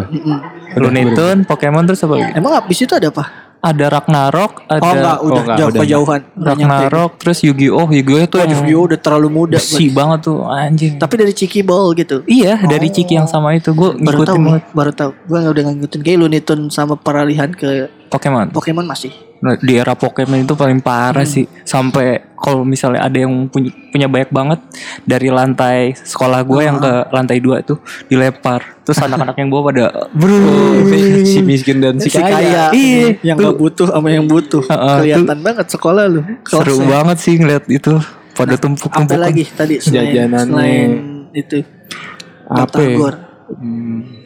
Looney 0.76 1.04
Tunes, 1.12 1.44
Pokemon 1.48 1.84
terus 1.88 2.00
apa 2.04 2.12
lagi? 2.16 2.30
Emang 2.36 2.52
abis 2.56 2.78
itu 2.84 2.92
ada 2.94 3.08
apa? 3.10 3.24
Ada 3.62 3.94
Ragnarok, 3.94 4.66
ada 4.66 4.82
Oh 4.82 4.90
enggak 4.90 5.18
udah 5.22 5.42
enggak, 5.46 5.58
jauh 5.62 5.70
udah 5.70 5.82
kejauhan. 5.87 6.20
Ragnarok, 6.35 7.11
terus 7.22 7.38
Yu-Gi-Oh, 7.46 7.88
Yu-Gi-Oh 7.94 8.26
Wah, 8.26 8.42
yang 8.42 8.50
Yu-Gi-Oh 8.58 8.85
udah 8.90 8.98
terlalu 8.98 9.28
muda 9.30 9.54
besi 9.54 9.87
banget 9.87 10.26
tuh 10.26 10.42
anjing. 10.50 10.98
Tapi 10.98 11.14
dari 11.14 11.30
Ciki 11.30 11.62
Ball 11.62 11.94
gitu 11.94 12.26
Iya, 12.26 12.58
dari 12.66 12.90
Ciki 12.90 13.14
yang 13.14 13.30
sama 13.30 13.54
itu 13.54 13.70
gue 13.70 14.02
baru 14.02 14.26
tahu 14.26 14.35
ngikutin 14.35 14.42
nih, 14.42 14.46
banget 14.50 14.64
baru 14.74 14.92
tahu. 14.98 15.11
Gue 15.30 15.40
udah 15.46 15.62
ngikutin 15.62 16.00
kayak 16.02 16.18
Looney 16.18 16.42
Tunes 16.42 16.74
sama 16.74 16.98
peralihan 16.98 17.54
ke 17.54 17.87
Pokemon. 18.11 18.50
Pokemon 18.50 18.82
masih. 18.82 19.14
Nah, 19.42 19.59
di 19.59 19.74
era 19.74 19.98
Pokemon 19.98 20.46
itu 20.46 20.55
paling 20.55 20.78
parah 20.78 21.26
sih. 21.26 21.50
Sampai 21.66 22.31
kalau 22.38 22.62
misalnya 22.62 23.02
ada 23.02 23.18
yang 23.18 23.50
punya, 23.50 23.74
punya 23.90 24.07
banyak 24.07 24.31
banget 24.31 24.61
dari 25.02 25.35
lantai 25.35 25.98
sekolah 25.98 26.46
gue 26.46 26.62
yang 26.62 26.78
ke 26.78 27.11
lantai 27.11 27.42
dua 27.42 27.59
tuh 27.66 27.83
dilempar. 28.07 28.78
Terus 28.87 29.02
anak-anak 29.07 29.35
yang 29.35 29.50
bawa 29.50 29.74
pada 29.74 29.85
bro. 30.14 30.38
si 31.26 31.42
miskin 31.42 31.83
dan 31.83 31.98
si, 31.98 32.07
Si 32.07 32.22
kaya, 32.22 32.70
Iya, 32.70 33.18
yang 33.26 33.35
tuh. 33.35 33.50
gak 33.50 33.59
butuh 33.59 33.87
sama 33.90 34.09
yang 34.14 34.31
butuh. 34.31 34.62
Heeh, 34.62 34.96
Kelihatan 35.11 35.38
banget 35.42 35.66
sekolah 35.74 36.05
lu. 36.07 36.22
Seru 36.46 36.78
banget 36.87 37.18
sih 37.18 37.35
ngeliat 37.35 37.66
itu 37.66 37.98
pada 38.38 38.55
tumpuk-tumpuk. 38.55 39.18
Apa 39.18 39.26
lagi 39.26 39.42
tadi 39.50 39.83
selain, 39.83 40.31
selain 40.31 40.90
itu? 41.35 41.66
Apa 42.46 42.78
ya? 42.78 43.11
Hmm, 43.59 44.21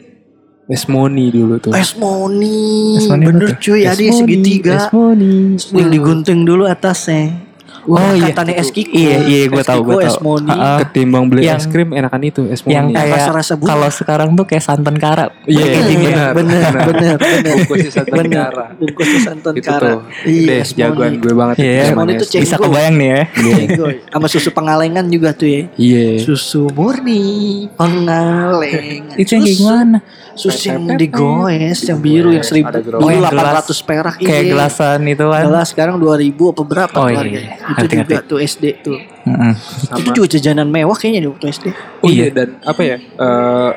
Esmoni 0.67 1.31
dulu 1.31 1.55
tuh 1.57 1.71
Esmoni. 1.71 2.99
Esmoni 2.99 3.23
Bener 3.23 3.47
betul. 3.49 3.63
cuy, 3.73 3.81
ada 3.83 3.95
yang 3.97 4.17
segitiga. 4.17 4.75
Esmoni 4.83 5.55
Yang 5.71 5.89
digunting 5.89 6.39
dulu 6.43 6.63
atasnya. 6.65 7.47
Oh 7.87 7.95
iya. 8.11 8.35
Katanya 8.35 8.59
es 8.59 8.67
kiko. 8.67 8.91
Iya, 8.91 9.23
iya 9.23 9.47
gue 9.47 9.63
tahu 9.63 9.79
gue 9.81 9.95
tahu. 9.97 10.11
Esmoni. 10.11 10.51
Ketimbang 10.83 11.31
beli 11.31 11.47
Yang- 11.47 11.55
es 11.57 11.71
krim 11.71 11.89
enakan 11.89 12.19
itu 12.21 12.43
Esmoni 12.45 12.75
yang 12.75 12.91
kayak 12.91 13.15
rasa-rasa 13.15 13.55
buah. 13.55 13.67
kalau 13.69 13.87
sekarang 13.87 14.29
tuh 14.35 14.43
kayak 14.43 14.59
santan 14.59 14.95
kara. 14.97 15.31
Iya, 15.47 15.63
Packaging 15.63 15.99
ya. 16.01 16.07
benar. 16.11 16.31
bener, 16.35 16.61
benar. 16.67 16.83
bener, 16.83 17.15
bener. 17.15 17.53
Bungkusnya 17.55 17.91
santan 17.93 18.25
kara. 18.27 18.65
Bungkusnya 18.75 19.19
santan 19.23 19.53
itu 19.55 19.63
kara. 19.63 19.87
tuh 19.87 19.99
Iya, 20.25 20.57
jagoan 20.67 21.13
gue 21.15 21.31
banget 21.31 21.55
Iya, 21.57 21.71
Esmoni 21.87 22.11
itu 22.11 22.25
SD. 22.25 22.31
cek- 22.33 22.43
Bisa 22.43 22.55
kebayang 22.59 22.95
nih 22.99 23.07
ya. 23.07 23.21
Cenggoy. 23.55 23.95
Sama 24.03 24.27
susu 24.27 24.49
pengalengan 24.51 25.05
juga 25.07 25.29
tuh 25.31 25.47
ya. 25.47 25.61
iya 25.79 26.07
Susu 26.19 26.67
murni 26.69 27.23
pengalengan. 27.71 29.15
Itu 29.15 29.31
yang 29.33 29.47
gimana? 29.47 29.97
Susu 30.37 30.69
yang 30.69 30.85
digoes, 30.93 31.81
yang 31.83 31.97
biru 31.97 32.29
yang 32.29 32.45
seribu. 32.45 32.69
Dulu 32.77 33.01
Oh, 33.01 33.09
yang 33.09 33.25
800 33.25 33.73
perak 33.81 34.15
Kayak 34.21 34.43
iya. 34.45 34.51
gelasan 34.53 34.99
itu 35.03 35.25
kan. 35.25 35.43
Gelas 35.49 35.67
sekarang 35.73 35.95
2000 35.97 36.53
apa 36.53 36.61
berapa 36.61 36.93
Oh, 36.93 37.03
tuh 37.03 37.09
iya. 37.09 37.17
harganya. 37.17 37.51
Itu 37.73 37.85
juga 37.89 38.17
tuh 38.21 38.39
SD 38.39 38.63
tuh. 38.79 38.97
Heeh. 39.01 39.53
Itu 39.97 40.09
juga 40.13 40.27
jajanan 40.37 40.69
mewah 40.69 40.93
kayaknya 40.93 41.21
di 41.25 41.29
waktu 41.33 41.45
SD. 41.49 41.65
Oh 41.99 42.09
iya 42.09 42.29
dan 42.29 42.61
apa 42.61 42.81
ya? 42.81 42.97
eh 43.01 43.71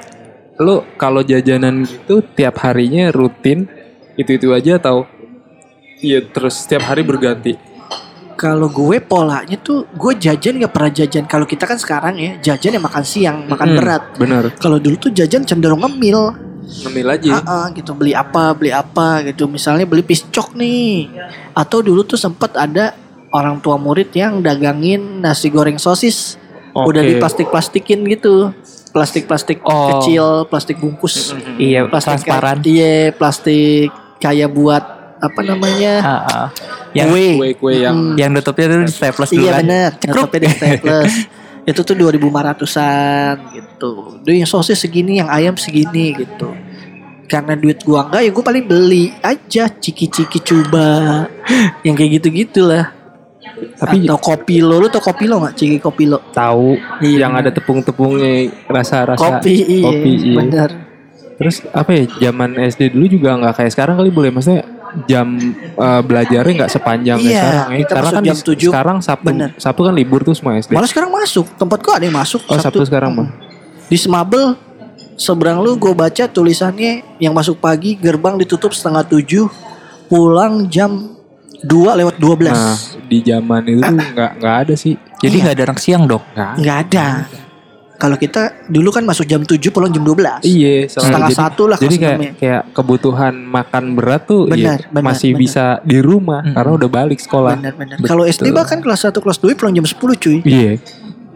lu 0.61 0.85
kalau 0.95 1.25
jajanan 1.25 1.83
gitu 1.83 2.21
tiap 2.31 2.61
harinya 2.61 3.09
rutin 3.09 3.65
itu-itu 4.15 4.53
aja 4.53 4.77
atau 4.77 5.09
iya 5.99 6.21
terus 6.21 6.61
setiap 6.61 6.85
hari 6.85 7.01
berganti? 7.01 7.57
Kalau 8.37 8.69
gue 8.69 9.01
polanya 9.01 9.57
tuh 9.57 9.85
gue 9.91 10.13
jajan 10.15 10.57
gak 10.57 10.73
pernah 10.73 10.89
jajan. 10.91 11.25
Kalau 11.25 11.45
kita 11.45 11.65
kan 11.65 11.77
sekarang 11.77 12.17
ya 12.17 12.37
jajan 12.43 12.73
ya 12.73 12.81
makan 12.81 13.05
siang, 13.05 13.45
makan 13.45 13.67
Hmm, 13.67 13.77
berat. 13.77 14.03
Bener. 14.17 14.45
Kalau 14.57 14.77
dulu 14.77 14.97
tuh 14.97 15.13
jajan 15.13 15.45
cenderung 15.45 15.81
ngemil. 15.81 16.49
Ngemil 16.71 17.09
aja. 17.11 17.31
Ah, 17.37 17.45
ah, 17.45 17.67
gitu 17.71 17.93
beli 17.93 18.13
apa 18.13 18.53
beli 18.53 18.71
apa 18.71 19.21
gitu 19.23 19.45
misalnya 19.45 19.85
beli 19.85 20.01
piscok 20.01 20.55
nih 20.55 21.11
atau 21.53 21.79
dulu 21.81 22.03
tuh 22.03 22.15
sempat 22.15 22.55
ada 22.55 22.95
orang 23.31 23.59
tua 23.59 23.75
murid 23.75 24.11
yang 24.11 24.39
dagangin 24.39 25.19
nasi 25.19 25.49
goreng 25.49 25.77
sosis 25.77 26.39
udah 26.73 27.03
Oke. 27.03 27.11
diplastik-plastikin 27.13 28.01
gitu 28.09 28.55
plastik-plastik 28.91 29.59
Oh. 29.61 29.99
kecil 29.99 30.27
plastik 30.47 30.79
bungkus 30.79 31.35
Iya, 31.57 31.87
plastik 31.87 32.23
transparan. 32.23 32.59
iya 32.65 33.11
plastik 33.11 33.91
kayak 34.19 34.51
buat 34.51 34.83
apa 35.17 35.41
namanya 35.41 35.95
Ah, 36.01 36.15
ah. 36.25 36.47
Yang 36.91 37.07
kue 37.09 37.27
Kue-kue 37.37 37.75
yang 37.79 37.99
yang 38.15 38.31
nutupnya 38.31 38.67
tuh 38.69 38.83
di 38.83 38.91
staples 38.91 39.31
dulu 39.31 39.43
iya 39.43 39.53
kan. 39.53 39.63
bener 39.63 39.91
Cekruk. 39.97 40.15
Ngetopnya 40.27 40.41
di 40.43 40.51
staples 40.51 41.13
itu 41.71 41.83
tuh 41.83 41.95
2500an 41.95 43.37
gitu. 43.55 43.93
Duh 44.21 44.35
yang 44.35 44.47
sosis 44.47 44.77
segini 44.77 45.19
yang 45.19 45.29
ayam 45.29 45.55
segini 45.55 46.13
gitu. 46.15 46.51
Karena 47.25 47.55
duit 47.55 47.79
gua 47.83 48.11
enggak 48.11 48.23
ya 48.27 48.31
gua 48.31 48.45
paling 48.45 48.65
beli 48.67 49.15
aja 49.21 49.71
ciki-ciki 49.71 50.43
coba 50.43 51.25
yang 51.83 51.95
kayak 51.95 52.19
gitu-gitu 52.19 52.67
lah 52.67 52.91
Tapi- 53.79 54.03
atau 54.03 54.19
kopi 54.19 54.59
lo 54.61 54.79
lu 54.79 54.89
tau 54.89 54.99
kopi 55.01 55.25
lo 55.25 55.39
nggak? 55.39 55.55
Ciki 55.55 55.79
kopi 55.79 56.05
lo? 56.07 56.19
Tahu 56.31 56.75
Iya, 57.01 57.27
yang 57.27 57.33
bener. 57.35 57.47
ada 57.47 57.51
tepung-tepungnya 57.53 58.33
rasa-rasa. 58.67 59.21
Kopi 59.21 59.55
iya 59.63 59.85
kopi, 59.87 60.11
iya. 60.17 60.35
bener. 60.37 60.71
Terus 61.39 61.57
apa 61.73 61.91
ya 61.95 62.05
zaman 62.21 62.59
SD 62.59 62.93
dulu 62.93 63.07
juga 63.09 63.33
nggak 63.33 63.55
kayak 63.57 63.73
sekarang 63.73 63.95
kali 63.97 64.11
boleh? 64.11 64.29
Maksudnya 64.29 64.65
jam 65.05 65.27
eh, 65.57 66.03
belajarnya 66.03 66.53
nggak 66.59 66.73
sepanjang 66.73 67.17
kayak 67.17 67.27
Iya, 67.27 67.41
sekarang 67.41 67.69
ya. 67.71 67.87
Karena 67.87 68.11
kan 68.11 68.23
jam 68.23 68.37
di- 68.37 68.45
7. 68.45 68.69
sekarang 68.69 68.99
Sabtu 69.01 69.27
Bener. 69.27 69.51
Sabtu 69.55 69.81
kan 69.83 69.93
libur 69.93 70.21
tuh 70.21 70.33
semua 70.33 70.55
SD. 70.55 70.73
malah 70.73 70.87
sekarang 70.87 71.11
masuk 71.11 71.47
tempat 71.55 71.79
gua 71.79 71.95
ada 71.95 72.05
yang 72.05 72.17
masuk 72.17 72.41
Oh 72.45 72.57
Sabtu 72.57 72.83
sekarang 72.83 73.13
mah. 73.13 73.29
di 73.87 73.97
Semabel 73.97 74.55
seberang 75.15 75.59
lu 75.59 75.75
gue 75.75 75.93
baca 75.93 76.25
tulisannya 76.25 76.93
yang 77.17 77.31
masuk 77.31 77.59
pagi 77.59 77.93
gerbang 77.95 78.35
ditutup 78.35 78.71
setengah 78.71 79.05
tujuh 79.05 79.51
pulang 80.07 80.65
jam 80.67 81.13
2 81.61 81.69
lewat 81.95 82.17
12. 82.17 82.49
Nah, 82.49 82.73
di 83.05 83.21
zaman 83.21 83.61
itu 83.65 83.81
tuh 83.81 83.93
nggak 83.93 84.33
nggak 84.39 84.57
ada 84.59 84.75
sih. 84.75 84.97
Jadi 85.19 85.35
Iya. 85.35 85.43
nggak 85.43 85.55
ada 85.55 85.65
anak 85.67 85.79
siang 85.79 86.05
dong. 86.05 86.25
Nggak. 86.31 86.53
Nggak 86.57 86.79
ada. 86.83 87.07
Kalau 88.01 88.17
kita 88.17 88.65
dulu 88.65 88.89
kan 88.89 89.05
masuk 89.05 89.29
jam 89.29 89.45
7 89.45 89.61
pulang 89.69 89.93
jam 89.93 90.01
12. 90.01 90.41
Iya, 90.41 90.89
Setengah 90.89 91.29
jadi- 91.29 91.37
satu 91.37 91.63
lah 91.69 91.77
Jadi 91.77 91.97
kayak 91.97 92.19
kayak 92.35 92.63
kebutuhan 92.73 93.37
makan 93.37 93.93
berat 93.93 94.25
tuh 94.25 94.49
Benar, 94.49 94.81
ya, 94.81 94.89
benar, 94.89 95.05
masih 95.05 95.31
benar. 95.31 95.43
bisa 95.45 95.65
di 95.85 95.99
rumah 96.01 96.41
Mm-mm. 96.41 96.57
karena 96.57 96.73
udah 96.75 96.89
balik 96.91 97.21
sekolah. 97.21 97.55
Benar 97.55 97.77
benar. 97.77 97.97
Kalau 98.01 98.25
SD 98.25 98.49
bahkan 98.51 98.81
kelas 98.81 99.05
1 99.05 99.13
kelas 99.15 99.37
2 99.37 99.53
pulang 99.53 99.77
jam 99.77 99.85
10 99.85 100.01
cuy. 100.17 100.41
Iya. 100.41 100.81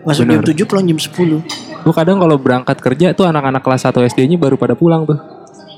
Masuk 0.03 0.25
jam 0.25 0.41
Benar. 0.41 0.57
7 0.57 0.65
pulang 0.65 0.85
jam 0.85 0.97
10. 0.99 1.45
Gue 1.79 1.93
kadang 1.93 2.17
kalau 2.17 2.37
berangkat 2.37 2.77
kerja 2.77 3.13
tuh 3.13 3.25
anak-anak 3.25 3.61
kelas 3.61 3.85
1 3.85 4.01
SD-nya 4.07 4.37
baru 4.37 4.57
pada 4.57 4.73
pulang 4.73 5.05
tuh. 5.05 5.21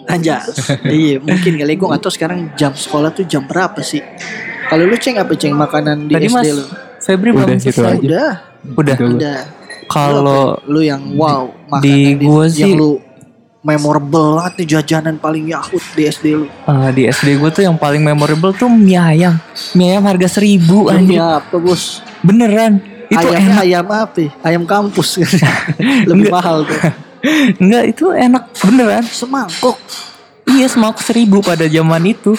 Anjas. 0.05 0.55
iya, 0.87 1.19
mungkin 1.19 1.59
kali 1.59 1.75
gue 1.75 1.87
gak 1.89 1.99
tahu 2.01 2.15
sekarang 2.15 2.55
jam 2.55 2.71
sekolah 2.71 3.11
tuh 3.11 3.27
jam 3.27 3.43
berapa 3.43 3.83
sih. 3.83 3.99
Kalau 4.65 4.83
lu 4.83 4.95
ceng 4.97 5.19
apa 5.19 5.35
ceng 5.35 5.51
makanan 5.53 6.07
di 6.07 6.15
Tadi 6.15 6.27
SD 6.27 6.33
Mas 6.33 6.47
lu? 6.49 6.65
Febri 7.01 7.31
Udah, 7.31 7.39
belum 7.41 7.59
gitu 7.59 7.71
selesai. 7.73 7.91
aja. 7.93 8.03
Udah, 8.03 8.31
Udah. 8.73 8.97
Udah. 8.97 9.11
udah. 9.13 9.39
Kalau 9.87 10.59
lu 10.65 10.81
yang 10.81 11.03
wow 11.15 11.51
makanan 11.67 11.83
di 11.83 11.99
gua 12.21 12.45
yang 12.47 12.53
sih- 12.53 12.75
lu 12.75 12.99
memorable 13.61 14.39
banget 14.39 14.53
nih 14.57 14.69
jajanan 14.73 15.15
paling 15.17 15.47
yahut 15.47 15.83
di 15.93 16.07
SD 16.07 16.27
lu. 16.35 16.47
eh, 16.47 16.91
di 16.93 17.03
SD 17.05 17.35
gue 17.35 17.51
tuh 17.51 17.63
yang 17.63 17.75
paling 17.75 17.99
memorable 17.99 18.51
tuh 18.53 18.69
mie 18.69 18.95
ayam. 18.95 19.35
Mie 19.73 19.91
ayam 19.91 20.07
harga 20.07 20.29
seribu 20.29 20.87
anjir. 20.87 21.19
Ayam 21.19 21.43
apa 21.43 21.57
bos? 21.57 21.99
Beneran. 22.21 22.79
Itu 23.07 23.23
Ayamnya 23.25 23.43
enak. 23.53 23.65
ayam 23.65 23.87
apa? 23.89 24.23
Ayam 24.41 24.63
kampus. 24.65 25.19
Lebih 26.11 26.27
mahal 26.29 26.63
tuh. 26.63 26.79
Enggak, 27.59 27.85
itu 27.89 28.07
enak 28.09 28.55
beneran. 28.57 29.03
Semangkuk. 29.03 29.75
Iya, 30.47 30.67
semangkuk 30.67 31.03
seribu 31.03 31.43
pada 31.43 31.67
zaman 31.67 32.03
itu. 32.07 32.39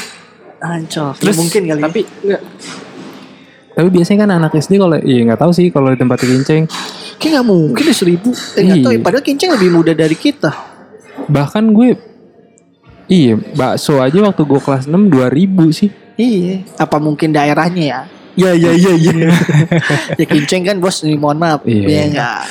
Ancol. 0.58 1.12
Terus- 1.14 1.28
Ya, 1.30 1.34
mungkin 1.36 1.62
kali. 1.66 1.82
Tapi 1.82 2.02
enggak. 2.24 2.42
Tapi 3.70 3.88
biasanya 3.92 4.20
kan 4.24 4.32
anak 4.34 4.52
SD 4.56 4.74
kalau 4.76 4.98
iya 4.98 5.22
nggak 5.24 5.38
tahu 5.38 5.52
sih 5.52 5.70
kalau 5.70 5.92
di 5.92 6.00
tempat 6.00 6.18
kinceng. 6.18 6.66
Kayak 7.18 7.42
gak 7.42 7.48
mungkin 7.48 7.84
deh 7.84 7.98
seribu. 7.98 8.30
Eh 8.54 8.62
gak 8.64 8.78
Iya. 8.78 8.84
tahu 8.86 8.94
ya. 8.94 9.02
Padahal 9.02 9.24
kinceng 9.26 9.52
lebih 9.54 9.70
muda 9.74 9.92
dari 9.92 10.14
kita. 10.14 10.52
Bahkan 11.28 11.64
gue 11.74 11.90
Iya, 13.08 13.40
bakso 13.56 14.04
aja 14.04 14.20
waktu 14.20 14.44
gue 14.44 14.60
kelas 14.60 14.84
6 14.84 15.08
2000 15.08 15.72
sih. 15.72 15.90
Iya. 16.20 16.68
Apa 16.76 17.00
mungkin 17.00 17.32
daerahnya 17.32 17.84
ya? 17.84 18.00
Ya 18.36 18.52
ya 18.54 18.76
ya 18.76 18.94
ya. 18.94 19.32
ya 20.20 20.26
kinceng 20.28 20.68
kan 20.68 20.76
bos. 20.78 21.02
Nih 21.02 21.16
mohon 21.16 21.40
maaf. 21.40 21.64
Iya. 21.64 21.88
Ya 21.88 22.02
enggak. 22.04 22.42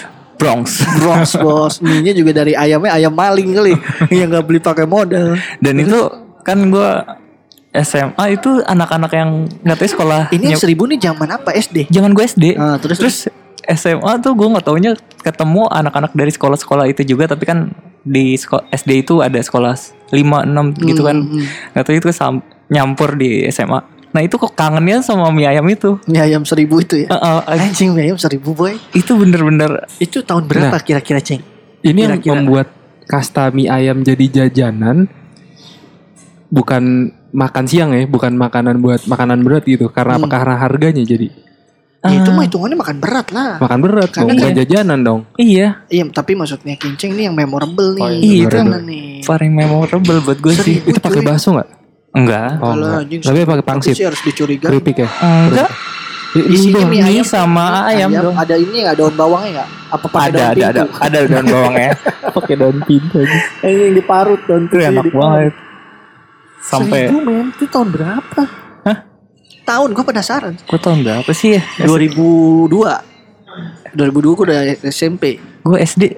Bronx. 0.40 0.80
Bros 0.96 1.32
bos. 1.44 1.74
Mie-nya 1.78 2.16
juga 2.16 2.32
dari 2.32 2.56
ayamnya 2.56 2.96
ayam 2.96 3.12
maling 3.12 3.52
kali. 3.52 3.72
Yang 4.08 4.28
gak 4.32 4.44
beli 4.48 4.60
pakai 4.60 4.86
modal. 4.88 5.36
Dan 5.60 5.74
itu 5.76 6.00
kan 6.40 6.58
gue 6.66 6.90
SMA 7.76 8.24
itu 8.32 8.64
anak-anak 8.64 9.12
yang 9.12 9.30
nggak 9.60 9.76
tahu 9.76 9.88
sekolah. 9.92 10.32
Ini 10.32 10.56
yang 10.56 10.60
seribu 10.60 10.88
nih 10.88 10.96
zaman 10.96 11.28
apa 11.28 11.52
SD? 11.52 11.92
Jangan 11.92 12.16
gue 12.16 12.24
SD. 12.24 12.44
Ah, 12.56 12.80
terus 12.80 12.96
terus 12.96 13.16
SMA 13.66 14.12
tuh 14.22 14.32
gue 14.32 14.46
nggak 14.46 14.64
taunya 14.64 14.92
ketemu 15.20 15.66
anak-anak 15.66 16.14
dari 16.14 16.30
sekolah-sekolah 16.30 16.86
itu 16.86 17.02
juga 17.02 17.26
tapi 17.26 17.44
kan 17.44 17.74
di 18.06 18.38
SD 18.38 19.02
itu 19.02 19.18
ada 19.18 19.42
sekolah 19.42 19.74
5 19.74 20.14
6 20.14 20.86
gitu 20.86 21.02
kan. 21.02 21.18
Hmm, 21.18 21.42
hmm. 21.42 21.46
Nggak 21.74 21.84
tahu 21.84 21.94
itu 21.98 22.08
sam- 22.14 22.46
nyampur 22.70 23.18
di 23.18 23.42
SMA. 23.50 23.82
Nah 24.14 24.22
itu 24.22 24.38
kok 24.38 24.54
kangennya 24.54 25.02
sama 25.02 25.28
mie 25.34 25.50
ayam 25.50 25.66
itu. 25.66 25.98
Mie 26.06 26.22
ayam 26.22 26.46
seribu 26.46 26.78
itu 26.78 27.04
ya. 27.04 27.08
Eh, 27.10 27.18
eh, 27.18 27.40
eh, 27.52 27.64
Anjing 27.66 27.90
mie 27.92 28.06
ayam 28.06 28.18
seribu 28.18 28.54
boy. 28.54 28.78
itu 28.94 29.12
bener-bener 29.12 29.84
Itu 29.98 30.22
tahun 30.22 30.46
berapa 30.46 30.78
kira-kira 30.80 31.18
ceng? 31.18 31.42
Ini 31.82 31.98
yang 32.06 32.22
Kira-kira. 32.22 32.34
membuat 32.38 32.68
kasta 33.06 33.50
mie 33.50 33.66
ayam 33.66 34.00
jadi 34.00 34.24
jajanan 34.46 35.10
bukan 36.48 37.10
makan 37.34 37.64
siang 37.66 37.90
ya, 37.92 38.06
bukan 38.06 38.38
makanan 38.38 38.78
buat 38.80 39.04
makanan 39.04 39.42
berat 39.42 39.66
gitu. 39.66 39.90
Karena? 39.90 40.16
Hmm. 40.16 40.30
Karena 40.30 40.54
harganya 40.56 41.02
jadi 41.02 41.28
Ya, 42.08 42.16
itu 42.16 42.30
Ah. 42.30 42.34
mah 42.34 42.44
hitungannya 42.44 42.76
makan 42.76 42.96
berat 42.96 43.26
lah. 43.30 43.52
makan 43.58 43.78
berat 43.80 44.08
Karena 44.08 44.22
dong, 44.22 44.36
bukan 44.36 44.46
kan- 44.46 44.56
jajanan 44.56 44.98
dong. 45.00 45.20
iya 45.36 45.66
Iya, 45.86 46.02
tapi 46.10 46.32
maksudnya 46.32 46.74
kinceng 46.74 47.12
nih 47.12 47.24
yang 47.26 47.34
memorable 47.34 47.92
nih. 47.92 48.02
Oh, 48.02 48.10
iya, 48.12 48.44
itu 48.44 48.56
yang- 48.56 48.82
nih? 48.82 49.20
paling 49.22 49.52
memorable 49.52 50.18
buat 50.20 50.38
gue 50.38 50.54
sih. 50.54 50.76
Itu 50.80 50.98
pakai 50.98 51.20
bakso 51.20 51.52
nggak? 51.52 51.68
Enggak. 52.12 52.50
Oh, 52.56 52.70
Kalau 52.70 52.86
enggak. 52.86 53.02
anjing 53.02 53.20
Tapi 53.20 53.38
pakai 53.44 53.64
pangsit. 53.64 53.94
sih 53.94 54.04
harus 54.04 54.20
dicurigai. 54.20 54.68
Keripik 54.68 54.96
ya? 54.98 55.08
Enggak. 55.20 55.70
Isinya 56.36 56.84
mie 56.84 57.00
Mie 57.00 57.16
ayam 57.16 57.24
sama 57.24 57.88
ayam, 57.88 58.12
dong. 58.12 58.36
Ada 58.36 58.54
ini 58.54 58.84
nggak 58.84 58.96
daun 58.96 59.14
bawangnya 59.14 59.50
nggak? 59.56 59.68
Apa 59.88 60.06
pakai 60.06 60.26
Ada 60.26 60.36
daun 60.36 60.44
ada 60.44 60.64
ada 60.66 60.82
pintu? 60.82 60.96
ada 61.00 61.18
daun 61.24 61.46
bawangnya. 61.46 61.90
Pakai 62.36 62.54
daun 62.54 62.78
pintu 62.82 63.14
aja. 63.16 63.38
Eh, 63.62 63.72
yang 63.72 63.94
diparut 63.94 64.40
daun 64.44 64.64
pintu 64.66 64.76
enak 64.82 65.06
banget. 65.08 65.52
Sampai 66.58 67.06
Seribu 67.06 67.18
men, 67.22 67.46
itu 67.48 67.64
tahun 67.66 67.88
berapa? 67.88 68.42
Tahun 69.66 69.88
gue 69.90 70.04
penasaran. 70.04 70.54
gue 70.56 70.78
tahun 70.78 71.02
berapa 71.02 71.30
sih 71.30 71.58
ya? 71.58 71.62
2002. 71.82 72.70
2002 73.92 73.98
gue 74.32 74.44
udah 74.46 74.60
SMP. 74.86 75.42
Gue 75.60 75.78
SD. 75.80 76.14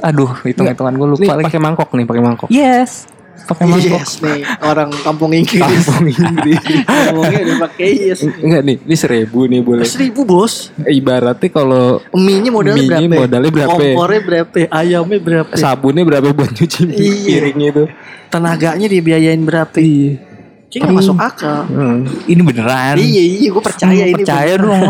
Aduh, 0.00 0.30
hitung-hitungan 0.42 0.94
gue 0.94 1.08
lupa 1.08 1.22
Nih 1.24 1.30
lagi. 1.34 1.46
pakai 1.46 1.58
mangkok 1.58 1.88
nih, 1.90 2.04
pakai 2.04 2.22
mangkok. 2.22 2.48
Yes. 2.48 3.08
Pakai 3.40 3.64
mangkok. 3.64 3.96
Yes 3.96 4.20
nih, 4.20 4.44
orang 4.60 4.92
kampung 5.00 5.32
Inggris. 5.32 5.56
Kampung 5.58 6.04
Inggris. 6.12 6.60
Ngomongnya 6.84 7.40
udah 7.42 7.56
pakai 7.64 7.88
yes. 8.06 8.20
Enggak 8.22 8.60
nih, 8.62 8.76
ini 8.78 8.94
seribu 8.94 9.48
nih 9.48 9.60
boleh. 9.60 9.82
Seribu 9.82 10.22
bos. 10.22 10.68
Ibaratnya 10.78 11.48
kalau 11.48 12.04
Mie-nya 12.12 12.52
modalnya 12.52 12.76
Mie-nya 12.78 13.08
berapa? 13.08 13.20
modalnya 13.24 13.50
berapa? 13.50 13.70
Kompornya 13.72 14.20
berapa? 14.22 14.56
Ayamnya 14.68 15.18
berapa? 15.18 15.52
sabunnya 15.56 16.04
berapa 16.04 16.28
buat 16.28 16.50
nyuci 16.52 16.80
Iya. 16.86 17.24
piring 17.24 17.58
itu? 17.64 17.84
Tenaganya 18.28 18.86
dibiayain 18.86 19.40
berapa? 19.40 19.74
Iya. 19.74 20.27
Kayaknya 20.68 20.84
nggak 20.84 20.98
masuk 21.00 21.16
akal. 21.16 21.60
Hmm. 21.64 21.98
Ini 22.24 22.40
beneran. 22.44 22.94
Iya 22.96 23.22
iya, 23.24 23.48
gue 23.48 23.62
percaya 23.64 24.04
ini. 24.04 24.14
percaya 24.14 24.52
dong. 24.54 24.80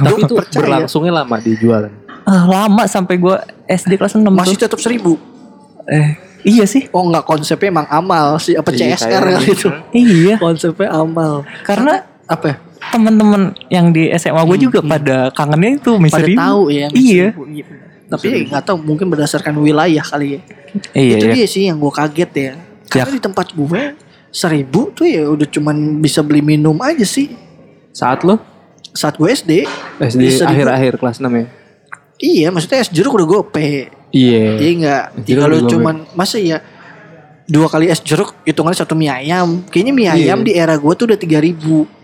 Tapi 0.00 0.20
itu 0.20 0.34
percaya. 0.34 0.58
berlangsungnya 0.58 1.12
lama 1.14 1.36
dijualan. 1.36 1.92
Ah, 2.22 2.42
lama 2.44 2.82
sampai 2.86 3.18
gue 3.18 3.36
SD 3.66 3.98
kelas 3.98 4.16
6 4.16 4.24
Masih 4.24 4.56
tuh. 4.56 4.64
tetap 4.64 4.80
seribu. 4.80 5.20
Eh, 5.84 6.16
iya 6.44 6.64
sih. 6.64 6.88
Oh 6.90 7.04
nggak 7.04 7.22
konsepnya 7.22 7.68
emang 7.68 7.88
amal 7.88 8.38
sih 8.38 8.54
apa 8.54 8.70
Iya, 8.70 8.94
CSR 8.94 9.22
kali 9.28 9.46
itu. 9.50 9.68
Iya. 9.92 10.34
Konsepnya 10.38 10.88
amal. 10.90 11.44
Karena 11.62 12.08
Apa? 12.24 12.46
ya? 12.48 12.56
teman-teman 12.82 13.54
yang 13.68 13.94
di 13.94 14.10
SMA 14.12 14.42
gue 14.42 14.58
juga 14.60 14.82
pada 14.82 15.30
kangennya 15.30 15.78
itu 15.78 15.92
Hmm, 15.92 16.08
Pada 16.08 16.26
tahu 16.26 16.62
ya. 16.68 16.86
Iya. 16.90 17.26
Iya. 17.36 17.64
Tapi 18.08 18.26
nggak 18.46 18.62
tahu 18.64 18.76
mungkin 18.78 19.06
berdasarkan 19.06 19.54
wilayah 19.56 20.02
kali 20.02 20.36
ya. 20.36 20.40
Iya, 20.92 21.16
itu 21.16 21.26
iya. 21.26 21.34
dia 21.36 21.46
sih 21.46 21.62
yang 21.68 21.76
gue 21.76 21.92
kaget 21.92 22.30
ya. 22.32 22.52
Karena 22.88 23.10
Ya. 23.10 23.16
di 23.16 23.22
tempat 23.22 23.46
gue 23.52 23.82
seribu 24.32 24.90
tuh 24.90 25.04
ya 25.04 25.28
udah 25.28 25.44
cuman 25.46 26.00
bisa 26.00 26.24
beli 26.24 26.40
minum 26.40 26.74
aja 26.80 27.04
sih. 27.04 27.30
Saat 27.92 28.24
lo 28.24 28.40
Saat 28.92 29.16
gue 29.16 29.24
SD, 29.24 29.64
SD 30.00 30.44
akhir-akhir 30.44 31.00
kelas 31.00 31.16
6 31.16 31.28
ya? 31.32 31.46
iya 32.22 32.48
maksudnya 32.52 32.84
es 32.84 32.92
jeruk 32.92 33.16
udah 33.16 33.26
gope. 33.26 33.88
Iya. 34.12 34.44
Iya 34.60 34.70
enggak. 34.76 35.04
Udah 35.26 35.48
gope. 35.48 35.70
cuman 35.72 35.96
masa 36.12 36.36
ya 36.36 36.60
dua 37.48 37.66
kali 37.66 37.88
es 37.88 37.98
jeruk 38.00 38.36
hitungannya 38.44 38.78
satu 38.78 38.92
mie 38.94 39.08
ayam. 39.10 39.64
Kayaknya 39.66 39.92
mie 39.92 40.04
Iya. 40.06 40.12
ayam 40.14 40.44
di 40.44 40.52
era 40.54 40.76
gue 40.76 40.92
tuh 40.92 41.08
udah 41.08 41.18
3000 41.18 42.01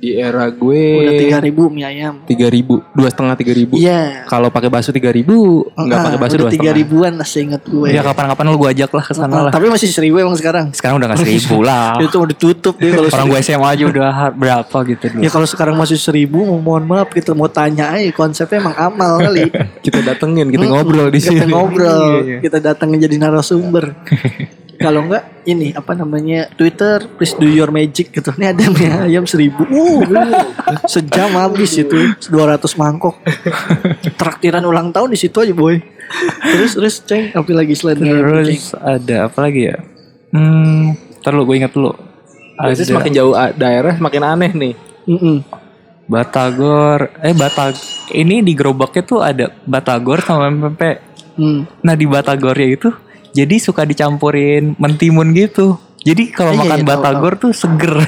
Di 0.00 0.16
era 0.16 0.48
gue 0.48 0.82
Udah 0.98 1.44
3000 1.44 1.52
mie 1.68 1.84
ayam. 1.84 2.24
tiga 2.24 2.48
ribu, 2.48 2.80
dua 2.90 3.06
setengah 3.06 3.36
tiga 3.36 3.52
ribu. 3.52 3.76
Iya. 3.76 4.24
Kalau 4.24 4.48
pakai 4.48 4.66
bakso 4.66 4.90
tiga 4.90 5.12
ribu, 5.12 5.68
nggak 5.70 5.92
Ah, 5.92 6.04
pakai 6.08 6.18
bakso 6.18 6.36
dua 6.38 6.48
tiga 6.48 6.72
ribuan 6.72 7.14
lah 7.14 7.28
seingat 7.28 7.60
gue. 7.62 7.88
Ya 7.90 8.00
kapan-kapan 8.00 8.44
lu 8.46 8.56
gue 8.56 8.70
ajak 8.72 8.88
lah 8.88 9.04
ke 9.04 9.12
sana 9.12 9.28
Ah, 9.30 9.42
lah. 9.44 9.52
Tapi 9.52 9.68
masih 9.68 9.86
seribu 9.86 10.16
emang 10.18 10.32
sekarang. 10.34 10.72
Sekarang 10.72 10.96
udah 10.96 11.12
gak 11.12 11.20
seribu 11.20 11.60
lah. 11.68 12.00
Itu 12.00 12.16
udah 12.18 12.32
tutup 12.34 12.74
deh 12.74 12.88
kalau 12.90 13.12
Orang 13.12 13.28
gue 13.28 13.40
SMA 13.40 13.68
aja 13.68 13.84
udah 13.86 14.08
berapa 14.32 14.76
gitu 14.86 15.04
dulu. 15.06 15.20
Ya 15.20 15.28
kalau 15.28 15.44
sekarang 15.44 15.76
masih 15.76 15.96
seribu, 15.96 16.38
mohon 16.48 16.82
maaf 16.82 17.12
kita 17.12 17.30
mau 17.30 17.46
tanya 17.46 17.92
aja 17.92 18.08
konsepnya 18.10 18.56
emang 18.58 18.76
amal 18.78 19.20
kali. 19.20 19.52
Kita 19.84 20.00
datengin, 20.02 20.48
kita 20.48 20.60
Mm-mm. 20.62 20.72
ngobrol 20.74 21.08
di 21.08 21.18
Kita 21.18 21.44
sini. 21.44 21.50
ngobrol, 21.50 22.00
Iya, 22.16 22.24
iya. 22.26 22.38
kita 22.40 22.58
datangin 22.58 23.00
jadi 23.00 23.16
narasumber. 23.18 23.84
Kalau 24.80 25.04
enggak 25.04 25.44
ini 25.44 25.76
apa 25.76 25.92
namanya 25.92 26.48
Twitter 26.56 27.04
please 27.20 27.36
do 27.36 27.44
your 27.44 27.68
magic 27.68 28.16
gitu. 28.16 28.32
Ini 28.32 28.56
ada 28.56 28.64
mie 28.72 28.88
ayam 29.12 29.28
seribu. 29.28 29.68
Uh, 29.68 30.00
sejam 30.88 31.36
habis 31.36 31.76
itu 31.76 32.16
200 32.16 32.64
mangkok. 32.80 33.20
Traktiran 34.16 34.64
ulang 34.64 34.88
tahun 34.88 35.12
di 35.12 35.20
situ 35.20 35.36
aja 35.36 35.52
boy. 35.52 35.76
Terus 36.40 36.72
terus 36.80 36.94
ceng 37.04 37.28
apa 37.36 37.50
lagi 37.52 37.76
selain 37.76 38.00
ayam? 38.00 38.40
Terus 38.40 38.72
ada 38.72 39.28
apa 39.28 39.38
lagi 39.44 39.68
ya? 39.68 39.76
Hmm, 40.32 40.96
ntar 41.20 41.36
lu 41.36 41.44
gue 41.44 41.60
ingat 41.60 41.76
dulu. 41.76 41.92
Biasanya 42.56 42.80
Ada 42.80 42.88
semakin 42.88 43.12
jauh 43.12 43.34
a- 43.36 43.52
daerah 43.52 43.92
semakin 44.00 44.22
aneh 44.24 44.50
nih. 44.56 44.74
Mm-mm. 45.04 45.36
Batagor, 46.10 47.14
eh 47.22 47.36
Batag, 47.36 47.78
ini 48.10 48.42
di 48.42 48.56
gerobaknya 48.56 49.02
tuh 49.06 49.20
ada 49.22 49.52
Batagor 49.62 50.18
sama 50.24 50.50
pempek. 50.50 50.98
Hmm. 51.38 51.68
Nah 51.86 51.94
di 51.94 52.02
Batagornya 52.08 52.66
itu 52.66 52.90
jadi 53.32 53.56
suka 53.56 53.82
dicampurin 53.82 54.74
mentimun 54.76 55.30
gitu. 55.30 55.78
Jadi 56.00 56.32
kalau 56.32 56.52
Iya, 56.52 56.60
makan 56.60 56.70
iya, 56.72 56.82
tahu, 56.82 56.90
Batagor 56.90 57.32
tuh 57.36 57.52
seger. 57.52 57.94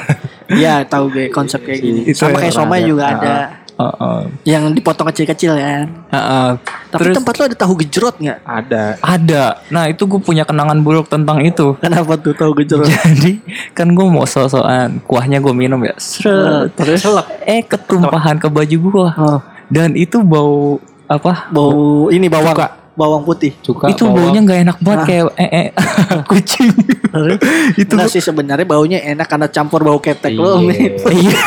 Ya 0.52 0.84
tahu 0.84 1.08
gue 1.08 1.26
konsep 1.28 1.60
kayak 1.60 1.80
gini. 1.80 2.00
Itu 2.04 2.22
Sama 2.22 2.36
yang 2.36 2.42
kayak 2.42 2.52
somai 2.54 2.78
ada. 2.78 2.86
juga 2.86 3.02
Ah. 3.02 3.12
ada. 3.14 3.34
Heeh. 3.72 4.20
Yang 4.46 4.62
dipotong 4.76 5.08
kecil-kecil 5.08 5.56
ya. 5.56 5.88
Heeh. 5.88 6.48
Tapi 6.92 7.00
Terus 7.02 7.16
tempat 7.16 7.32
lo 7.34 7.42
ada 7.46 7.56
tahu 7.56 7.72
gejrot 7.78 8.16
nggak? 8.16 8.38
Ada. 8.42 8.84
ada. 9.00 9.44
Nah 9.68 9.88
itu 9.88 10.04
gue 10.04 10.20
punya 10.20 10.44
kenangan 10.44 10.76
buruk 10.78 11.08
tentang 11.08 11.40
itu. 11.40 11.72
Kenapa 11.80 12.16
tuh 12.16 12.32
tahu 12.32 12.52
gejrot? 12.54 12.84
Jadi 12.84 13.40
kan 13.72 13.88
gue 13.88 14.04
mau 14.04 14.24
so-soan 14.24 15.00
kuahnya 15.02 15.40
gue 15.40 15.54
minum 15.54 15.80
ya. 15.80 15.96
Seret. 15.96 16.76
Terus? 16.76 17.00
Eh 17.42 17.64
ketumpahan 17.64 18.36
ke 18.36 18.48
baju 18.48 18.76
gue. 18.82 19.08
Oh, 19.14 19.40
Dan 19.66 19.96
itu 19.96 20.20
bau 20.20 20.76
apa? 21.06 21.48
bau 21.48 22.08
ini 22.08 22.28
bawang 22.28 22.52
Cuka. 22.52 22.68
Bawang 22.92 23.24
putih. 23.24 23.52
Cuka. 23.64 23.88
itu 23.88 24.04
bawang. 24.04 24.32
baunya 24.32 24.40
nggak 24.44 24.60
enak 24.68 24.78
banget 24.84 25.00
kayak 25.08 25.24
eh, 25.40 25.50
eh 25.50 25.66
kucing. 26.30 26.70
itu 27.80 27.92
Enggak 27.92 28.10
sih 28.12 28.22
sebenarnya 28.22 28.66
baunya 28.68 28.98
enak 29.00 29.26
karena 29.28 29.48
campur 29.48 29.80
bau 29.84 29.98
ketek 30.00 30.36
lo. 30.36 30.60
Iya. 30.60 31.00
Iya. 31.12 31.38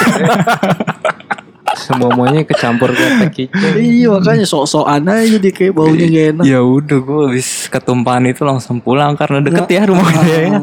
Semuanya 1.75 2.41
kecampur 2.47 2.95
ketek 2.95 3.51
itu. 3.51 3.67
iya 3.77 4.07
makanya 4.07 4.47
sok-sokan 4.47 5.05
aja 5.11 5.37
dia 5.37 5.51
kayak 5.51 5.75
baunya 5.75 6.07
gak 6.07 6.25
enak. 6.31 6.43
ya 6.47 6.59
udah 6.63 6.97
gue 7.03 7.19
habis 7.29 7.67
ketumpahan 7.67 8.25
itu 8.31 8.47
langsung 8.47 8.79
pulang 8.79 9.13
karena 9.19 9.43
deket 9.43 9.67
ya 9.69 9.83
rumah 9.83 10.07
dia 10.23 10.39
ya. 10.39 10.59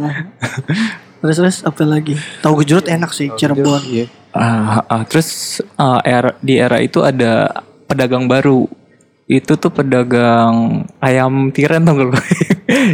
Terus 1.23 1.37
terus 1.38 1.57
apa 1.62 1.83
lagi? 1.87 2.18
Tahu 2.42 2.64
gejrot 2.64 2.90
enak 2.90 3.14
sih 3.14 3.31
Cirebon. 3.38 3.83
Iya. 3.87 4.07
Ah, 4.35 4.83
ah, 4.88 5.03
terus 5.07 5.61
ah, 5.79 6.03
era 6.03 6.35
di 6.42 6.59
era 6.59 6.83
itu 6.83 6.99
ada 7.05 7.62
pedagang 7.87 8.27
baru. 8.27 8.66
Itu 9.33 9.57
tuh 9.57 9.73
pedagang 9.73 10.85
ayam 11.01 11.49
tiren 11.49 11.88
tau 11.88 11.97
gak 11.97 12.07
lu? 12.12 12.14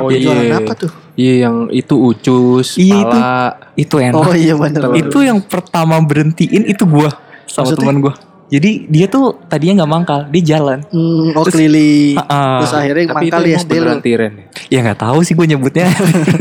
Oh 0.02 0.10
Dia 0.10 0.18
jualan 0.22 0.42
iya. 0.46 0.58
apa 0.58 0.72
tuh? 0.74 0.90
Iya 1.14 1.34
yang 1.46 1.56
itu 1.70 1.94
ucus, 1.98 2.78
Iya, 2.78 2.98
itu. 2.98 3.18
pala. 3.18 3.42
itu 3.78 3.94
enak. 3.98 4.18
Oh 4.18 4.34
iya 4.34 4.54
benar. 4.54 4.90
itu 4.94 5.18
yang 5.22 5.38
pertama 5.42 5.98
berhentiin 6.02 6.66
itu 6.66 6.82
gua 6.86 7.10
sama 7.46 7.74
Maksudnya? 7.74 7.82
teman 7.86 7.96
gua. 8.02 8.14
Jadi 8.48 8.88
dia 8.88 9.06
tuh 9.12 9.36
tadinya 9.44 9.84
nggak 9.84 9.92
mangkal, 9.92 10.20
dia 10.32 10.56
jalan. 10.56 10.80
Hmm, 10.88 11.36
oh 11.36 11.44
keliling. 11.44 12.16
Ah, 12.16 12.24
ah. 12.24 12.56
Terus 12.64 12.74
akhirnya 12.74 13.04
Tapi 13.04 13.16
mangkal 13.20 13.28
itu 13.28 13.44
di 13.44 13.52
emang 13.52 13.60
SD 13.60 13.72
tiren 14.00 14.32
ya? 14.32 14.46
Ya 14.72 14.78
nggak 14.88 15.00
tahu 15.04 15.18
sih 15.20 15.34
gue 15.36 15.46
nyebutnya. 15.46 15.86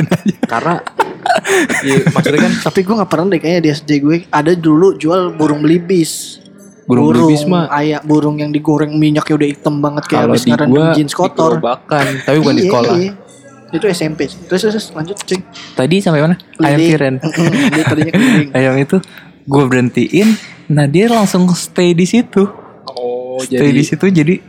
Karena 0.52 0.76
iya, 1.84 1.98
maksudnya 2.08 2.42
kan 2.48 2.54
Tapi 2.72 2.80
gue 2.88 2.96
gak 2.96 3.10
pernah 3.12 3.26
deh 3.36 3.40
kayaknya 3.44 3.62
di 3.62 3.70
SD 3.76 3.92
gue 4.00 4.16
ada 4.32 4.52
dulu 4.56 4.96
jual 4.96 5.36
burung 5.36 5.60
belibis. 5.60 6.40
Burung 6.88 7.12
belibis 7.12 7.43
mah 7.43 7.67
Ayam 7.67 8.00
burung 8.02 8.39
yang 8.39 8.50
digoreng 8.50 8.95
minyaknya 8.95 9.36
udah 9.36 9.47
hitam 9.47 9.76
banget 9.78 10.04
kayak 10.08 10.23
habis 10.26 10.43
ngerendam 10.43 10.95
jeans 10.95 11.12
kotor. 11.12 11.60
digerobakan, 11.60 12.06
tapi 12.23 12.38
bukan 12.39 12.56
di 12.56 12.63
Iya, 12.63 12.69
sekolah. 12.69 12.95
iya. 12.95 13.13
Itu 13.67 13.86
SMP. 13.86 14.19
sih. 14.26 14.39
Terus 14.47 14.62
terus 14.63 14.86
lanjut 14.89 15.19
cing. 15.21 15.43
Tadi 15.76 15.95
sampai 16.00 16.23
mana? 16.23 16.36
Ayam 16.58 16.80
Keliling. 16.80 16.88
tiren. 16.89 17.15
Dia 17.69 17.84
tadinya 17.84 18.13
keliling. 18.13 18.50
Ayam 18.58 18.73
itu 18.78 18.97
gue 19.43 19.63
berhentiin. 19.65 20.28
Nah 20.69 20.86
dia 20.86 21.06
langsung 21.08 21.43
stay 21.52 21.91
di 21.91 22.04
situ. 22.04 22.47
Oh, 22.88 23.36
Stay 23.38 23.69
di 23.69 23.84
situ 23.84 24.08
jadi 24.08 24.39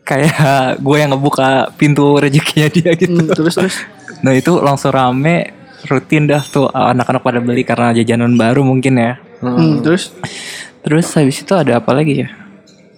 kayak 0.00 0.34
gue 0.86 0.96
yang 0.96 1.10
ngebuka 1.10 1.74
pintu 1.74 2.14
rezekinya 2.16 2.70
dia 2.70 2.94
gitu. 2.94 3.10
Hmm, 3.12 3.28
terus 3.28 3.54
terus. 3.54 3.76
Nah 4.22 4.30
itu 4.30 4.54
langsung 4.56 4.94
rame 4.94 5.50
rutin 5.82 6.30
dah 6.30 6.38
tuh 6.40 6.70
anak-anak 6.70 7.18
pada 7.20 7.42
beli 7.42 7.66
karena 7.66 7.90
jajanan 7.92 8.38
baru 8.38 8.62
mungkin 8.62 8.94
ya. 8.94 9.18
Hmm, 9.42 9.82
terus 9.82 10.14
Terus 10.82 11.06
habis 11.14 11.38
itu 11.38 11.52
ada 11.54 11.78
apa 11.78 11.90
lagi 11.94 12.26
ya? 12.26 12.28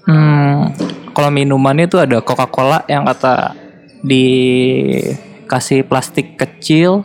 Hmm, 0.04 0.72
kalau 1.12 1.28
minumannya 1.28 1.84
tuh 1.86 2.00
ada 2.00 2.20
Coca-Cola 2.20 2.84
yang 2.84 3.04
kata 3.04 3.52
dikasih 4.04 5.84
plastik 5.84 6.36
kecil. 6.36 7.04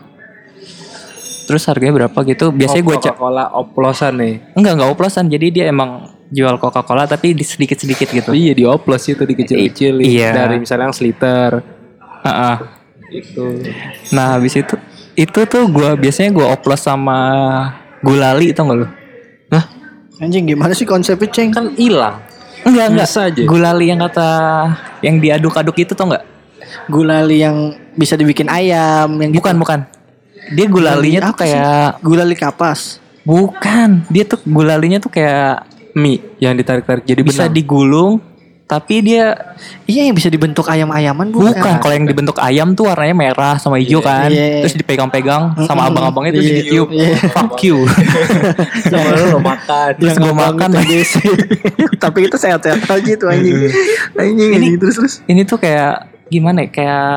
Terus 1.45 1.65
harganya 1.65 2.05
berapa 2.05 2.19
gitu? 2.23 2.53
Biasanya 2.53 2.83
gue 2.85 2.95
cek 2.99 3.13
Coca-Cola 3.15 3.45
oplosan 3.51 4.13
nih. 4.21 4.33
enggak 4.53 4.73
enggak 4.77 4.89
oplosan. 4.93 5.25
Jadi 5.27 5.47
dia 5.49 5.65
emang 5.67 6.05
jual 6.29 6.61
Coca-Cola 6.61 7.09
tapi 7.09 7.33
di 7.33 7.41
sedikit-sedikit 7.41 8.07
gitu. 8.07 8.31
Iya 8.31 8.53
di 8.53 8.63
oplos 8.63 9.01
itu 9.09 9.25
dikecil-kecil 9.25 9.99
Iya. 9.99 10.29
dari 10.31 10.61
misalnya 10.61 10.87
yang 10.87 10.95
seliter 10.95 11.59
Heeh. 12.21 12.55
itu. 13.09 13.45
Nah, 14.13 14.37
habis 14.37 14.53
itu 14.53 14.77
itu 15.17 15.39
tuh 15.49 15.65
gua 15.67 15.97
biasanya 15.97 16.29
gua 16.29 16.53
oplos 16.53 16.85
sama 16.85 17.17
gulali 18.05 18.53
tau 18.53 18.69
gak 18.69 18.77
lu? 18.77 18.87
Anjing 20.19 20.43
gimana 20.45 20.71
sih 20.71 20.83
konsepnya 20.83 21.29
ceng? 21.29 21.49
Kan 21.49 21.71
hilang. 21.73 22.19
Enggak, 22.61 22.85
enggak. 22.91 23.07
Biasa 23.07 23.19
aja. 23.31 23.41
Gulali 23.43 23.85
yang 23.87 23.99
kata 24.01 24.29
yang 24.99 25.15
diaduk-aduk 25.17 25.75
itu 25.77 25.95
tau 25.95 26.11
nggak? 26.11 26.23
Gulali 26.85 27.39
yang 27.39 27.55
bisa 27.95 28.13
dibikin 28.13 28.47
ayam 28.47 29.15
yang 29.15 29.31
Bukan, 29.31 29.55
bukan. 29.55 29.79
Dia 30.49 30.65
gulalinya 30.65 31.19
tuh 31.21 31.33
Apa 31.33 31.43
sih? 31.45 31.53
kayak 31.53 31.87
gulali 32.01 32.35
kapas. 32.35 32.79
bukan. 33.21 33.89
Dia 34.07 34.23
tuh 34.25 34.39
gulalinya 34.43 34.97
tuh 34.97 35.09
kayak 35.09 35.65
Mie 35.91 36.21
yang 36.37 36.53
ditarik-tarik 36.53 37.01
jadi 37.03 37.21
bisa 37.21 37.45
benang. 37.45 37.55
digulung 37.55 38.11
tapi 38.69 39.01
dia 39.01 39.33
Iya 39.83 40.05
yang 40.05 40.13
bisa 40.13 40.29
dibentuk 40.29 40.63
ayam-ayaman 40.63 41.33
bukan? 41.33 41.49
bukan 41.51 41.73
kalau 41.81 41.91
yang 41.91 42.05
dibentuk 42.05 42.37
ayam 42.37 42.71
tuh 42.71 42.85
warnanya 42.85 43.17
merah 43.17 43.55
sama 43.57 43.75
hijau 43.75 43.97
kan. 43.99 44.29
Iya. 44.29 44.61
Terus 44.61 44.77
dipegang-pegang 44.77 45.57
sama 45.65 45.89
abang-abangnya 45.89 46.37
terus 46.37 46.45
Iya. 46.45 46.55
ditiup. 46.61 46.87
Iya. 46.87 47.17
Fuck 47.33 47.57
you. 47.59 47.81
Sama 48.85 49.09
lu 49.11 49.25
lo 49.27 49.39
makan. 49.41 49.89
Terus 49.97 50.15
abang 50.15 50.37
makan 50.37 50.69
lagi. 50.71 50.85
biasa. 50.95 51.17
Tapi 52.05 52.19
itu 52.23 52.37
sehat-sehat 52.37 52.85
aja 52.85 53.11
tuh 53.15 53.27
anjing. 53.27 53.57
Anjing 54.13 54.51
Ini- 54.53 54.77
terus 54.77 54.95
terus. 54.95 55.13
Ini 55.25 55.41
tuh 55.43 55.57
kayak 55.57 55.93
gimana 56.27 56.63
ya? 56.63 56.69
Kayak 56.69 57.09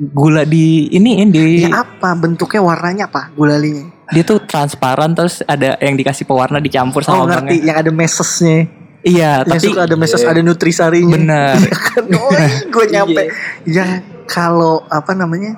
gula 0.00 0.42
di 0.42 0.88
ini 0.88 1.26
di 1.26 1.60
Ya 1.60 1.82
apa 1.82 2.14
bentuknya 2.14 2.62
warnanya 2.62 3.04
apa 3.04 3.28
gulalinya? 3.32 3.90
dia 4.08 4.22
tuh 4.22 4.40
transparan 4.40 5.12
terus 5.12 5.44
ada 5.44 5.76
yang 5.76 5.92
dikasih 5.92 6.24
pewarna 6.24 6.56
dicampur 6.58 7.02
Oh 7.02 7.12
sama 7.12 7.28
ngerti 7.28 7.52
abangnya. 7.52 7.66
yang 7.66 7.76
ada 7.76 7.90
mesesnya. 7.92 8.64
Iya, 9.00 9.40
Yang 9.40 9.50
tapi 9.54 9.66
suka 9.68 9.80
ada 9.84 9.94
meses 9.94 10.20
ada 10.20 10.40
nutrisarinya. 10.40 11.14
benar. 11.14 11.54
kan 11.88 12.04
oh 12.12 12.30
gue 12.68 12.84
nyampe 12.88 13.22
yang 13.64 13.90
kalau 14.24 14.82
apa 14.86 15.12
namanya 15.12 15.54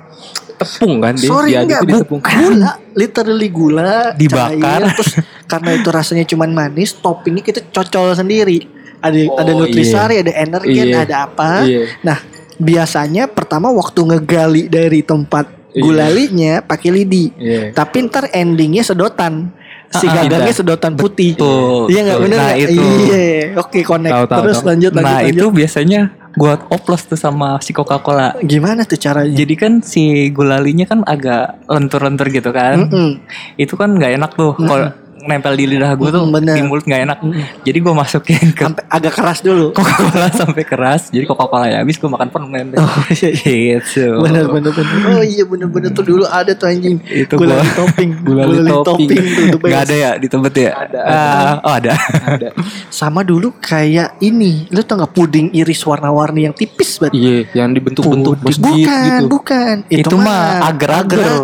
Tepung 0.55 1.01
kan 1.01 1.13
dia. 1.13 1.25
sorry 1.25 1.49
diaduk 1.51 1.65
enggak 1.65 1.81
di 1.81 1.89
bu, 1.89 1.99
tepung. 1.99 2.21
gula 2.21 2.71
literally 2.93 3.49
gula 3.49 4.13
Dibakar. 4.13 4.53
cair, 4.53 4.81
terus 4.93 5.11
karena 5.51 5.69
itu 5.73 5.89
rasanya 5.89 6.23
cuman 6.23 6.49
manis 6.51 6.93
toppingnya 6.93 7.41
kita 7.41 7.59
cocol 7.67 8.13
sendiri 8.13 8.69
ada 9.01 9.17
Oh, 9.25 9.35
ada 9.35 9.51
nutrisari 9.51 10.21
ada 10.21 10.29
energen 10.31 10.69
Iya. 10.87 11.01
ada 11.01 11.15
apa 11.25 11.65
Iya. 11.65 11.89
nah 11.99 12.21
biasanya 12.55 13.25
pertama 13.25 13.67
waktu 13.69 14.05
ngegali 14.05 14.63
dari 14.67 15.01
tempat 15.01 15.49
Iya. 15.71 15.81
gulalinya 15.81 16.53
pakai 16.61 16.89
lidi 16.91 17.33
Iya. 17.33 17.73
tapi 17.73 18.05
ntar 18.05 18.29
endingnya 18.29 18.83
sedotan 18.83 19.49
si 19.91 20.05
Ah, 20.05 20.09
ah, 20.09 20.15
gagangnya 20.23 20.53
sedotan 20.53 20.93
putih 20.95 21.35
Betul, 21.35 21.87
iya 21.87 21.99
nggak 22.01 22.15
betul. 22.15 22.25
bener 22.25 22.39
Nah, 22.39 22.53
itu. 22.55 22.83
iya 23.03 23.23
oke 23.55 23.79
connect 23.81 24.13
Tahu, 24.13 24.25
tahu, 24.25 24.39
terus 24.39 24.57
tahu. 24.57 24.67
lanjut 24.67 24.91
lanjut 24.91 25.05
nah, 25.05 25.19
lanjut. 25.19 25.35
itu 25.35 25.45
biasanya 25.51 26.01
gua 26.31 26.53
oplos 26.65 27.03
tuh 27.03 27.15
sama 27.15 27.59
si 27.59 27.71
Coca-Cola. 27.71 28.39
gimana 28.41 28.81
tuh 28.81 28.95
caranya 28.95 29.35
Jadi 29.35 29.53
kan 29.53 29.73
si 29.81 30.03
gulalinya 30.29 30.85
kan 30.85 31.03
agak 31.03 31.67
lentur-lentur 31.67 32.31
gitu 32.31 32.49
kan. 32.49 32.87
Mm-mm. 32.87 33.19
Itu 33.57 33.75
kan 33.75 33.91
nggak 33.91 34.15
enak 34.15 34.31
tuh 34.31 34.55
kalau 34.55 34.95
nempel 35.23 35.53
di 35.53 35.65
lidah 35.65 35.93
gue 35.93 36.07
tuh 36.07 36.21
Mm, 36.21 36.31
bener. 36.31 36.55
di 36.55 36.61
mulut 36.61 36.83
nggak 36.83 37.01
enak. 37.03 37.17
Jadi 37.61 37.77
gue 37.77 37.93
masukin 37.93 38.45
ke 38.51 38.63
sampai 38.63 38.83
agak 38.87 39.13
keras 39.13 39.39
dulu 39.39 39.71
Coca-Cola 39.71 40.27
sampai 40.41 40.63
keras. 40.63 41.01
Jadi 41.07 41.23
Coca-Cola 41.23 41.65
ya 41.67 41.77
habis 41.79 41.95
gue 41.95 42.05
makan 42.05 42.27
permen. 42.27 42.73
Oh 42.73 42.87
iya 43.11 43.29
iya. 43.31 43.77
gitu. 43.77 44.19
Bener 44.19 44.45
bener 44.47 44.71
bener. 44.71 44.95
Oh 45.07 45.21
iya 45.21 45.43
bener 45.43 45.67
bener 45.67 45.89
tuh 45.91 46.03
dulu 46.03 46.23
ada 46.23 46.51
tuh 46.51 46.67
anjing. 46.67 46.97
Itu 47.03 47.35
gua- 47.35 47.61
topping. 47.71 48.09
gulali 48.25 48.71
topping. 48.79 49.09
tuh 49.47 49.59
best. 49.59 49.69
Nggak 49.69 49.83
ada 49.83 49.95
ya 49.95 50.11
di 50.15 50.27
tempat 50.27 50.51
ya? 50.53 50.71
Ada, 50.73 50.99
Ah, 51.01 51.53
oh 51.61 51.73
ada. 51.73 51.91
Ada. 52.27 52.49
Sama 52.87 53.21
dulu 53.21 53.53
kayak 53.55 54.19
ini. 54.19 54.65
Lu 54.67 54.81
tau 54.81 54.97
gak 54.97 55.11
puding 55.11 55.51
iris 55.51 55.81
warna-warni 55.81 56.43
yang 56.43 56.53
tipis 56.53 56.97
banget. 56.97 57.13
Iya, 57.13 57.37
yang 57.55 57.71
dibentuk-bentuk 57.71 58.39
masjid 58.39 58.61
bukan, 58.61 59.03
gitu. 59.03 59.25
bukan. 59.27 59.75
Itu 59.87 60.15
mah 60.15 60.65
agar-agar. 60.65 61.43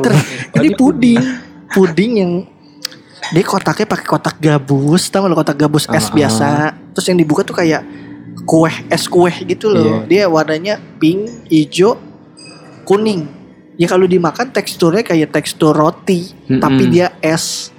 Ini 0.53 0.69
puding. 0.73 1.21
Puding 1.67 2.11
yang 2.15 2.31
dia 3.33 3.43
kotaknya 3.43 3.87
pakai 3.87 4.05
kotak 4.07 4.35
gabus, 4.39 5.09
tau 5.11 5.25
gak 5.25 5.29
lo 5.31 5.35
kotak 5.35 5.57
gabus 5.57 5.85
es 5.91 6.07
Ah, 6.07 6.13
biasa. 6.13 6.47
Terus 6.95 7.05
yang 7.11 7.19
dibuka 7.19 7.41
tuh 7.43 7.55
kayak 7.55 7.81
kue 8.47 8.71
es 8.87 9.03
kue 9.07 9.31
gitu 9.43 9.71
loh. 9.71 10.07
Iya. 10.07 10.07
Dia 10.07 10.23
warnanya 10.31 10.79
pink, 10.99 11.49
hijau, 11.51 11.99
kuning. 12.87 13.27
Ya 13.77 13.85
kalau 13.85 14.09
dimakan 14.09 14.49
teksturnya 14.49 15.05
kayak 15.05 15.29
tekstur 15.35 15.75
roti, 15.75 16.33
Mm-mm. 16.49 16.57
tapi 16.63 16.89
dia 16.89 17.13
es. 17.21 17.69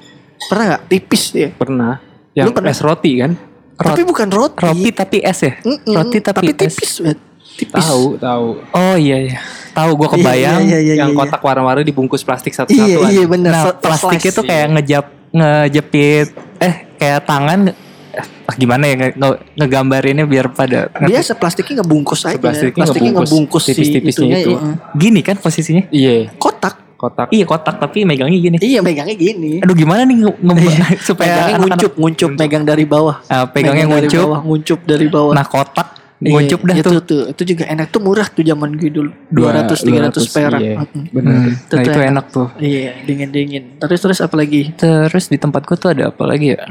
Pernah 0.46 0.64
nggak? 0.74 0.82
Tipis 0.86 1.24
dia. 1.34 1.48
Pernah. 1.50 1.98
Lu 1.98 2.38
Yang 2.38 2.48
pernah? 2.54 2.70
es 2.70 2.80
roti 2.84 3.12
kan? 3.18 3.32
Tapi 3.78 4.02
bukan 4.06 4.28
roti. 4.30 4.58
Roti 4.62 4.90
tapi 4.94 5.18
es 5.22 5.38
ya? 5.42 5.52
Mm-mm, 5.62 5.94
Roti 5.94 6.18
tapi, 6.22 6.54
es. 6.54 6.58
tipis, 6.58 6.92
banget. 7.02 7.18
Tipis. 7.58 7.82
Tahu, 7.82 8.04
tahu. 8.16 8.46
Oh 8.70 8.94
iya 8.94 9.18
iya. 9.20 9.38
Tahu 9.72 9.90
gue 9.94 10.08
kebayang. 10.12 10.60
Iya, 10.60 10.78
iya, 10.78 10.78
iya, 10.80 10.94
yang 10.96 11.10
iya. 11.10 11.18
kotak 11.18 11.38
warna-warni 11.40 11.82
dibungkus 11.82 12.22
plastik 12.22 12.50
Iya, 12.50 12.62
satu-satuan. 12.62 13.08
iya 13.08 13.24
bener. 13.26 13.50
Nah, 13.50 13.64
plastiknya 13.74 14.30
tuh 14.32 14.44
kayak 14.44 14.66
ngejap 14.72 15.04
ngejepit 15.28 16.28
eh 16.56 16.74
kayak 16.94 17.20
tangan 17.22 17.70
ah, 18.16 18.54
gimana 18.54 18.84
ya 18.84 18.94
nge, 18.96 19.08
nge- 19.14 19.40
ngegambarinnya 19.54 20.24
biar 20.24 20.50
pada 20.50 20.88
Biasa 20.96 21.34
plastiknya 21.34 21.82
ngebungkus 21.82 22.24
aja. 22.24 22.34
Plastiknya 22.36 22.78
Plastiknya 22.80 23.12
ngebungkus 23.12 23.28
ngebungkus 23.28 23.62
si 23.64 23.70
tipis-tipisnya 23.72 24.36
itu. 24.40 24.50
iya. 24.52 24.72
gini 24.92 25.20
kan 25.20 25.36
posisinya 25.36 25.84
Iya. 25.88 26.30
Kotak. 26.34 26.74
kotak. 26.96 27.30
Iya 27.30 27.44
kotak 27.44 27.78
tapi 27.78 28.02
megangnya 28.02 28.38
gini. 28.40 28.56
Iya 28.58 28.80
megangnya 28.80 29.14
gini. 29.14 29.62
Aduh 29.62 29.70
gimana 29.72 30.02
nih 30.02 30.18
nge- 30.18 30.38
nge- 30.40 30.98
supaya 31.08 31.30
Megangnya 31.30 31.56
nguncup, 31.60 31.92
nguncup, 31.94 32.30
megang 32.34 32.64
dari 32.64 32.84
bawah. 32.84 33.16
Ah, 33.26 33.46
pegangnya 33.46 33.84
Megang 33.84 33.90
dari 33.92 34.06
nguncup. 34.08 34.24
bawah, 34.24 34.40
nguncup 34.42 34.80
dari 34.82 35.06
bawah. 35.06 35.32
Nah 35.34 35.44
kotak 35.44 35.88
Iya, 36.18 36.34
nguncup 36.34 36.60
dah 36.60 36.76
itu 36.76 36.90
tuh. 36.90 37.00
tuh. 37.00 37.22
Itu 37.30 37.42
juga 37.46 37.64
enak 37.64 37.86
tuh 37.88 38.00
murah 38.00 38.26
tuh 38.26 38.42
zaman 38.42 38.74
gue 38.74 38.90
dulu. 38.90 39.10
Dua- 39.28 39.54
200 39.54 39.78
300 39.80 40.26
perak. 40.26 40.58
Iya, 40.58 40.74
Mm-mm. 40.80 41.02
benar. 41.14 41.30
Hmm, 41.32 41.48
Itu 41.48 41.72
nah 41.72 41.82
itu 41.84 41.90
enak. 41.92 42.10
enak 42.10 42.26
tuh. 42.28 42.48
Iya, 42.58 42.92
dingin-dingin. 43.06 43.64
Terus 43.78 44.00
terus 44.00 44.18
apa 44.18 44.34
lagi? 44.34 44.74
Terus 44.74 45.24
di 45.26 45.36
tempatku 45.36 45.74
tuh 45.74 45.92
ada 45.92 46.10
apa 46.10 46.26
lagi 46.26 46.52
ya? 46.52 46.66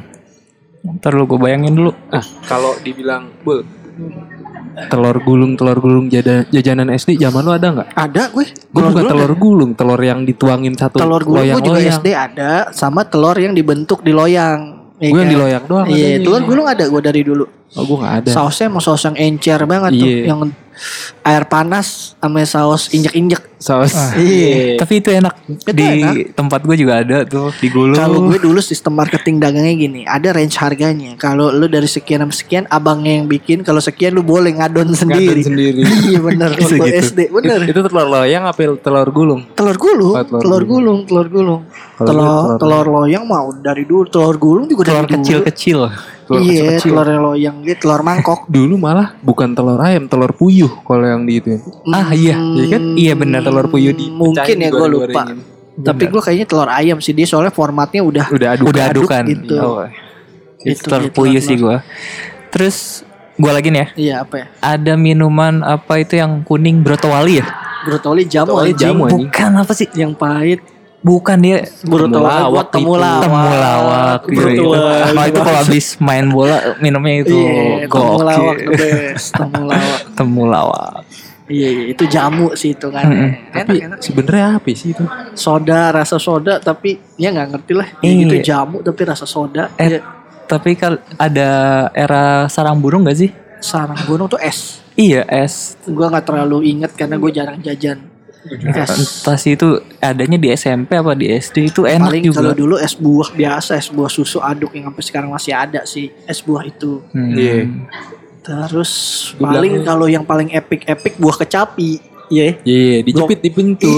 Ntar 0.85 1.15
lu 1.15 1.23
gue 1.25 1.35
bayangin 1.37 1.73
dulu. 1.73 1.91
Ah, 2.09 2.23
kalau 2.43 2.75
dibilang, 2.77 3.31
"Bul, 3.41 3.63
telur 4.87 5.17
gulung, 5.19 5.55
telur 5.55 5.77
gulung 5.77 6.05
jada- 6.07 6.45
jajanan 6.47 6.91
SD 6.91 7.17
zaman 7.17 7.41
lu 7.41 7.49
ada 7.49 7.67
nggak? 7.71 7.89
Ada 7.93 8.23
gue. 8.29 8.45
Gue 8.45 8.77
bukan 8.77 8.91
gulung 8.93 9.07
telur 9.07 9.33
gulung, 9.33 9.71
telur 9.73 9.97
yang 9.99 10.21
dituangin 10.21 10.75
satu 10.75 10.99
telur 10.99 11.23
gulung 11.23 11.41
gue 11.41 11.55
juga 11.55 11.71
loyang-loyang. 11.73 11.97
SD 11.97 12.07
ada 12.11 12.51
sama 12.71 13.01
telur 13.03 13.33
yang 13.33 13.51
dibentuk 13.51 13.99
di 14.01 14.11
loyang. 14.11 14.76
Iya 14.97 15.09
Gue 15.13 15.19
yang 15.19 15.29
kan? 15.29 15.29
di 15.29 15.37
loyang 15.37 15.65
doang. 15.69 15.85
Iya, 15.85 15.93
adanya. 15.93 16.25
telur 16.25 16.41
gulung 16.41 16.67
ada 16.67 16.83
gue 16.89 17.01
dari 17.05 17.21
dulu. 17.21 17.45
Oh, 17.77 17.83
gue 17.85 17.97
nggak 18.01 18.15
ada. 18.17 18.29
Sausnya 18.33 18.67
mau 18.67 18.81
saus 18.81 19.05
yang 19.05 19.13
encer 19.13 19.59
banget 19.69 19.91
tuh, 19.93 20.09
Iya. 20.09 20.23
yang 20.33 20.39
air 21.21 21.43
panas 21.45 22.17
sama 22.17 22.41
saus 22.43 22.89
injek-injek. 22.89 23.56
Saus. 23.57 23.93
Iya. 24.13 24.77
Tapi 24.77 25.01
itu 25.01 25.09
enak. 25.09 25.33
Itu 25.47 25.71
di 25.71 25.85
enak. 25.99 26.13
tempat 26.33 26.61
gue 26.61 26.75
juga 26.77 27.01
ada 27.01 27.25
tuh 27.25 27.49
di 27.57 27.67
gulung. 27.67 27.97
Kalau 27.97 28.25
gue 28.25 28.37
dulu 28.37 28.59
sistem 28.59 28.93
marketing 28.93 29.37
dagangnya 29.37 29.73
gini, 29.73 30.01
ada 30.03 30.29
range 30.29 30.55
harganya. 30.55 31.17
Kalau 31.17 31.49
lu 31.49 31.65
dari 31.65 31.85
sekian 31.85 32.21
sama 32.21 32.31
sekian, 32.31 32.63
abangnya 32.67 33.17
yang 33.17 33.25
bikin. 33.25 33.61
Kalau 33.61 33.81
sekian 33.81 34.13
lu 34.13 34.21
boleh 34.21 34.53
ngadon 34.53 34.93
sendiri. 34.93 35.41
sendiri. 35.41 35.81
iya 36.07 36.21
bener. 36.21 36.53
Waktu 36.53 36.69
gitu. 36.69 36.85
SD 36.85 37.19
bener. 37.29 37.59
Itu 37.65 37.81
telur 37.81 38.07
loyang 38.07 38.45
apa 38.45 38.59
telur 38.77 39.09
gulung? 39.09 39.41
telur 39.53 39.75
gulung, 39.75 40.13
Oh, 40.13 40.21
telur 40.21 40.41
telur 40.41 40.63
gulung, 40.63 40.99
telur 41.03 41.27
gulung. 41.27 41.61
Kalau 41.97 42.05
Telur 42.07 42.25
gue 42.29 42.57
telur 42.61 42.85
loyang 42.93 43.25
mau 43.25 43.49
dari 43.51 43.81
dulu, 43.81 44.05
telur 44.05 44.37
gulung 44.37 44.69
juga 44.69 44.85
telur 44.85 45.01
dari 45.01 45.17
dulu. 45.17 45.23
kecil-kecil. 45.25 45.79
Telur 46.27 46.41
Iya, 46.43 46.77
kecil-kecil. 46.77 46.91
telur 46.93 47.07
loyang 47.25 47.55
gitu, 47.63 47.79
telur 47.81 48.01
mangkok. 48.03 48.39
Dulu 48.45 48.75
malah 48.77 49.17
bukan 49.17 49.49
telur 49.51 49.79
ayam, 49.79 50.05
telur 50.05 50.29
puyuh 50.29 50.69
kalau 50.83 51.07
yang 51.07 51.25
di 51.25 51.41
itu. 51.41 51.57
Ah 51.89 52.13
iya, 52.13 52.37
Iya 52.37 52.65
kan? 52.69 52.81
Iya 52.93 53.13
benar 53.15 53.41
Telur 53.47 53.65
puyuh 53.67 53.91
di 53.91 54.05
Mungkin 54.07 54.55
ya 54.57 54.69
gue 54.69 54.87
lupa. 54.87 55.23
Tapi 55.77 56.03
gue 56.05 56.19
kayaknya 56.19 56.45
telur 56.45 56.67
ayam 56.67 56.97
sih 56.97 57.13
dia 57.13 57.23
soalnya 57.23 57.49
formatnya 57.49 58.01
udah 58.01 58.25
Udah 58.29 58.49
aduk. 58.53 58.65
Udah 58.67 58.83
adukan. 58.89 59.23
gitu. 59.25 59.55
Oh, 59.55 59.85
itu 60.59 60.73
Itu 60.73 60.83
telur 60.85 61.03
gitu, 61.05 61.15
puyuh 61.15 61.39
sih 61.39 61.55
gue. 61.55 61.77
Terus 62.49 63.05
gue 63.33 63.51
lagi 63.51 63.69
nih 63.69 63.79
ya. 63.79 63.87
Iya 63.93 64.15
apa 64.21 64.35
ya? 64.35 64.45
Ada 64.59 64.93
minuman 64.93 65.61
apa 65.61 65.97
itu 65.97 66.15
yang 66.15 66.41
kuning 66.41 66.81
brotowali 66.81 67.37
ya? 67.37 67.45
Brotoli 67.83 68.25
jamu 68.25 68.51
Brotoli 68.51 68.73
anjing. 68.73 68.81
jamu. 68.83 69.03
Bukan 69.07 69.51
apa 69.53 69.71
sih? 69.71 69.87
Yang 69.93 70.13
pahit. 70.15 70.59
Bukan 70.97 71.37
dia 71.37 71.61
Brotoli 71.85 72.09
Temulawak 72.17 72.67
temulawak. 72.67 73.21
temulawak. 73.21 74.19
Brotoli. 74.25 75.13
Nah, 75.13 75.23
itu 75.23 75.39
kalau 75.39 75.59
habis 75.61 75.85
main 76.01 76.25
bola 76.27 76.57
minumnya 76.77 77.21
itu 77.21 77.37
Iya, 77.37 77.85
temulawak. 77.85 78.57
Temulawak. 79.29 80.01
Temulawak. 80.17 80.93
Iya, 81.47 81.67
iya, 81.69 81.83
itu 81.89 82.03
jamu 82.05 82.51
sih 82.53 82.71
itu 82.71 82.87
kan. 82.87 83.03
Mm-mm. 83.03 83.29
Enak, 83.49 83.55
Tapi 83.63 83.75
enak. 83.79 83.99
sebenarnya 83.99 84.45
apa 84.55 84.67
sih 84.73 84.91
itu? 84.91 85.03
Soda, 85.33 85.91
rasa 85.91 86.17
soda 86.17 86.59
tapi 86.59 86.99
ya 87.15 87.31
nggak 87.31 87.47
ngerti 87.49 87.71
lah. 87.73 87.87
Ya 87.97 88.03
Iya. 88.05 88.19
gitu 88.21 88.35
jamu 88.45 88.77
tapi 88.81 89.01
rasa 89.01 89.23
soda. 89.23 89.71
Eh, 89.75 89.87
Ya, 89.89 89.99
tapi 90.45 90.75
kal 90.75 90.99
ada 91.15 91.49
era 91.91 92.23
sarang 92.47 92.77
burung 92.77 93.03
gak 93.03 93.15
sih? 93.17 93.31
sarang 93.57 93.97
gunung 94.03 94.27
tuh 94.27 94.37
es. 94.37 94.83
Iya 94.93 95.23
es. 95.25 95.73
Gua 95.83 96.07
nggak 96.07 96.25
terlalu 96.25 96.67
inget 96.67 96.91
karena 96.93 97.15
gue 97.15 97.31
jarang 97.31 97.57
jajan. 97.57 97.99
Es. 98.47 98.91
Entah 99.19 99.35
sih 99.35 99.53
itu 99.53 99.67
adanya 99.97 100.37
di 100.37 100.47
SMP 100.49 100.93
apa 100.93 101.11
di 101.11 101.27
SD 101.27 101.67
itu 101.67 101.83
enak 101.83 102.07
Paling 102.07 102.23
juga. 102.23 102.37
kalau 102.37 102.53
dulu 102.53 102.75
es 102.77 102.93
buah 102.93 103.29
biasa, 103.29 103.75
es 103.75 103.87
buah 103.87 104.07
susu 104.07 104.39
aduk 104.39 104.71
yang 104.71 104.87
sampai 104.87 105.03
sekarang 105.03 105.29
masih 105.29 105.51
ada 105.51 105.83
sih 105.83 106.11
es 106.23 106.39
buah 106.39 106.63
itu. 106.63 107.01
Hmm. 107.09 107.33
Iya. 107.33 107.55
Terus 108.47 108.91
Gua 109.35 109.51
paling 109.53 109.73
kalau 109.83 110.07
yang 110.07 110.23
paling 110.23 110.49
epic-epic 110.49 111.17
buah 111.17 111.37
kecapi. 111.37 111.99
Iya. 112.27 112.59
Iya, 112.63 113.03
dijepit 113.03 113.39
di 113.39 113.49
pintu. 113.49 113.91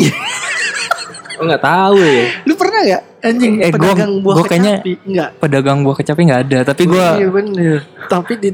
Oh 1.39 1.47
nggak 1.47 1.63
tahu 1.63 1.97
ya. 1.97 2.25
Lu 2.43 2.53
pernah 2.53 2.79
gak 2.83 3.03
anjing 3.21 3.53
Eh, 3.57 3.71
gua- 3.71 3.95
pedagang 3.95 4.13
buah 4.19 4.35
gua 4.35 4.45
kecapi? 4.45 4.91
Enggak. 5.07 5.29
Pedagang 5.39 5.77
buah 5.81 5.95
kecapi 5.95 6.21
nggak 6.25 6.41
ada, 6.45 6.59
tapi 6.67 6.83
gue 6.83 7.07
Iya 7.15 7.27
bener. 7.31 7.77
Tapi 8.05 8.33
di 8.35 8.49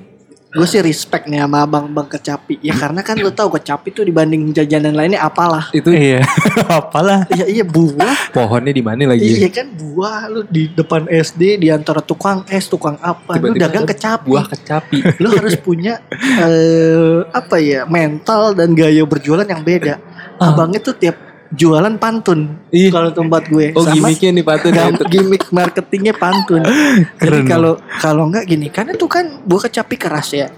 gue 0.55 0.63
sih 0.63 0.79
respect 0.79 1.27
nih 1.27 1.43
sama 1.43 1.67
abang-abang 1.67 2.07
kecapi. 2.07 2.63
Ya 2.63 2.71
karena 2.71 3.03
kan 3.03 3.19
lu 3.19 3.27
tahu 3.27 3.59
kecapi 3.59 3.91
tuh 3.91 4.07
dibanding 4.07 4.55
jajanan 4.55 4.95
lainnya 4.95 5.19
apalah. 5.19 5.67
Itu 5.75 5.91
iya 5.91 6.23
apalah. 6.79 7.27
Iya 7.27 7.45
iya 7.59 7.63
buah. 7.67 8.31
pohonnya 8.31 8.71
di 8.71 8.79
mana 8.79 9.11
lagi? 9.11 9.35
Iya 9.35 9.51
kan 9.51 9.67
buah 9.75 10.31
lu 10.31 10.47
di 10.47 10.71
depan 10.71 11.11
SD 11.11 11.59
di 11.59 11.67
antara 11.67 11.99
tukang 11.99 12.47
es, 12.47 12.71
tukang 12.71 12.95
apa, 13.03 13.35
lu 13.35 13.51
Tiba-tiba 13.51 13.63
dagang 13.67 13.85
kecapi. 13.85 14.27
Buah 14.31 14.45
kecapi. 14.47 14.97
lu 15.19 15.27
harus 15.35 15.59
punya 15.59 15.99
eh 16.39 17.27
apa 17.35 17.59
ya 17.59 17.83
mental 17.83 18.55
dan 18.55 18.71
gaya 18.71 19.03
berjualan 19.03 19.43
yang 19.43 19.59
beda. 19.59 19.99
Ah. 20.39 20.55
Abangnya 20.55 20.79
tuh 20.79 20.95
tiap 20.95 21.34
jualan 21.53 21.93
pantun. 21.95 22.57
Ih. 22.73 22.89
Kalau 22.89 23.13
tempat 23.13 23.45
gue 23.45 23.69
Oh 23.73 23.85
Sama 23.85 24.09
gimmicknya 24.09 24.29
nih 24.33 24.45
patut 24.45 24.71
ya. 24.73 24.89
gam- 24.89 25.05
gimmick 25.05 25.43
marketingnya 25.49 26.13
pantun. 26.13 26.65
Jadi 27.21 27.39
kalau 27.45 27.77
kalau 28.01 28.25
nggak 28.27 28.45
gini, 28.45 28.67
karena 28.73 28.97
tuh 28.97 29.05
kan 29.05 29.45
buah 29.45 29.69
kecapi 29.69 29.95
keras 29.95 30.33
ya. 30.33 30.49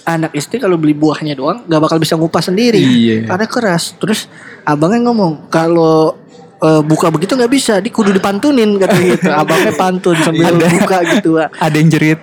Anak 0.00 0.32
istri 0.32 0.56
kalau 0.56 0.76
beli 0.76 0.92
buahnya 0.92 1.36
doang 1.36 1.64
nggak 1.64 1.80
bakal 1.80 1.96
bisa 1.96 2.16
ngupas 2.16 2.48
sendiri. 2.48 2.80
Iya. 2.80 3.16
Karena 3.24 3.46
keras. 3.48 3.96
Terus 3.96 4.28
abangnya 4.62 5.08
ngomong 5.08 5.48
kalau 5.48 6.19
eh, 6.60 6.82
buka 6.84 7.08
begitu 7.08 7.34
nggak 7.34 7.52
bisa, 7.52 7.80
di 7.80 7.88
kudu 7.88 8.12
dipantunin 8.12 8.76
kata 8.76 8.96
gitu. 9.00 9.28
Abangnya 9.32 9.72
pantun 9.74 10.16
sambil 10.20 10.52
Ada. 10.52 10.66
buka 10.68 10.98
gitu. 11.16 11.28
Wak. 11.40 11.56
Ada 11.56 11.76
yang 11.80 11.88
jerit 11.88 12.20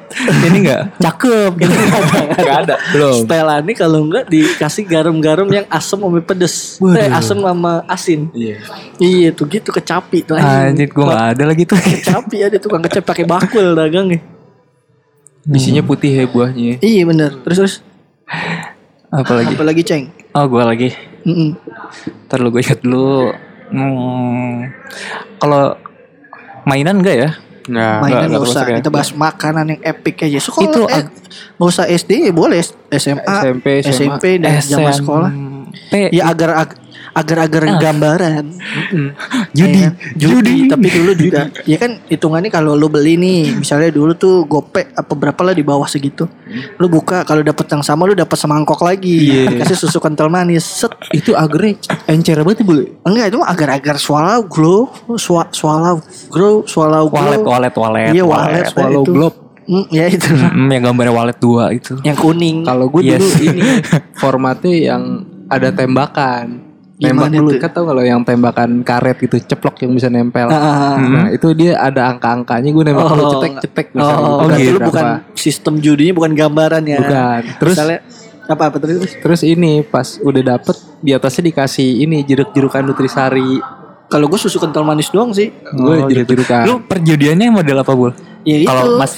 ini 0.47 0.57
nggak 0.65 0.81
cakep 1.01 1.51
gitu. 1.61 1.73
Gak 2.47 2.57
ada. 2.63 2.75
Belum. 2.93 3.25
Setelannya 3.25 3.73
kalau 3.73 3.99
enggak 4.07 4.25
dikasih 4.29 4.83
garam-garam 4.85 5.47
yang 5.49 5.65
asam 5.67 5.99
sama 5.99 6.21
pedes. 6.21 6.77
Eh, 6.79 7.09
asam 7.09 7.41
sama 7.41 7.81
asin. 7.89 8.29
Iya. 8.31 8.61
Iya 9.01 9.29
tuh 9.33 9.45
gitu 9.49 9.69
kecapi 9.73 10.25
tuh 10.25 10.37
Anjir 10.37 10.89
gue 10.89 11.03
nggak 11.03 11.25
ada 11.37 11.43
lagi 11.43 11.63
tuh. 11.65 11.77
Kecapi 11.77 12.37
ada 12.45 12.57
tukang 12.61 12.81
kecapi 12.81 13.05
pakai 13.05 13.25
bakul 13.25 13.73
dagangnya. 13.73 14.21
Isinya 15.47 15.81
putih 15.81 16.11
ya 16.11 16.25
buahnya. 16.27 16.83
Iya 16.83 17.03
bener. 17.07 17.31
Terus 17.41 17.57
terus 17.57 17.75
Apalagi? 19.07 19.55
apalagi 19.55 19.81
ceng. 19.87 20.11
Oh 20.35 20.45
gue 20.51 20.63
lagi. 20.63 20.89
Mm-mm. 21.23 21.55
Ntar 22.27 22.43
lu 22.43 22.51
gue 22.51 22.61
ingat 22.61 22.83
dulu. 22.83 23.31
Hmm, 23.67 24.71
kalau 25.37 25.75
mainan 26.63 26.99
enggak 26.99 27.17
ya? 27.17 27.29
Nah, 27.67 27.99
Mainan 27.99 28.31
nggak 28.31 28.43
usah. 28.47 28.63
ya. 28.63 28.79
Kita 28.79 28.87
bahas 28.87 29.11
makanan 29.11 29.75
yang 29.75 29.81
epic 29.83 30.23
aja. 30.23 30.39
So, 30.39 30.55
Itu 30.55 30.87
eh, 30.87 31.03
nggak 31.59 31.67
usah 31.67 31.85
SD 31.85 32.31
ya 32.31 32.33
boleh 32.33 32.63
SMA, 32.63 33.35
SMP, 33.43 33.65
SMA. 33.83 33.91
SMP 33.91 34.23
dan 34.39 34.63
zaman 34.63 34.93
sekolah. 34.95 35.31
SMP. 35.91 36.15
Ya 36.15 36.31
agar 36.31 36.49
ag- 36.63 36.79
agar-agar 37.17 37.63
Ah. 37.65 37.79
gambaran. 37.81 38.45
Judi. 39.57 39.79
Ya, 39.79 39.89
judi. 40.15 40.69
Tapi 40.69 40.87
dulu 40.87 41.11
juga, 41.19 41.49
ya 41.63 41.75
kan 41.75 41.97
hitungannya 42.05 42.47
kalau 42.47 42.73
lu 42.73 42.87
beli 42.87 43.17
nih, 43.17 43.57
misalnya 43.57 43.89
dulu 43.89 44.13
tuh 44.13 44.45
gope 44.45 44.85
apa 44.87 45.09
berapa 45.11 45.41
lah 45.41 45.51
di 45.51 45.63
bawah 45.63 45.85
segitu. 45.85 46.29
Lu 46.77 46.85
buka 46.87 47.23
kalau 47.23 47.41
dapet 47.41 47.65
yang 47.67 47.81
sama 47.81 48.05
lu 48.05 48.13
dapat 48.13 48.37
semangkok 48.37 48.77
lagi. 48.79 49.17
Iya. 49.49 49.59
Kasih 49.59 49.77
susu 49.79 49.97
kental 49.97 50.29
manis. 50.29 50.61
Set. 50.63 50.93
Itu 51.09 51.33
agarnya 51.33 51.81
encer 52.05 52.37
banget 52.39 52.61
boleh. 52.61 53.01
Enggak 53.01 53.25
itu 53.27 53.37
mah 53.37 53.49
agar-agar 53.49 53.95
swallow 53.97 54.45
glow, 54.45 54.79
swa, 55.15 55.49
swallow 55.49 55.97
grow, 56.29 56.61
swallow 56.63 57.07
glow. 57.07 57.17
Walet, 57.17 57.41
walet, 57.41 57.73
walet. 57.75 58.11
Iya, 58.11 58.23
walet, 58.23 58.65
Swallow 58.69 59.01
itu. 59.01 59.11
globe. 59.11 59.37
Hmm, 59.65 59.83
ya 59.89 60.05
itu. 60.05 60.29
Hmm, 60.29 60.69
yang 60.71 60.83
gambarnya 60.85 61.11
walet 61.11 61.37
dua 61.37 61.71
itu. 61.71 61.97
yang 62.01 62.15
kuning. 62.15 62.61
Kalau 62.61 62.87
gue 62.87 63.01
Yes. 63.01 63.19
dulu 63.19 63.31
ini 63.43 63.61
formatnya 64.13 64.75
yang 64.75 65.03
ada 65.47 65.71
tembakan. 65.71 66.66
Tembak 66.99 67.29
dulu 67.29 67.49
kan 67.55 67.69
tau 67.69 67.85
kalau 67.85 68.01
yang 68.01 68.21
tembakan 68.21 68.81
karet 68.81 69.17
gitu 69.19 69.37
ceplok 69.39 69.77
yang 69.79 69.93
bisa 69.93 70.09
nempel. 70.09 70.49
Ah, 70.49 70.97
Nah 70.97 71.25
itu 71.29 71.53
dia 71.53 71.77
ada 71.77 72.09
angka-angkanya 72.09 72.69
gue 72.69 72.83
nembak 72.83 73.05
dulu 73.07 73.21
Oh, 73.21 73.31
cetek-cetek 73.35 73.87
Oh, 73.87 73.95
misalnya. 73.95 74.17
oh, 74.17 74.37
berarti 74.41 74.63
lu 74.63 74.71
berapa. 74.73 74.87
bukan 74.87 75.05
sistem 75.33 75.73
judinya 75.77 76.13
bukan 76.15 76.31
gambaran 76.33 76.83
ya. 76.83 76.97
Bukan. 76.97 77.41
Terus 77.61 77.75
Misalnya 77.77 77.99
apa 78.47 78.63
apa 78.65 78.77
terus? 78.79 79.11
terus 79.13 79.41
ini 79.43 79.83
pas 79.83 80.17
udah 80.17 80.41
dapet 80.41 80.73
di 80.97 81.11
atasnya 81.11 81.43
dikasih 81.45 82.01
ini 82.01 82.23
jeruk-jerukan 82.23 82.81
nutrisari. 82.81 83.61
Kalau 84.07 84.25
gue 84.25 84.39
susu 84.39 84.57
kental 84.57 84.81
manis 84.81 85.11
doang 85.11 85.29
sih. 85.29 85.53
Gue 85.69 85.93
Oh, 85.93 86.07
gitu. 86.07 86.25
jeruk-jerukan. 86.25 86.63
Lu 86.65 86.81
perjudiannya 86.81 87.51
model 87.51 87.77
apa, 87.77 87.91
Bul? 87.91 88.09
Ya 88.41 88.57
itu. 88.57 88.65
Kalau 88.65 88.97
Mas 88.97 89.13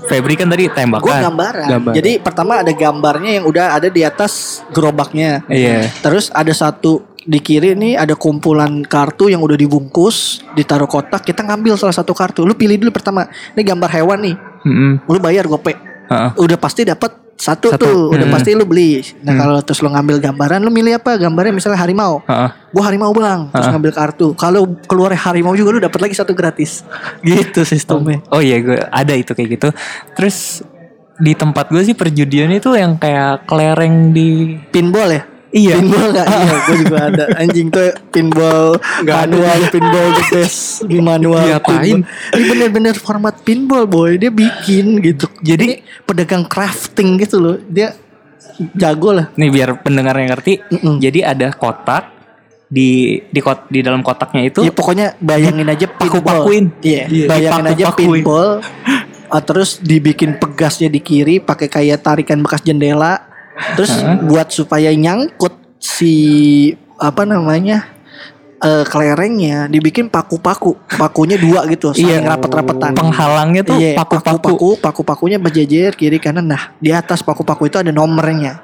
Febri 0.00 0.34
kan 0.34 0.48
tadi 0.48 0.64
gue 0.64 0.74
tembakan. 0.74 1.22
gambaran. 1.22 1.66
Gambar. 1.68 1.92
Jadi 1.94 2.12
pertama 2.18 2.52
ada 2.58 2.72
gambarnya 2.72 3.38
yang 3.38 3.44
udah 3.44 3.76
ada 3.76 3.86
di 3.86 4.00
atas 4.00 4.58
gerobaknya. 4.72 5.44
Iya. 5.46 5.86
Terus 6.00 6.32
ada 6.32 6.50
satu 6.50 7.04
di 7.20 7.38
kiri 7.38 7.76
nih 7.76 7.94
ada 7.94 8.16
kumpulan 8.16 8.80
kartu 8.82 9.28
yang 9.28 9.40
udah 9.40 9.54
dibungkus, 9.54 10.40
ditaruh 10.52 10.88
kotak. 10.88 11.20
Kita 11.20 11.44
ngambil 11.44 11.76
salah 11.76 11.92
satu 11.92 12.12
kartu. 12.12 12.44
Lu 12.44 12.54
pilih 12.54 12.80
dulu 12.80 12.90
pertama. 12.90 13.28
Ini 13.52 13.62
gambar 13.62 13.90
hewan 13.92 14.18
nih. 14.24 14.36
Mm-mm. 14.64 14.92
Lu 15.04 15.18
bayar 15.18 15.44
gope. 15.44 15.76
Heeh. 16.08 16.30
Udah 16.36 16.56
pasti 16.56 16.82
dapat 16.82 17.12
satu, 17.34 17.72
Satu. 17.72 17.80
tuh 17.80 18.00
udah 18.12 18.28
Hmm. 18.28 18.36
pasti 18.36 18.52
lu 18.52 18.68
beli. 18.68 19.00
Nah 19.24 19.32
kalau 19.32 19.56
terus 19.64 19.80
lu 19.80 19.88
ngambil 19.88 20.20
gambaran, 20.20 20.60
lu 20.60 20.68
milih 20.68 20.96
apa? 20.96 21.16
Gambarnya 21.16 21.56
misalnya 21.56 21.80
harimau. 21.80 22.20
Heeh. 22.24 22.50
Gua 22.68 22.82
harimau 22.84 23.12
bang, 23.12 23.48
terus 23.48 23.64
Ah. 23.64 23.72
ngambil 23.72 23.92
kartu. 23.92 24.28
Kalau 24.36 24.68
keluar 24.84 25.12
harimau 25.12 25.56
juga 25.56 25.72
lu 25.72 25.80
dapat 25.80 26.04
lagi 26.04 26.12
satu 26.12 26.36
gratis. 26.36 26.84
Gitu 27.24 27.64
sistemnya. 27.64 28.20
Oh 28.28 28.40
iya 28.40 28.60
gue 28.60 28.76
ada 28.76 29.12
itu 29.12 29.32
kayak 29.32 29.56
gitu. 29.56 29.68
Terus 30.12 30.60
di 31.16 31.32
tempat 31.32 31.68
gue 31.68 31.80
sih 31.80 31.92
perjudian 31.92 32.48
itu 32.48 32.72
yang 32.72 32.96
kayak 32.96 33.44
kelereng 33.44 34.12
di 34.12 34.56
Pinball 34.68 35.08
ya? 35.10 35.22
Iya. 35.50 35.82
Pinball 35.82 36.08
gak? 36.14 36.26
iya, 36.38 36.54
gue 36.62 36.76
juga 36.86 36.98
ada. 37.10 37.24
Anjing 37.34 37.68
tuh 37.74 37.90
pinball 38.14 38.78
manual, 39.02 39.58
pinball 39.74 40.08
the 40.14 40.24
best 40.30 40.86
di 40.86 40.98
manual. 41.02 41.42
Diapain? 41.42 41.82
pinball. 41.82 42.38
Ini 42.38 42.44
bener-bener 42.46 42.94
format 42.96 43.34
pinball 43.42 43.84
boy. 43.90 44.14
Dia 44.16 44.30
bikin 44.30 45.02
gitu. 45.02 45.26
Jadi 45.42 45.82
pedagang 46.06 46.46
crafting 46.46 47.18
gitu 47.18 47.42
loh. 47.42 47.56
Dia 47.66 47.98
jago 48.78 49.10
lah. 49.10 49.26
Nih 49.34 49.50
biar 49.50 49.82
pendengar 49.82 50.14
yang 50.18 50.30
ngerti. 50.30 50.62
Mm-mm. 50.70 51.02
Jadi 51.02 51.20
ada 51.26 51.50
kotak 51.50 52.20
di 52.70 53.18
di 53.26 53.40
kot 53.42 53.66
di 53.66 53.82
dalam 53.82 53.98
kotaknya 53.98 54.46
itu 54.46 54.62
Ya 54.62 54.70
pokoknya 54.70 55.18
bayangin 55.18 55.66
aja 55.66 55.86
pinball. 55.90 56.22
Paku-pakuin. 56.22 56.64
Iya, 56.78 57.02
Iya, 57.10 57.26
bayangin 57.26 57.66
aja 57.66 57.84
pinball. 57.90 58.62
Ah, 59.30 59.42
terus 59.42 59.78
dibikin 59.78 60.38
pegasnya 60.38 60.90
di 60.90 60.98
kiri 60.98 61.38
pakai 61.38 61.70
kayak 61.70 62.02
tarikan 62.02 62.42
bekas 62.42 62.62
jendela. 62.66 63.29
Terus 63.76 63.92
buat 64.24 64.48
supaya 64.48 64.90
nyangkut 64.94 65.54
si 65.80 66.14
apa 66.96 67.24
namanya? 67.24 68.00
eh 68.60 68.84
kelerengnya 68.84 69.72
dibikin 69.72 70.12
paku-paku. 70.12 70.76
Pakunya 71.00 71.40
dua 71.40 71.64
gitu, 71.64 71.96
saling 71.96 72.28
rapet-rapetan. 72.28 72.92
penghalangnya 72.92 73.64
tuh 73.64 73.80
Iya, 73.80 73.96
paku-paku. 73.96 74.36
paku-paku, 74.36 74.70
paku-pakunya 74.76 75.40
berjejer 75.40 75.96
kiri 75.96 76.20
kanan. 76.20 76.44
Nah, 76.44 76.76
di 76.76 76.92
atas 76.92 77.24
paku-paku 77.24 77.72
itu 77.72 77.80
ada 77.80 77.88
nomornya. 77.88 78.60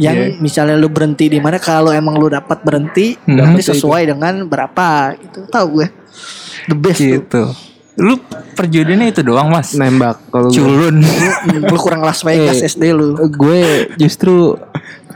Yang 0.00 0.40
misalnya 0.40 0.80
lu 0.80 0.88
berhenti 0.88 1.28
di 1.28 1.44
mana 1.44 1.60
kalau 1.60 1.92
emang 1.92 2.16
lu 2.16 2.32
dapat 2.32 2.64
berhenti, 2.64 3.20
Hmm, 3.20 3.36
berarti 3.36 3.60
itu. 3.60 3.68
sesuai 3.76 4.16
dengan 4.16 4.48
berapa 4.48 5.12
gitu. 5.20 5.44
Tahu 5.44 5.66
gue. 5.76 5.86
The 6.72 6.76
best 6.80 7.04
tuh. 7.28 7.52
Lu 7.94 8.18
perjudiannya 8.54 9.08
itu 9.08 9.22
doang 9.22 9.48
mas. 9.48 9.74
Nembak 9.74 10.18
kalau. 10.28 10.50
Culun. 10.50 10.98
Lu 11.62 11.76
kurang 11.78 12.02
Las 12.02 12.22
Vegas 12.22 12.58
Eh, 12.58 12.66
SD 12.66 12.90
lu. 12.90 13.14
gue 13.30 13.62
justru 13.94 14.58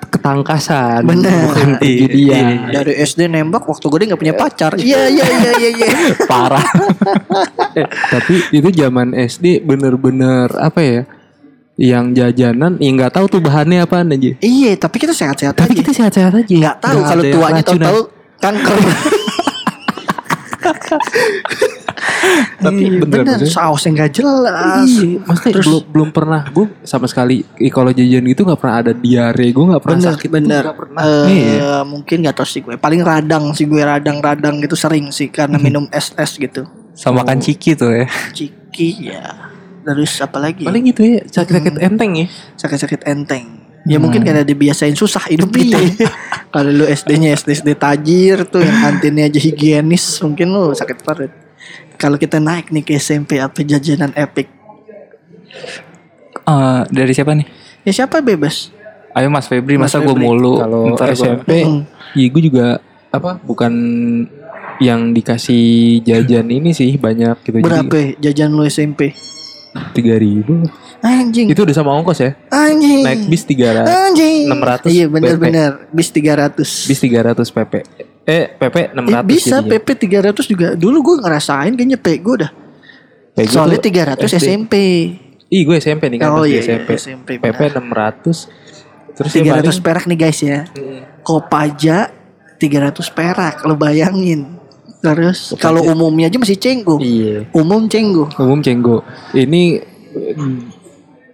ketangkasan. 0.08 1.02
Bener. 1.02 1.42
Bukan 1.44 1.70
kejadian. 1.78 2.70
Dari 2.70 2.92
SD 2.98 3.26
nembak 3.26 3.66
waktu 3.66 3.84
gue 3.84 3.98
nggak 4.08 4.20
punya 4.20 4.34
pacar. 4.34 4.72
Iya 4.74 5.04
iya 5.06 5.24
iya 5.26 5.52
iya 5.58 5.70
iya. 5.74 5.88
Parah. 6.30 6.64
Eh, 7.74 7.84
tapi 8.08 8.46
itu 8.50 8.68
zaman 8.70 9.12
SD 9.12 9.60
bener-bener 9.60 10.48
apa 10.54 10.80
ya? 10.80 11.00
Yang 11.74 12.06
jajanan, 12.12 12.74
ya 12.76 12.90
nggak 12.90 13.12
tahu 13.12 13.26
tuh 13.28 13.38
bahannya 13.38 13.78
apaan 13.80 14.10
aja. 14.10 14.34
Iya, 14.38 14.74
tapi 14.74 14.98
kita 14.98 15.14
sehat-sehat 15.14 15.54
Tapi 15.54 15.74
aja. 15.74 15.78
kita 15.78 15.90
sehat-sehat 15.94 16.34
aja. 16.34 16.50
nggak 16.58 16.76
tahu 16.82 16.98
kalau 17.00 17.22
tuanya 17.22 17.62
tahu-tahu 17.62 17.98
kanker. 18.38 18.78
Tapi 22.62 22.82
Iya, 22.82 23.00
bener, 23.02 23.22
bener, 23.24 23.36
maksudnya- 23.38 23.54
sausnya 23.54 23.90
nggak 23.94 24.12
jelas. 24.14 24.88
Iya, 24.98 25.18
maksudnya 25.24 25.54
belum 25.62 25.82
belum 25.90 26.08
pernah 26.14 26.40
gue 26.46 26.66
sama 26.82 27.06
sekali 27.10 27.42
kalau 27.70 27.90
jajan 27.90 28.24
gitu 28.26 28.42
nggak 28.46 28.60
pernah 28.60 28.76
ada 28.82 28.92
diare, 28.94 29.46
gue 29.50 29.64
nggak 29.74 29.82
pernah 29.82 29.98
bener 29.98 30.14
sakit, 30.14 30.30
bener. 30.30 30.62
nggak 30.66 30.78
pernah. 30.78 31.02
Iya. 31.26 31.74
mungkin 31.86 32.16
gak 32.26 32.36
tau 32.38 32.46
sih 32.48 32.60
gue. 32.62 32.74
Paling 32.76 33.00
radang 33.02 33.50
sih 33.54 33.64
gue 33.66 33.82
radang-radang 33.82 34.60
gitu 34.62 34.74
sering 34.74 35.10
sih 35.14 35.30
karena 35.30 35.56
minum 35.58 35.86
es 35.90 36.12
es 36.14 36.36
gitu. 36.36 36.66
Sama 36.94 37.22
makan 37.22 37.38
ciki 37.38 37.78
tuh 37.78 37.94
ya. 37.94 38.06
ciki 38.34 39.10
ya. 39.14 39.22
Terus 39.86 40.12
apa 40.20 40.36
lagi? 40.42 40.66
Paling 40.66 40.84
gitu 40.90 41.00
ya 41.06 41.20
sakit-sakit 41.24 41.80
enteng 41.80 42.12
ya. 42.18 42.26
sakit-sakit 42.58 43.00
enteng 43.06 43.67
ya 43.86 43.96
mungkin 44.02 44.26
karena 44.26 44.42
dibiasain 44.42 44.96
susah 44.98 45.28
hidup 45.30 45.54
gitu 45.54 45.78
kalau 46.54 46.70
lu 46.72 46.84
SD-nya 46.88 47.36
SD 47.36 47.62
SD 47.62 47.68
tajir 47.78 48.48
tuh 48.48 48.64
yang 48.64 48.78
kantinnya 48.82 49.28
aja 49.28 49.38
higienis 49.38 50.18
mungkin 50.24 50.50
lu 50.50 50.72
sakit 50.72 51.04
perut. 51.04 51.32
Kalau 51.98 52.14
kita 52.14 52.38
naik 52.38 52.70
nih 52.70 52.86
ke 52.86 52.94
SMP 52.94 53.42
apa 53.42 53.58
jajanan 53.66 54.14
epic? 54.14 54.46
Eh, 56.48 56.82
dari 56.88 57.12
siapa 57.12 57.34
nih? 57.34 57.46
ya 57.86 57.92
siapa 58.04 58.20
bebas? 58.20 58.68
Ayo 59.16 59.32
Mas 59.32 59.48
Febri, 59.48 59.80
Mas 59.80 59.90
masa 59.90 60.04
gue 60.04 60.14
mulu. 60.14 60.60
Kalau 60.60 60.94
SMP, 61.16 61.64
Hmm. 61.64 61.82
ya 62.14 62.26
gue 62.28 62.42
juga 62.44 62.78
apa 63.08 63.40
bukan 63.40 63.72
yang 64.78 65.10
dikasih 65.10 65.98
jajan 66.06 66.46
ini 66.52 66.70
sih 66.70 66.94
banyak 67.00 67.34
gitu. 67.42 67.58
Berapa 67.64 67.96
ya 68.20 68.30
jajan 68.30 68.54
lu 68.54 68.62
SMP 68.68 69.16
tiga 69.90 70.14
ribu 70.14 70.66
anjing 70.98 71.46
itu 71.46 71.60
udah 71.60 71.72
sama 71.72 71.94
ongkos 71.94 72.18
ya 72.18 72.30
anjing 72.48 73.02
naik 73.02 73.26
bis 73.26 73.42
tiga 73.42 73.70
ratus 73.76 73.94
Anjing. 74.08 74.42
600 74.46 74.88
Iya 74.88 75.04
PP. 75.04 75.12
benar-benar 75.12 75.70
bis 75.88 76.08
300. 76.08 76.88
bis 76.88 76.98
tiga 76.98 77.20
ratus 77.22 77.48
pp 77.48 77.72
eh 78.24 78.44
pp 78.50 78.76
enam 78.92 79.04
Eh, 79.04 79.12
ratus 79.14 79.28
bisa 79.30 79.56
PP 79.60 79.88
300 79.96 80.44
juga. 80.44 80.68
Dulu 80.74 80.98
gue 81.02 81.16
ngerasain 81.18 81.72
kayaknya 81.72 81.96
P 81.96 82.08
gue 82.18 82.36
dah. 82.38 82.50
Soalnya 83.46 83.78
300 83.78 84.28
SMP. 84.28 84.74
ih 85.48 85.62
gue 85.64 85.76
SMP 85.78 86.10
nih 86.10 86.18
kan 86.18 86.28
Oh 86.30 86.44
iya, 86.44 86.60
SMP 86.60 86.92
iya, 86.92 87.00
SMP, 87.00 87.28
pp 87.38 87.48
benar. 87.48 87.72
enam 87.72 87.88
ratus 87.88 88.52
terus 89.14 89.32
300 89.32 89.64
paling- 89.64 89.80
perak 89.80 90.04
nih 90.04 90.18
guys 90.18 90.40
ya. 90.40 90.68
Kopaja 91.22 92.12
300 92.56 93.08
perak 93.08 93.62
lo 93.62 93.74
bayangin. 93.74 94.57
Terus 94.98 95.54
kalau 95.56 95.82
umumnya 95.84 96.26
aja 96.26 96.36
masih 96.36 96.56
cenggu. 96.56 96.98
iya 96.98 97.46
Umum 97.50 97.86
cenggu. 97.86 98.26
umum 98.34 98.58
cenggo 98.58 99.02
ini 99.30 99.78
mm, 100.10 100.74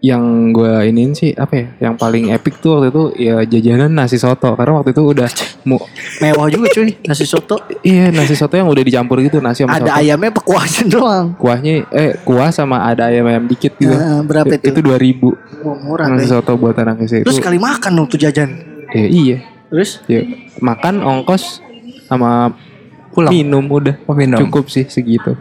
yang 0.01 0.21
gue 0.53 0.69
iniin 0.85 1.17
sih 1.17 1.33
apa 1.33 1.55
ya 1.55 1.67
yang 1.81 1.95
paling 1.97 2.29
epic 2.29 2.61
tuh 2.61 2.77
waktu 2.77 2.93
itu 2.93 3.03
ya 3.19 3.41
jajanan 3.43 3.89
nasi 3.89 4.21
soto 4.21 4.53
karena 4.53 4.77
waktu 4.77 4.93
itu 4.93 5.01
udah 5.03 5.25
mu, 5.65 5.81
Mewah 6.21 6.53
juga 6.53 6.69
cuy 6.69 6.93
nasi 7.03 7.25
soto. 7.25 7.57
iya 7.81 8.13
nasi 8.13 8.37
soto 8.37 8.53
yang 8.53 8.69
udah 8.69 8.85
dicampur 8.85 9.17
gitu 9.19 9.41
nasi 9.41 9.65
sama 9.65 9.73
Ada 9.75 9.89
soto 9.89 9.97
ayamnya 9.97 10.29
apa 10.29 10.41
kuahnya 10.45 10.83
doang. 10.87 11.27
kuahnya 11.35 11.73
eh 11.89 12.21
kuah 12.21 12.53
sama 12.53 12.85
ada 12.85 13.09
ayam 13.09 13.25
ayam 13.25 13.49
dikit 13.49 13.73
gitu 13.75 13.89
Nah, 13.91 14.21
berapa 14.21 14.53
itu? 14.53 14.69
itu 14.69 14.81
dua 14.83 15.01
ribu 15.01 15.33
Oh, 15.65 15.73
murah 15.75 16.05
nasi 16.07 16.29
deh. 16.29 16.37
soto 16.37 16.53
buatan 16.55 16.85
anak 16.87 17.01
itu 17.03 17.25
Terus 17.25 17.41
sekali 17.41 17.57
makan 17.57 17.91
dong 17.95 18.07
tuh 18.07 18.21
jajan. 18.21 18.61
ya, 18.93 19.07
iya 19.09 19.39
Terus 19.67 20.05
ya, 20.05 20.21
makan 20.61 21.01
ongkos 21.01 21.65
sama 22.05 22.53
Pulang. 23.15 23.31
minum 23.31 23.65
udah 23.65 23.95
Oh, 24.05 24.13
minum. 24.13 24.39
cukup 24.43 24.67
sih 24.67 24.85
segitu 24.85 25.39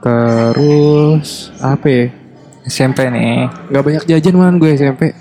terus 0.00 1.52
apa 1.60 1.86
ya 1.86 2.04
SMP 2.64 3.04
nih. 3.06 3.48
nggak 3.68 3.82
banyak 3.82 4.04
jajan 4.06 4.34
man 4.34 4.56
gue 4.56 4.72
SMP 4.72 5.12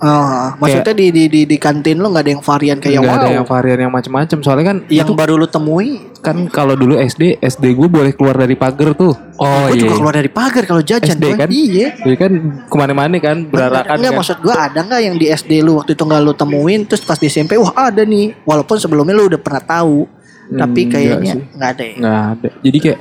Oh, 0.00 0.48
maksudnya 0.56 0.96
di, 0.96 1.12
di 1.12 1.28
di 1.28 1.40
di 1.44 1.56
kantin 1.60 2.00
lo 2.00 2.08
nggak 2.08 2.24
ada 2.24 2.32
yang 2.32 2.40
varian 2.40 2.80
kayak 2.80 3.04
nggak 3.04 3.12
wow. 3.12 3.20
ada 3.20 3.36
yang 3.36 3.44
varian 3.44 3.78
yang 3.78 3.92
macam-macam 3.92 4.38
soalnya 4.40 4.66
kan 4.66 4.78
yang 4.88 5.04
itu 5.04 5.12
baru 5.12 5.36
lu 5.36 5.44
temui 5.44 6.00
kan 6.24 6.48
kalau 6.48 6.72
dulu 6.72 6.96
SD 6.96 7.36
SD 7.36 7.76
gue 7.76 7.84
boleh 7.84 8.16
keluar 8.16 8.32
dari 8.32 8.56
pagar 8.56 8.96
tuh 8.96 9.12
Oh 9.36 9.68
gue 9.68 9.76
juga 9.76 9.92
iya. 9.92 9.98
keluar 10.00 10.14
dari 10.16 10.32
pagar 10.32 10.64
kalau 10.64 10.80
jajan 10.80 11.20
SD 11.20 11.24
Boy. 11.26 11.36
kan? 11.36 11.48
iya 11.52 11.86
jadi 12.00 12.16
kan 12.16 12.32
ke 12.64 12.76
mana-mana 12.80 13.12
kan 13.20 13.44
berarakan 13.44 14.00
Enggak 14.00 14.08
kan 14.08 14.20
maksud 14.24 14.36
gue 14.40 14.54
ada 14.56 14.80
nggak 14.80 15.00
yang 15.04 15.16
di 15.20 15.26
SD 15.28 15.52
lu 15.60 15.76
waktu 15.76 15.92
itu 15.92 16.00
nggak 16.00 16.20
lu 16.24 16.32
temuin 16.32 16.80
terus 16.88 17.04
pas 17.04 17.20
di 17.20 17.28
SMP 17.28 17.60
wah 17.60 17.72
ada 17.76 18.00
nih 18.00 18.32
walaupun 18.48 18.80
sebelumnya 18.80 19.12
lu 19.12 19.28
udah 19.28 19.36
pernah 19.36 19.60
tahu 19.60 20.08
tapi 20.52 20.80
Hmm, 20.80 20.90
kayaknya 20.90 21.34
nggak 21.50 21.70
ada 21.70 21.84
ya. 21.84 21.94
nggak 21.96 22.20
ada 22.28 22.48
jadi 22.60 22.78
kayak 22.80 23.00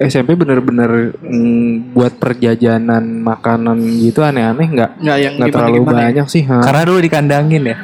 SMP 0.00 0.30
bener-bener 0.32 0.90
mm, 1.16 1.90
buat 1.90 2.14
perjajanan 2.16 3.02
makanan 3.18 3.74
gitu 3.98 4.20
aneh-aneh 4.20 4.66
nggak 4.68 4.90
nggak 4.96 5.18
yang 5.18 5.32
nggak 5.36 5.48
terlalu 5.48 5.76
gimana-gimana 5.76 5.98
ya. 6.00 6.06
banyak 6.08 6.26
sih 6.28 6.42
ha. 6.44 6.56
Karena 6.60 6.82
dulu 6.84 6.98
dikandangin 7.00 7.62
ya. 7.64 7.76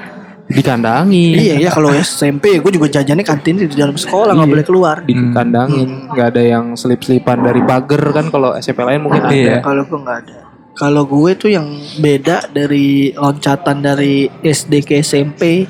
dikandangin 0.44 1.34
Iya 1.34 1.54
ya 1.58 1.70
kalau 1.70 1.90
SMP 1.90 2.54
gue 2.54 2.70
juga 2.70 2.86
jajannya 2.88 3.22
kantin 3.22 3.56
di 3.56 3.66
dalam 3.66 3.96
sekolah 3.96 4.30
nggak 4.30 4.44
Iya. 4.44 4.52
boleh 4.52 4.64
keluar. 4.64 4.96
dikandangin 5.02 5.90
nggak 6.06 6.26
ada 6.28 6.42
yang 6.44 6.64
selip-selipan 6.74 7.38
dari 7.40 7.60
pagar 7.60 8.02
kan 8.12 8.26
kalau 8.28 8.52
SMP 8.54 8.78
lain 8.80 9.00
mungkin 9.00 9.20
ada 9.20 9.32
Iya. 9.32 9.56
Kalau 9.60 9.82
gue 9.82 9.98
nggak 9.98 10.18
ada. 10.20 10.36
Kalau 10.74 11.02
gue 11.04 11.30
tuh 11.34 11.48
yang 11.48 11.66
beda 11.96 12.50
dari 12.50 12.86
loncatan 13.10 13.78
dari 13.80 14.14
SD 14.36 14.82
ke 14.82 14.98
SMP. 15.00 15.64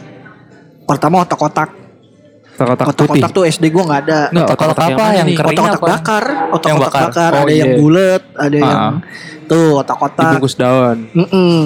Pertama 0.82 1.20
otak-otak. 1.20 1.83
Kotak-kotak 2.54 2.86
putih 2.96 3.20
Otak-otak 3.20 3.30
tuh 3.32 3.44
SD 3.44 3.64
gue 3.66 3.82
nggak 3.82 4.00
ada. 4.06 4.20
Nggak, 4.30 4.46
Otak-otak 4.46 4.76
otak-otak 4.76 4.86
apa 4.94 5.04
yang 5.12 5.26
nih? 5.26 5.36
kering 5.36 5.50
Otak-otak 5.54 5.74
apa? 5.76 5.88
bakar, 5.90 6.24
otak-otak 6.24 6.70
Yang 6.70 6.78
bakar. 6.80 7.30
Oh, 7.30 7.36
ada 7.36 7.50
iya. 7.50 7.58
yang 7.58 7.72
bulat, 7.76 8.22
ada 8.34 8.56
Ah. 8.56 8.64
yang 8.64 8.82
tuh 9.44 9.66
otak-otak. 9.76 10.22
dibungkus 10.24 10.54
daun 10.54 10.98
Mm-mm. 11.12 11.60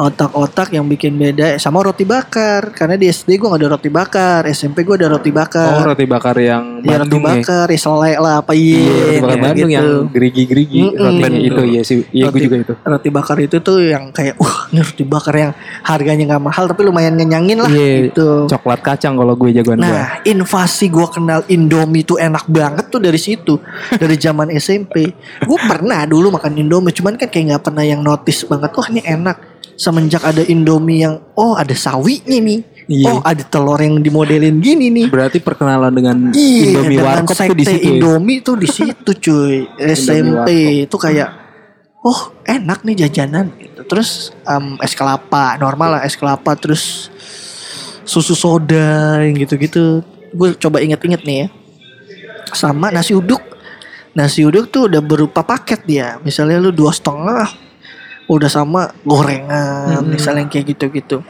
Otak-otak 0.00 0.72
yang 0.72 0.88
bikin 0.88 1.12
beda 1.12 1.60
sama 1.60 1.84
roti 1.84 2.02
bakar 2.02 2.72
karena 2.72 2.96
di 2.96 3.04
SD 3.06 3.36
gue 3.36 3.46
gak 3.46 3.60
ada 3.60 3.68
roti 3.70 3.88
bakar 3.88 4.40
SMP 4.48 4.80
gue 4.80 4.96
ada 4.96 5.12
roti 5.12 5.28
Oh 5.28 5.36
bakar 5.36 5.84
roti 5.86 6.06
bakar 6.06 6.36
yang 6.36 6.80
ya 6.80 6.96
roti 6.96 7.04
Bandung 7.04 7.20
ya. 7.20 7.28
bakar 7.36 7.66
ya 7.66 7.76
selai 7.78 8.12
lah 8.16 8.34
apa 8.40 8.52
Iya, 8.52 8.80
iya 8.80 8.80
roti 8.80 8.96
bakar 8.96 9.20
kayak 9.20 9.42
Bandung 9.44 9.68
gitu. 9.68 9.76
yang 9.76 9.88
gerigi-gerigi 10.10 10.80
Mm-mm. 10.82 10.96
rotinya 10.96 11.38
itu 11.38 11.62
ya 11.68 11.82
sih. 11.82 11.98
Iya 12.08 12.24
gue 12.24 12.32
Roti- 12.32 12.42
juga 12.42 12.56
itu. 12.58 12.72
roti 12.80 13.08
bakar 13.10 13.36
itu 13.38 13.56
tuh 13.58 13.76
yang 13.82 14.04
kayak 14.08 14.34
wah 14.34 14.56
ini 14.66 14.80
roti 14.80 15.04
bakar 15.04 15.34
yang 15.36 15.52
harganya 15.82 16.24
nggak 16.26 16.42
mahal 16.42 16.64
tapi 16.64 16.80
lumayan 16.82 17.14
ngenyangin 17.14 17.58
lah 17.58 17.68
Iya, 17.68 18.08
gitu 18.08 18.48
Coklat 18.48 18.80
kacang 18.80 19.14
kalau 19.14 19.36
gue 19.36 19.52
jagoan 19.52 19.76
gue. 19.76 19.84
Nah, 19.84 20.24
invasi 20.24 20.88
gue 20.88 21.06
kenal 21.06 21.44
Indomie 21.46 22.02
tuh 22.02 22.16
enak 22.16 22.48
banget 22.48 22.88
tuh 22.88 22.98
dari 22.98 23.16
situ, 23.16 23.60
dari 23.92 24.16
zaman 24.16 24.48
SMP. 24.50 25.12
Gue 25.40 25.58
pernah 25.60 26.02
dulu 26.02 26.30
makan 26.30 26.56
Indomie, 26.56 26.90
cuman 26.90 27.14
kan 27.14 27.28
kayak 27.28 27.44
nggak 27.50 27.62
pernah 27.62 27.82
yang 27.82 28.00
notice 28.00 28.44
banget. 28.44 28.70
Wah 28.70 28.88
ini 28.88 29.02
enak. 29.02 29.49
Semenjak 29.80 30.20
ada 30.28 30.44
Indomie 30.44 31.00
yang, 31.08 31.24
oh 31.40 31.56
ada 31.56 31.72
sawinya 31.72 32.36
nih, 32.36 32.60
Iya. 32.90 33.06
oh 33.06 33.20
ada 33.22 33.40
telur 33.46 33.78
yang 33.78 34.02
dimodelin 34.02 34.58
gini 34.58 34.90
nih. 34.90 35.06
Berarti 35.08 35.38
perkenalan 35.38 35.94
dengan 35.94 36.16
Iya, 36.34 36.74
Indomie 36.74 36.98
dengan 36.98 37.22
Warkop 37.22 37.36
tuh 37.38 37.54
di 37.56 37.64
sekte 37.64 37.78
situ 37.78 37.86
ya. 37.86 37.90
Indomie 37.96 38.38
tuh 38.42 38.56
di 38.58 38.68
situ 38.68 39.10
cuy. 39.14 39.56
SMP 39.96 40.48
itu 40.90 40.96
kayak, 40.98 41.28
oh 42.02 42.34
enak 42.42 42.82
nih 42.82 43.06
jajanan. 43.06 43.54
Gitu. 43.54 43.80
Terus 43.86 44.34
em, 44.42 44.74
es 44.82 44.92
kelapa, 44.98 45.54
normal 45.62 45.96
lah 45.96 46.02
es 46.02 46.18
kelapa. 46.18 46.58
Terus 46.58 47.08
susu 48.02 48.34
soda 48.34 49.22
yang 49.22 49.38
gitu-gitu. 49.38 50.02
Gue 50.34 50.58
coba 50.58 50.82
inget-inget 50.82 51.22
nih 51.22 51.36
ya. 51.46 51.48
Sama 52.52 52.90
nasi 52.90 53.14
uduk. 53.14 53.40
Nasi 54.18 54.42
uduk 54.42 54.66
tuh 54.74 54.90
udah 54.90 54.98
berupa 54.98 55.46
paket 55.46 55.86
dia. 55.86 56.18
Misalnya 56.26 56.58
lu 56.58 56.74
dua 56.74 56.90
setengah, 56.90 57.46
udah 58.30 58.46
sama 58.46 58.94
gorengan, 59.02 60.06
misalnya 60.06 60.46
yang 60.46 60.52
kayak 60.54 60.66
gitu-gitu. 60.70 61.26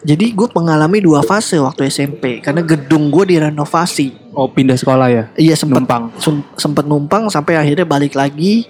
Jadi 0.00 0.32
gue 0.32 0.48
mengalami 0.56 1.04
dua 1.04 1.20
fase 1.20 1.60
waktu 1.60 1.92
SMP 1.92 2.40
karena 2.40 2.64
gedung 2.64 3.12
gue 3.12 3.36
direnovasi. 3.36 4.32
Oh 4.32 4.48
pindah 4.48 4.80
sekolah 4.80 5.12
ya. 5.12 5.24
Iya 5.36 5.52
sempat 5.60 5.84
Numpang. 5.84 6.04
sempat 6.56 6.88
numpang 6.88 7.28
sampai 7.28 7.60
akhirnya 7.60 7.84
balik 7.84 8.16
lagi 8.16 8.64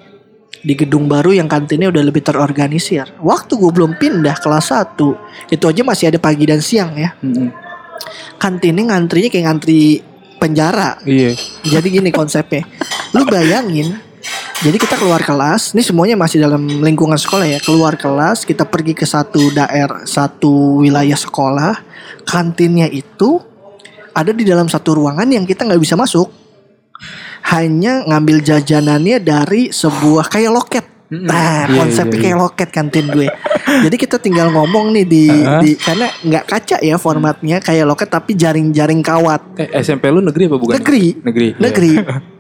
di 0.61 0.75
gedung 0.75 1.07
baru 1.07 1.31
yang 1.31 1.47
kantinnya 1.47 1.87
udah 1.95 2.03
lebih 2.03 2.27
terorganisir. 2.27 3.07
Waktu 3.23 3.55
gue 3.55 3.71
belum 3.71 3.95
pindah 4.03 4.43
kelas 4.43 4.75
1 4.75 5.55
itu 5.55 5.65
aja 5.71 5.83
masih 5.87 6.11
ada 6.11 6.19
pagi 6.19 6.51
dan 6.51 6.59
siang 6.59 6.99
ya. 6.99 7.15
Mm-mm. 7.23 7.55
Kantinnya 8.43 8.91
ngantrinya 8.91 9.31
kayak 9.31 9.45
ngantri 9.47 10.03
penjara. 10.43 10.99
Iya. 11.07 11.39
Jadi 11.63 11.87
gini 11.95 12.11
konsepnya. 12.11 12.67
Lu 13.15 13.23
bayangin 13.23 14.10
jadi 14.61 14.77
kita 14.77 15.01
keluar 15.01 15.25
kelas, 15.25 15.73
ini 15.73 15.81
semuanya 15.81 16.21
masih 16.21 16.37
dalam 16.37 16.61
lingkungan 16.61 17.17
sekolah 17.17 17.49
ya. 17.49 17.59
Keluar 17.65 17.97
kelas, 17.97 18.45
kita 18.45 18.69
pergi 18.69 18.93
ke 18.93 19.09
satu 19.09 19.49
daerah, 19.57 20.05
satu 20.05 20.85
wilayah 20.85 21.17
sekolah. 21.17 21.81
Kantinnya 22.29 22.85
itu 22.93 23.41
ada 24.13 24.37
di 24.37 24.45
dalam 24.45 24.69
satu 24.69 25.01
ruangan 25.01 25.25
yang 25.33 25.49
kita 25.49 25.65
nggak 25.65 25.81
bisa 25.81 25.97
masuk. 25.97 26.29
Hanya 27.49 28.05
ngambil 28.05 28.45
jajanannya 28.45 29.25
dari 29.25 29.73
sebuah 29.73 30.29
kayak 30.29 30.53
loket. 30.53 30.85
Nah, 31.11 31.67
Iya, 31.67 31.81
konsepnya 31.81 32.13
iya, 32.13 32.21
iya. 32.21 32.23
kayak 32.29 32.39
loket 32.39 32.69
kantin 32.69 33.07
gue. 33.11 33.27
Jadi 33.89 33.97
kita 33.97 34.21
tinggal 34.21 34.53
ngomong 34.53 34.93
nih 34.95 35.07
di, 35.09 35.27
di 35.65 35.71
karena 35.75 36.07
nggak 36.23 36.45
kaca 36.47 36.77
ya 36.85 37.01
formatnya 37.01 37.59
kayak 37.59 37.89
loket 37.89 38.13
tapi 38.13 38.37
jaring-jaring 38.37 39.01
kawat. 39.01 39.43
Eh, 39.59 39.73
SMP 39.81 40.07
lu 40.13 40.21
negeri 40.23 40.47
apa 40.47 40.57
bukan? 40.61 40.75
Negeri. 40.77 41.19
Negeri. 41.25 41.49
iya. 41.49 41.59
Negeri. 41.59 41.93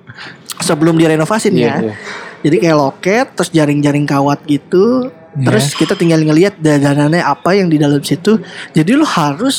Sebelum 0.61 0.95
direnovasin 0.97 1.57
Iya, 1.57 1.67
ya. 1.67 1.75
iya. 1.81 1.95
Jadi 2.41 2.57
kayak 2.57 2.79
loket 2.79 3.27
terus 3.37 3.51
jaring-jaring 3.53 4.07
kawat 4.09 4.41
gitu. 4.49 5.09
Iya. 5.37 5.45
Terus 5.47 5.73
kita 5.77 5.95
tinggal 5.95 6.21
ngelihat 6.21 6.57
dadanannya 6.57 7.21
apa 7.21 7.57
yang 7.57 7.69
di 7.69 7.77
dalam 7.77 8.01
situ. 8.01 8.41
Jadi 8.73 8.91
lu 8.97 9.05
harus 9.05 9.57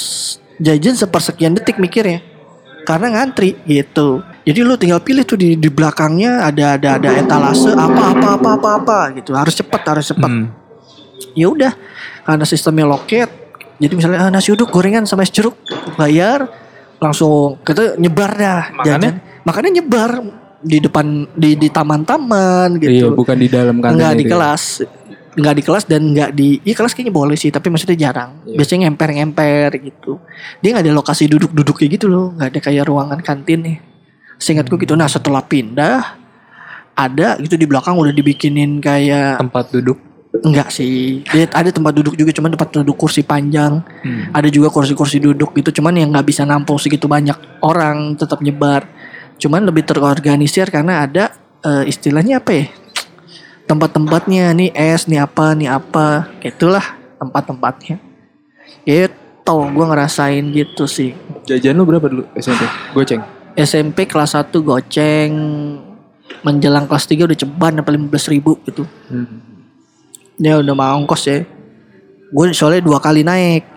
jajan 0.57 0.97
sepersekian 0.97 1.53
detik 1.53 1.77
mikirnya. 1.77 2.21
Karena 2.81 3.13
ngantri 3.13 3.53
gitu. 3.69 4.25
Jadi 4.41 4.59
lu 4.65 4.73
tinggal 4.73 4.97
pilih 5.05 5.21
tuh 5.21 5.37
di 5.37 5.53
di 5.53 5.69
belakangnya 5.69 6.41
ada 6.41 6.73
ada 6.73 6.97
ada 6.97 7.09
etalase 7.13 7.69
apa 7.77 8.17
apa 8.17 8.27
apa 8.41 8.49
apa 8.57 8.69
apa 8.81 8.97
gitu. 9.13 9.37
Harus 9.37 9.53
cepat, 9.53 9.81
harus 9.85 10.09
cepat. 10.09 10.29
Hmm. 10.33 10.49
Ya 11.37 11.45
udah. 11.45 11.73
Karena 12.25 12.45
sistemnya 12.49 12.89
loket. 12.89 13.29
Jadi 13.77 13.93
misalnya 13.93 14.25
ah, 14.25 14.29
nasi 14.33 14.49
uduk 14.49 14.69
gorengan 14.73 15.05
sama 15.05 15.21
es 15.21 15.29
jeruk 15.33 15.57
bayar 15.97 16.49
langsung 17.01 17.57
kita 17.65 17.97
nyebar 17.97 18.29
dah 18.37 18.61
Makannya? 18.77 18.85
jajan. 18.85 19.13
Makannya 19.41 19.71
nyebar 19.81 20.11
di 20.61 20.77
depan 20.77 21.05
di 21.33 21.57
di 21.57 21.67
taman-taman 21.67 22.77
Iya, 22.77 23.09
gitu. 23.09 23.17
bukan 23.17 23.37
di 23.37 23.47
dalam 23.49 23.81
kantin. 23.81 23.97
Enggak 23.97 24.13
di 24.15 24.25
ya. 24.25 24.31
kelas. 24.31 24.63
Enggak 25.31 25.55
di 25.55 25.63
kelas 25.63 25.83
dan 25.87 26.01
enggak 26.11 26.29
di 26.35 26.59
Iya 26.61 26.75
kelas 26.75 26.91
kayaknya 26.91 27.13
boleh 27.15 27.35
sih, 27.35 27.49
tapi 27.49 27.71
maksudnya 27.71 27.97
jarang. 27.97 28.43
Iya. 28.43 28.57
Biasanya 28.59 28.81
ngemper-ngemper 28.87 29.69
gitu. 29.79 30.19
Dia 30.59 30.69
nggak 30.75 30.85
ada 30.85 30.93
lokasi 30.93 31.23
duduk-duduk 31.27 31.75
kayak 31.77 31.91
gitu 31.97 32.11
loh, 32.11 32.35
nggak 32.35 32.47
ada 32.51 32.59
kayak 32.59 32.83
ruangan 32.85 33.19
kantin 33.23 33.59
nih. 33.63 33.77
Seingatku 34.37 34.75
gitu. 34.75 34.93
Nah, 34.93 35.05
setelah 35.05 35.41
pindah 35.41 36.17
ada 36.91 37.39
gitu 37.39 37.55
di 37.55 37.65
belakang 37.65 37.95
udah 37.95 38.11
dibikinin 38.11 38.77
kayak 38.77 39.39
Tempat 39.39 39.71
duduk. 39.71 39.97
enggak 40.31 40.71
sih. 40.71 41.23
Dia 41.27 41.43
ada 41.51 41.67
tempat 41.69 41.91
duduk 41.91 42.15
juga 42.15 42.31
cuman 42.31 42.55
tempat 42.55 42.71
duduk 42.71 42.95
kursi 42.95 43.19
panjang. 43.19 43.83
Hmm. 43.83 44.31
Ada 44.31 44.47
juga 44.47 44.67
kursi-kursi 44.67 45.19
duduk 45.19 45.51
gitu 45.53 45.75
cuman 45.75 45.91
yang 45.91 46.07
nggak 46.09 46.23
bisa 46.23 46.43
nampung 46.43 46.79
segitu 46.79 47.07
banyak 47.07 47.35
orang 47.61 48.15
tetap 48.15 48.39
nyebar. 48.39 48.87
Cuman 49.41 49.65
lebih 49.65 49.81
terorganisir 49.81 50.69
karena 50.69 51.09
ada 51.09 51.33
eh, 51.65 51.89
istilahnya 51.89 52.37
apa 52.37 52.51
ya? 52.53 52.65
Tempat-tempatnya 53.65 54.53
nih 54.53 54.69
es, 54.77 55.09
nih 55.09 55.25
apa, 55.25 55.57
nih 55.57 55.73
apa. 55.73 56.29
Itulah 56.45 56.85
tempat-tempatnya. 57.17 57.97
Gitu, 58.85 59.57
gue 59.73 59.85
ngerasain 59.89 60.45
gitu 60.53 60.85
sih. 60.85 61.17
Jajan 61.49 61.73
lu 61.73 61.89
berapa 61.89 62.05
dulu 62.05 62.23
SMP? 62.37 62.61
Goceng. 62.93 63.21
SMP 63.57 64.05
kelas 64.07 64.37
1 64.37 64.53
goceng 64.61 65.33
menjelang 66.41 66.87
kelas 66.87 67.05
3 67.05 67.27
udah 67.27 67.37
ceban 67.37 67.73
sampai 67.81 67.93
15 67.97 68.33
ribu 68.33 68.57
gitu. 68.63 68.87
Hmm. 69.09 69.41
Ya 70.41 70.57
udah 70.57 70.73
mau 70.73 70.97
ongkos 70.97 71.23
ya. 71.27 71.43
Gue 72.31 72.55
soalnya 72.55 72.81
dua 72.81 72.97
kali 73.03 73.21
naik. 73.21 73.67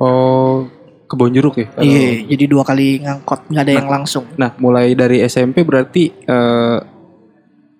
Oh, 0.00 0.66
kebon 1.10 1.34
jeruk 1.34 1.58
ya? 1.58 1.66
Iya, 1.82 2.30
jadi 2.30 2.44
dua 2.46 2.62
kali 2.62 3.02
ngangkot 3.02 3.50
nggak 3.50 3.62
ada 3.66 3.72
yang 3.74 3.88
langsung. 3.90 4.24
Nah, 4.38 4.54
mulai 4.62 4.94
dari 4.94 5.26
SMP 5.26 5.66
berarti 5.66 6.14
eh, 6.14 6.78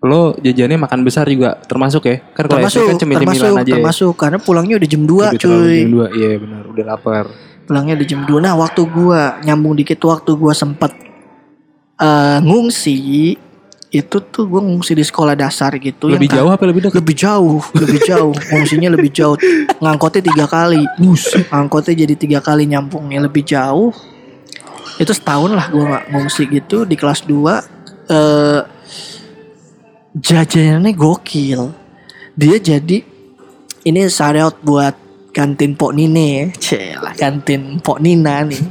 lo 0.01 0.35
jajannya 0.41 0.81
makan 0.81 1.01
besar 1.07 1.31
juga 1.31 1.55
termasuk 1.62 2.03
ya? 2.11 2.16
Kan 2.35 2.51
kalau 2.51 2.59
termasuk 2.59 2.83
SMP 2.83 2.91
kan 2.91 2.97
cemil-cemilan 2.99 3.31
termasuk 3.39 3.61
aja. 3.62 3.70
ya. 3.70 3.74
termasuk 3.78 4.12
karena 4.18 4.39
pulangnya 4.43 4.74
udah 4.81 4.89
jam 4.91 5.03
2 5.07 5.12
Udah 5.12 5.31
cuy. 5.39 5.78
jam 5.78 5.93
dua. 5.95 6.07
Iya 6.11 6.31
benar, 6.43 6.62
udah 6.66 6.85
lapar. 6.91 7.24
Pulangnya 7.70 7.95
udah 7.95 8.07
jam 8.11 8.20
2. 8.26 8.43
Nah, 8.43 8.55
waktu 8.59 8.83
gua 8.91 9.22
nyambung 9.47 9.74
dikit 9.78 10.01
waktu 10.03 10.31
gua 10.35 10.53
sempet 10.57 10.91
eh, 12.01 12.39
ngungsi 12.43 12.97
itu 13.91 14.16
tuh 14.22 14.47
gua 14.47 14.62
ngungsi 14.62 14.95
di 14.95 15.03
sekolah 15.03 15.34
dasar 15.34 15.74
gitu 15.82 16.07
Lebih 16.07 16.30
yang 16.30 16.47
jauh 16.47 16.51
apa 16.55 16.62
lebih 16.62 16.86
dekat? 16.86 17.03
lebih 17.03 17.16
jauh 17.18 17.61
lebih 17.74 18.01
jauh. 18.07 18.34
Ngungsinya 18.55 18.88
lebih 18.95 19.11
jauh. 19.11 19.36
Ngangkotnya 19.82 20.22
tiga 20.30 20.47
kali. 20.47 20.86
Ngangkotnya 21.51 21.95
jadi 22.07 22.14
tiga 22.14 22.38
kali 22.38 22.70
nyambungnya 22.70 23.26
lebih 23.26 23.43
jauh. 23.43 23.91
Itu 24.95 25.11
setahun 25.11 25.51
lah 25.51 25.66
gua 25.74 25.84
nggak 25.91 26.05
ngungsi 26.14 26.43
gitu 26.55 26.86
di 26.86 26.95
kelas 26.95 27.26
2 27.26 28.14
eh 28.14 28.61
jajanannya 30.14 30.93
gokil. 30.95 31.74
Dia 32.38 32.57
jadi 32.62 33.03
ini 33.82 34.01
out 34.38 34.57
buat 34.62 34.95
kantin 35.34 35.74
Pok 35.74 35.93
Nine 35.99 36.14
ya. 36.14 36.45
Celah, 36.55 37.14
kantin 37.18 37.82
Pok 37.82 37.99
Nina 37.99 38.47
nih. 38.47 38.62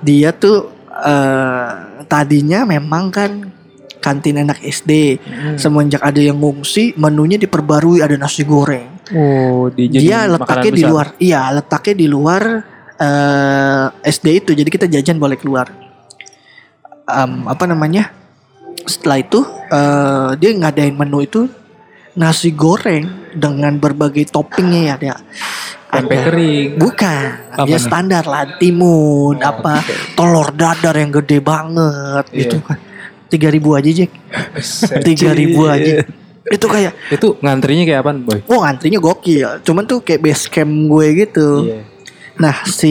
Dia 0.00 0.32
tuh 0.32 0.72
eh 0.96 1.68
tadinya 2.08 2.64
memang 2.64 3.12
kan 3.12 3.59
kantin 4.00 4.40
anak 4.40 4.58
SD 4.58 5.20
semenjak 5.54 6.00
ada 6.00 6.18
yang 6.18 6.40
ngungsi 6.40 6.96
menunya 6.96 7.36
diperbarui 7.36 8.00
ada 8.00 8.16
nasi 8.16 8.42
goreng. 8.42 8.88
Oh, 9.12 9.68
di 9.68 9.86
dia 9.86 10.24
letaknya 10.24 10.72
di 10.72 10.84
luar 10.86 11.06
iya 11.18 11.40
letaknya 11.52 11.94
di 11.94 12.06
luar 12.06 12.42
eh 12.96 13.86
SD 14.02 14.26
itu. 14.40 14.50
Jadi 14.52 14.68
kita 14.68 14.86
jajan 14.86 15.16
boleh 15.16 15.36
keluar. 15.36 15.68
Em, 17.04 17.32
apa 17.44 17.64
namanya? 17.66 18.10
Setelah 18.86 19.18
itu 19.20 19.40
eh 19.68 20.30
dia 20.40 20.50
ngadain 20.54 20.94
menu 20.94 21.20
itu 21.20 21.46
nasi 22.14 22.50
goreng 22.50 23.06
dengan 23.32 23.78
berbagai 23.78 24.26
toppingnya 24.28 24.80
ya 24.82 24.94
ada 24.98 25.14
Tempe 25.90 26.16
kering. 26.22 26.68
bukan. 26.78 27.22
Apa 27.50 27.66
dia 27.66 27.78
nih? 27.78 27.82
standar 27.82 28.22
lah 28.22 28.46
timun 28.58 29.42
apa 29.42 29.82
telur 30.14 30.54
dadar 30.54 30.94
yang 30.94 31.10
gede 31.10 31.42
banget 31.42 32.24
Iya. 32.30 32.38
gitu 32.46 32.56
kan 32.62 32.78
tiga 33.30 33.48
ribu 33.48 33.78
aja 33.78 33.88
Jack 33.88 34.10
tiga 35.06 35.30
ribu 35.32 35.70
aja 35.70 36.02
itu 36.50 36.66
kayak 36.66 36.96
Itu 37.14 37.38
ngantrinya 37.38 37.84
kayak 37.86 38.00
apaan, 38.02 38.26
Boy? 38.26 38.42
Oh 38.50 38.64
antrinya 38.66 38.98
gokil 38.98 39.62
Cuman 39.62 39.86
tuh 39.86 40.02
kayak 40.02 40.24
base 40.24 40.50
camp 40.50 40.72
gue 40.90 41.06
gitu 41.22 41.68
Iya. 41.68 41.80
Nah 42.42 42.66
si 42.66 42.90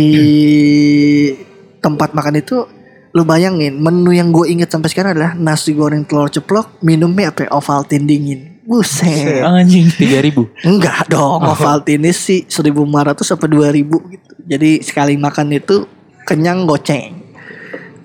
tempat 1.84 2.16
makan 2.16 2.40
itu 2.40 2.64
Lu 3.12 3.26
bayangin 3.28 3.76
menu 3.82 4.16
yang 4.16 4.32
gue 4.32 4.48
inget 4.48 4.72
sampai 4.72 4.88
sekarang 4.88 5.18
adalah 5.18 5.34
Nasi 5.36 5.76
goreng 5.76 6.08
telur 6.08 6.32
ceplok 6.32 6.80
Minumnya 6.86 7.36
apa 7.36 7.50
ya? 7.50 7.50
Ovaltine 7.52 8.08
dingin 8.08 8.50
Buset. 8.70 9.42
Anjing. 9.42 9.90
Tiga 9.98 10.22
ribu. 10.22 10.46
Enggak 10.62 11.10
dong, 11.10 11.42
Ovaltine 11.42 12.14
sih 12.14 12.46
1500 12.46 13.18
sampai 13.26 13.50
2000 13.50 14.14
gitu. 14.14 14.32
Jadi 14.46 14.86
sekali 14.86 15.18
makan 15.18 15.58
itu 15.58 15.90
kenyang 16.22 16.70
goceng. 16.70 17.19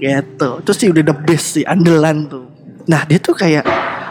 Gitu. 0.05 0.51
Terus 0.69 0.77
sih 0.77 0.89
udah 0.93 1.05
the 1.09 1.17
best 1.25 1.47
sih, 1.57 1.65
andalan 1.65 2.29
tuh. 2.29 2.45
Nah, 2.85 3.09
dia 3.09 3.17
tuh 3.17 3.33
kayak 3.33 3.65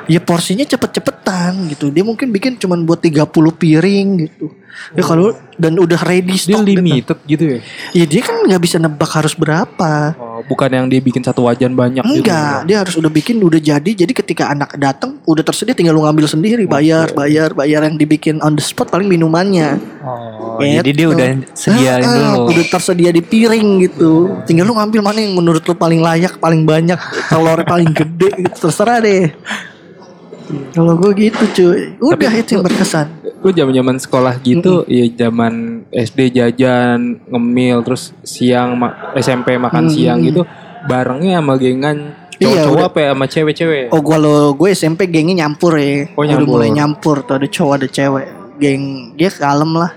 ya 0.06 0.20
porsinya 0.20 0.64
cepet-cepetan 0.64 1.70
gitu. 1.70 1.89
Dia 1.89 2.04
mungkin 2.04 2.30
bikin 2.30 2.58
cuman 2.58 2.84
buat 2.84 2.99
30 2.99 3.28
piring 3.32 4.08
gitu. 4.28 4.51
Ya 4.97 5.06
kalau 5.06 5.38
dan 5.54 5.78
udah 5.78 6.01
ready 6.01 6.34
Dia 6.34 6.58
stock 6.58 6.66
gitu. 6.66 6.82
limited 6.82 7.18
gitu 7.30 7.43
ya. 7.45 7.60
Ya 7.93 8.06
dia 8.10 8.22
kan 8.26 8.41
nggak 8.41 8.58
bisa 8.58 8.82
nebak 8.82 9.06
harus 9.14 9.38
berapa. 9.38 10.18
Oh, 10.18 10.41
bukan 10.49 10.66
yang 10.74 10.86
dia 10.89 10.97
bikin 10.97 11.22
satu 11.22 11.45
wajan 11.45 11.78
banyak 11.78 12.01
gitu. 12.01 12.26
Enggak, 12.26 12.66
dia 12.66 12.82
harus 12.82 12.97
udah 12.97 13.08
bikin 13.08 13.38
udah 13.38 13.62
jadi. 13.62 13.91
Jadi 13.93 14.12
ketika 14.12 14.49
anak 14.49 14.74
datang 14.82 15.22
udah 15.30 15.45
tersedia 15.45 15.78
tinggal 15.78 15.93
lu 15.93 16.01
ngambil 16.01 16.26
sendiri, 16.26 16.66
bayar, 16.66 17.14
bayar, 17.14 17.54
bayar 17.54 17.86
yang 17.86 18.01
dibikin 18.01 18.41
on 18.41 18.58
the 18.58 18.66
spot 18.66 18.89
paling 18.89 19.06
minumannya. 19.06 19.78
Oh, 20.01 20.58
Gitu. 20.58 20.74
jadi 20.82 20.89
dia 20.93 21.08
udah 21.10 21.28
sediain 21.54 22.01
Ah, 22.01 22.10
ah, 22.10 22.18
dulu. 22.38 22.54
Udah 22.54 22.66
tersedia 22.68 23.10
di 23.14 23.22
piring 23.22 23.68
gitu. 23.86 24.12
Tinggal 24.45 24.66
lu 24.66 24.74
ngambil 24.74 25.01
mana 25.06 25.22
yang 25.22 25.38
menurut 25.38 25.62
lu 25.62 25.74
paling 25.74 26.01
layak, 26.01 26.38
paling 26.38 26.66
banyak, 26.66 26.97
telurnya 27.30 27.66
paling 27.66 27.89
gede 27.93 28.30
gitu. 28.41 28.58
Terserah 28.70 29.01
deh. 29.01 29.30
Kalau 30.72 30.94
gue 30.96 31.12
gitu 31.18 31.44
cuy. 31.54 31.82
Udah 32.00 32.32
itu 32.32 32.56
yang 32.56 32.64
berkesan. 32.64 33.08
Gue 33.39 33.52
zaman 33.52 33.74
zaman 33.74 33.98
sekolah 33.98 34.36
gitu, 34.39 34.84
ya 34.86 35.04
zaman 35.28 35.84
SD 35.89 36.32
jajan 36.34 37.20
ngemil, 37.28 37.82
terus 37.82 38.12
siang 38.22 38.76
ma- 38.76 39.14
SMP 39.14 39.56
makan 39.56 39.88
siang 39.88 40.20
gitu, 40.20 40.48
barengnya 40.86 41.39
sama 41.39 41.56
gengan 41.56 42.16
Iya, 42.34 42.50
cowok-cowok 42.66 42.76
udah. 42.76 42.88
apa 42.88 42.98
ya 42.98 43.10
sama 43.12 43.26
cewek-cewek. 43.28 43.84
Oh 43.89 44.02
kalau 44.02 44.39
gue 44.54 44.70
SMP 44.72 45.06
gengnya 45.06 45.46
nyampur 45.46 45.78
ya. 45.78 46.10
Oh, 46.12 46.24
Udah 46.24 46.34
nyampur. 46.34 46.50
mulai 46.50 46.70
nyampur 46.72 47.16
tuh 47.22 47.36
ada 47.38 47.48
cowok 47.48 47.74
ada 47.78 47.88
cewek. 47.88 48.28
Geng 48.58 48.84
dia 49.14 49.30
kalem 49.30 49.72
lah. 49.74 49.91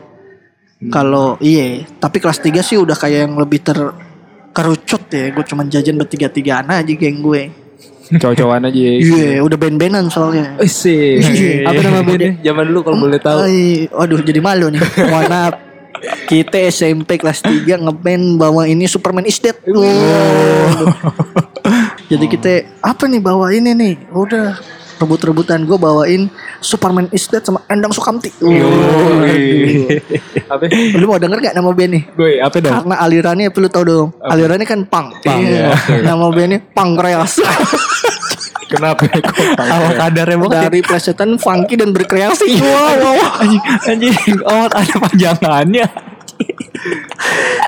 Hmm. 0.77 0.93
Kalau 0.93 1.27
iya, 1.41 1.87
tapi 1.97 2.21
kelas 2.21 2.39
3 2.39 2.61
sih 2.61 2.77
udah 2.77 2.93
kayak 2.93 3.25
yang 3.25 3.35
lebih 3.35 3.65
ter 3.65 3.79
kerucut 4.53 5.09
ya. 5.09 5.33
Gue 5.33 5.45
cuman 5.45 5.67
jajan 5.67 5.97
bertiga-tigaan 5.97 6.69
aja 6.69 6.85
geng 6.85 7.21
gue. 7.21 7.43
Cowok-cowokan 8.07 8.71
aja. 8.71 8.79
Iya, 8.79 9.43
udah 9.43 9.59
band-bandan 9.59 10.07
soalnya. 10.07 10.55
Sih. 10.63 11.19
Iya. 11.19 11.67
Apa 11.67 11.81
nama 11.83 12.07
bandnya? 12.07 12.39
Zaman 12.43 12.65
dulu 12.71 12.81
kalau 12.87 12.99
boleh 13.03 13.19
tahu. 13.19 13.39
Ay, 13.43 13.91
waduh 13.91 14.23
jadi 14.23 14.39
malu 14.39 14.71
nih. 14.71 14.79
Mohon 15.11 15.27
maaf. 15.27 15.55
Kita 16.31 16.61
SMP 16.71 17.19
kelas 17.19 17.43
3 17.43 17.67
ngeband 17.67 18.39
bawa 18.39 18.69
ini 18.69 18.87
Superman 18.87 19.27
is 19.27 19.43
Dead. 19.43 19.59
Waduh. 19.67 20.93
Jadi 22.07 22.27
kita 22.31 22.53
apa 22.79 23.11
nih 23.11 23.19
bawa 23.19 23.51
ini 23.51 23.75
nih? 23.75 23.95
Udah 24.15 24.55
rebut-rebutan 24.97 25.63
gue 25.63 25.77
bawain 25.77 26.29
Superman 26.59 27.09
is 27.11 27.27
Dead 27.27 27.41
sama 27.41 27.61
Endang 27.67 27.93
Sukamti. 27.93 28.33
Apa? 30.47 30.65
Lu 30.97 31.05
mau 31.07 31.19
denger 31.19 31.39
gak 31.43 31.55
nama 31.55 31.71
band 31.71 31.93
nih? 31.93 32.03
Gue 32.13 32.31
apa 32.39 32.57
dong? 32.59 32.73
Karena 32.73 32.95
alirannya 32.99 33.47
apa 33.49 33.59
lu 33.59 33.69
tau 33.69 33.85
dong? 33.85 34.09
Alirannya 34.19 34.65
kan 34.65 34.81
punk. 34.85 35.21
Punk, 35.21 35.41
Iya. 35.43 35.53
ya, 35.53 35.69
oke. 35.73 35.95
Nama 36.09 36.27
bandnya 36.31 36.59
Pankreas. 36.73 37.33
Kenapa 38.67 39.07
kok? 39.07 39.23
Awal 39.63 39.93
kadarnya 39.95 40.37
banget 40.37 40.57
ya. 40.57 40.63
Dari 40.67 40.81
plesetan 40.83 41.31
funky 41.39 41.75
dan 41.79 41.95
berkreasi. 41.95 42.59
Wow, 42.59 42.95
wow. 42.99 43.41
Anjing, 43.45 43.63
anjing. 43.87 44.15
Oh, 44.43 44.67
ada 44.67 44.95
panjangannya. 44.99 45.87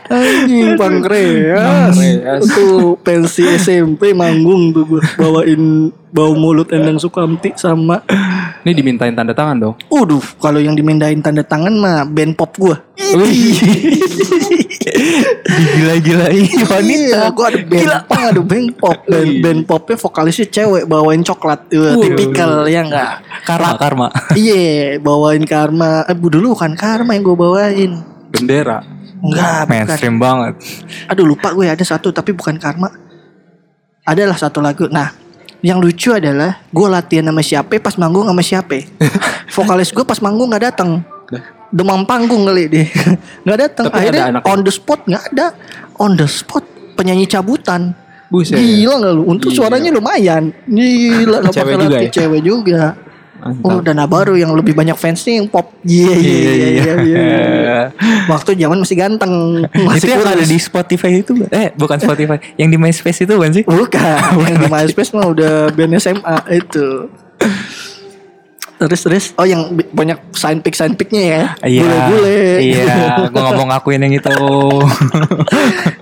Anjing 0.08 0.80
pankreas. 0.80 1.92
Pankreas. 1.92 2.42
Tuh 2.48 2.96
pensi 3.04 3.44
SMP 3.60 4.16
manggung 4.16 4.72
tuh 4.72 4.84
gue 4.88 5.02
bawain 5.20 5.92
bau 6.08 6.32
mulut 6.32 6.72
Endang 6.72 6.96
Sukamti 6.96 7.52
sama 7.52 8.00
Ini 8.64 8.72
dimintain 8.72 9.12
tanda 9.12 9.36
tangan 9.36 9.56
dong. 9.60 9.74
Uduh, 9.92 10.24
kalau 10.40 10.58
yang 10.60 10.72
dimindahin 10.72 11.20
tanda 11.20 11.44
tangan 11.44 11.72
mah 11.76 12.08
band 12.08 12.36
pop 12.36 12.56
gue. 12.56 12.76
Digila-gilain 15.48 16.48
wanita. 16.68 17.28
Iya, 17.28 17.32
gue 17.32 17.46
ada 17.46 17.60
band 17.60 17.88
pop, 18.08 18.18
ada 18.18 18.42
band 18.42 18.68
pop 18.76 18.98
dan 19.08 19.26
band 19.40 19.60
popnya 19.68 19.96
vokalisnya 20.00 20.46
cewek 20.48 20.84
bawain 20.88 21.22
coklat, 21.24 21.68
tuh, 21.68 22.00
tipikal 22.00 22.64
ya 22.68 22.84
enggak. 22.84 23.24
Karma, 23.44 23.76
karma. 23.76 24.08
Iya, 24.36 25.00
bawain 25.00 25.44
karma. 25.44 26.04
Eh, 26.08 26.16
bu, 26.16 26.28
dulu 26.32 26.56
bukan 26.56 26.76
karma 26.76 27.16
yang 27.16 27.24
gue 27.24 27.36
bawain. 27.36 27.92
Bendera. 28.28 28.97
Enggak, 29.18 29.66
bukan. 29.66 29.70
Mainstream 29.70 30.16
banget. 30.16 30.54
Aduh 31.06 31.26
lupa 31.26 31.50
gue 31.50 31.66
ada 31.66 31.82
satu 31.82 32.10
tapi 32.10 32.30
bukan 32.32 32.56
karma. 32.56 32.90
Adalah 34.02 34.38
satu 34.38 34.58
lagu. 34.58 34.88
Nah, 34.88 35.12
yang 35.60 35.82
lucu 35.82 36.14
adalah 36.14 36.62
gue 36.64 36.88
latihan 36.88 37.28
sama 37.28 37.42
siapa 37.42 37.76
pas 37.78 37.98
manggung 37.98 38.24
sama 38.24 38.40
siapa. 38.40 38.78
Vokalis 39.54 39.90
gue 39.90 40.04
pas 40.04 40.18
manggung 40.18 40.48
nggak 40.48 40.64
datang. 40.72 41.02
Demam 41.68 42.08
panggung 42.08 42.48
kali 42.48 42.64
dia. 42.64 42.88
Nggak 43.44 43.58
datang. 43.60 43.84
Ada 43.92 43.96
Akhirnya 44.00 44.22
anaknya. 44.32 44.48
on 44.48 44.58
the 44.64 44.72
spot 44.72 45.00
nggak 45.04 45.24
ada. 45.28 45.46
On 46.00 46.12
the 46.16 46.24
spot 46.24 46.64
penyanyi 46.96 47.28
cabutan. 47.28 47.92
Buset. 48.32 48.56
Gila 48.56 48.96
nggak 48.96 49.12
lu? 49.12 49.22
Untuk 49.28 49.52
Gila. 49.52 49.68
suaranya 49.68 49.92
lumayan. 49.92 50.48
Gila 50.64 51.44
nggak 51.44 51.52
Cewek 51.52 51.74
juga 51.76 51.96
ya? 52.00 52.08
cewek 52.08 52.40
juga. 52.40 52.82
Mantap. 53.49 53.64
Oh 53.64 53.78
dana 53.80 54.05
baru 54.05 54.34
yang 54.36 54.53
lebih 54.53 54.76
banyak 54.76 54.94
fansnya 54.94 55.40
yang 55.40 55.49
pop. 55.49 55.72
Iya 55.82 56.14
iya 56.14 56.38
iya 56.38 56.68
iya. 56.68 56.94
iya. 57.01 57.78
Waktu 58.32 58.55
zaman 58.55 58.84
masih 58.84 58.96
ganteng. 59.01 59.32
Masih 59.72 60.05
itu 60.05 60.07
yang 60.12 60.22
ada 60.22 60.44
di 60.44 60.59
Spotify 60.61 61.24
itu 61.24 61.32
eh 61.49 61.72
bukan 61.72 61.96
Spotify 61.96 62.36
yang 62.61 62.68
di 62.68 62.76
MySpace 62.76 63.24
itu 63.24 63.32
bukan 63.32 63.53
sih 63.57 63.64
Bukan, 63.64 64.20
yang 64.49 64.59
di 64.61 64.68
MySpace 64.68 65.11
mah 65.16 65.26
udah 65.32 65.72
band 65.72 65.96
SMA 65.96 66.36
itu. 66.53 67.09
Terus 68.78 69.03
terus, 69.03 69.24
oh 69.34 69.42
yang 69.42 69.74
banyak 69.90 70.30
sign 70.38 70.62
pick 70.62 70.78
sign 70.78 70.94
picknya 70.94 71.22
ya, 71.26 71.42
iya 71.66 71.82
bule-bule. 71.82 72.62
iya 72.62 72.86
gue 73.26 73.34
nggak 73.34 73.59
mau 73.59 73.66
ngakuin 73.74 74.07
yang 74.07 74.14
itu 74.22 74.30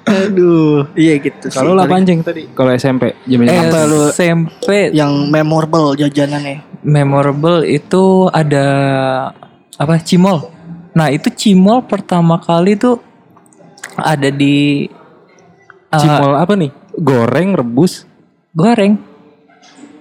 Aduh, 0.05 0.84
iya 0.92 1.16
gitu. 1.16 1.49
sih. 1.49 1.57
Kalau 1.57 1.72
lah 1.72 1.88
pancing 1.88 2.20
tadi. 2.20 2.44
Kalau 2.53 2.76
SMP 2.76 3.16
zaman 3.24 3.49
eh, 3.49 3.59
Apa 3.64 3.80
lu- 3.88 4.12
SMP 4.12 4.92
yang 4.92 5.09
memorable 5.32 5.97
jajanannya. 5.97 6.76
Memorable 6.87 7.66
itu 7.66 8.30
ada 8.30 8.66
apa 9.76 9.99
cimol 10.01 10.55
nah 10.95 11.11
itu 11.11 11.28
cimol 11.34 11.82
pertama 11.84 12.39
kali 12.39 12.78
tuh 12.78 13.03
ada 13.99 14.28
di 14.28 14.84
uh, 15.89 15.97
Cimol 15.97 16.32
apa 16.37 16.53
nih? 16.53 16.68
Goreng, 16.97 17.57
rebus, 17.57 18.05
goreng 18.53 18.97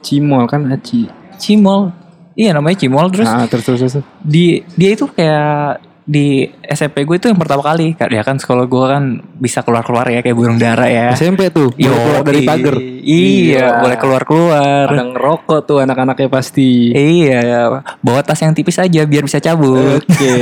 cimol 0.06 0.46
kan 0.46 0.70
aci. 0.70 1.10
cimol 1.42 1.90
iya 2.38 2.54
namanya 2.54 2.78
cimol 2.86 3.10
terus 3.10 3.26
Nah, 3.26 3.50
terus 3.50 3.66
terus 3.66 3.82
terus. 3.82 4.06
di 4.22 4.62
dia 4.78 4.94
itu 4.94 5.10
kayak 5.10 5.82
di 6.06 6.46
SMP 6.62 7.02
gue 7.02 7.18
itu 7.18 7.26
yang 7.26 7.36
pertama 7.36 7.66
kali 7.66 7.98
ya 7.98 8.22
kan 8.22 8.38
sekolah 8.38 8.70
gue 8.70 8.86
kan 8.86 9.04
bisa 9.36 9.66
keluar 9.66 9.82
keluar 9.82 10.06
ya 10.06 10.22
kayak 10.22 10.38
burung 10.38 10.56
dara 10.56 10.86
ya 10.86 11.10
SMP 11.12 11.50
tuh, 11.50 11.74
boleh 11.74 11.82
Yo, 11.82 11.98
keluar 11.98 12.22
dari 12.22 12.42
pagar. 12.46 12.76
iya 13.02 13.82
boleh 13.82 13.98
keluar 13.98 14.22
keluar 14.22 14.86
Ada 14.86 15.02
ngerokok 15.04 15.60
tuh 15.66 15.78
anak-anaknya 15.82 16.30
pasti. 16.30 16.94
iya 16.94 17.82
bawa 18.00 18.22
tas 18.22 18.38
yang 18.38 18.54
tipis 18.54 18.78
aja 18.78 19.02
biar 19.02 19.26
bisa 19.26 19.42
cabut 19.42 20.06
Oke. 20.06 20.34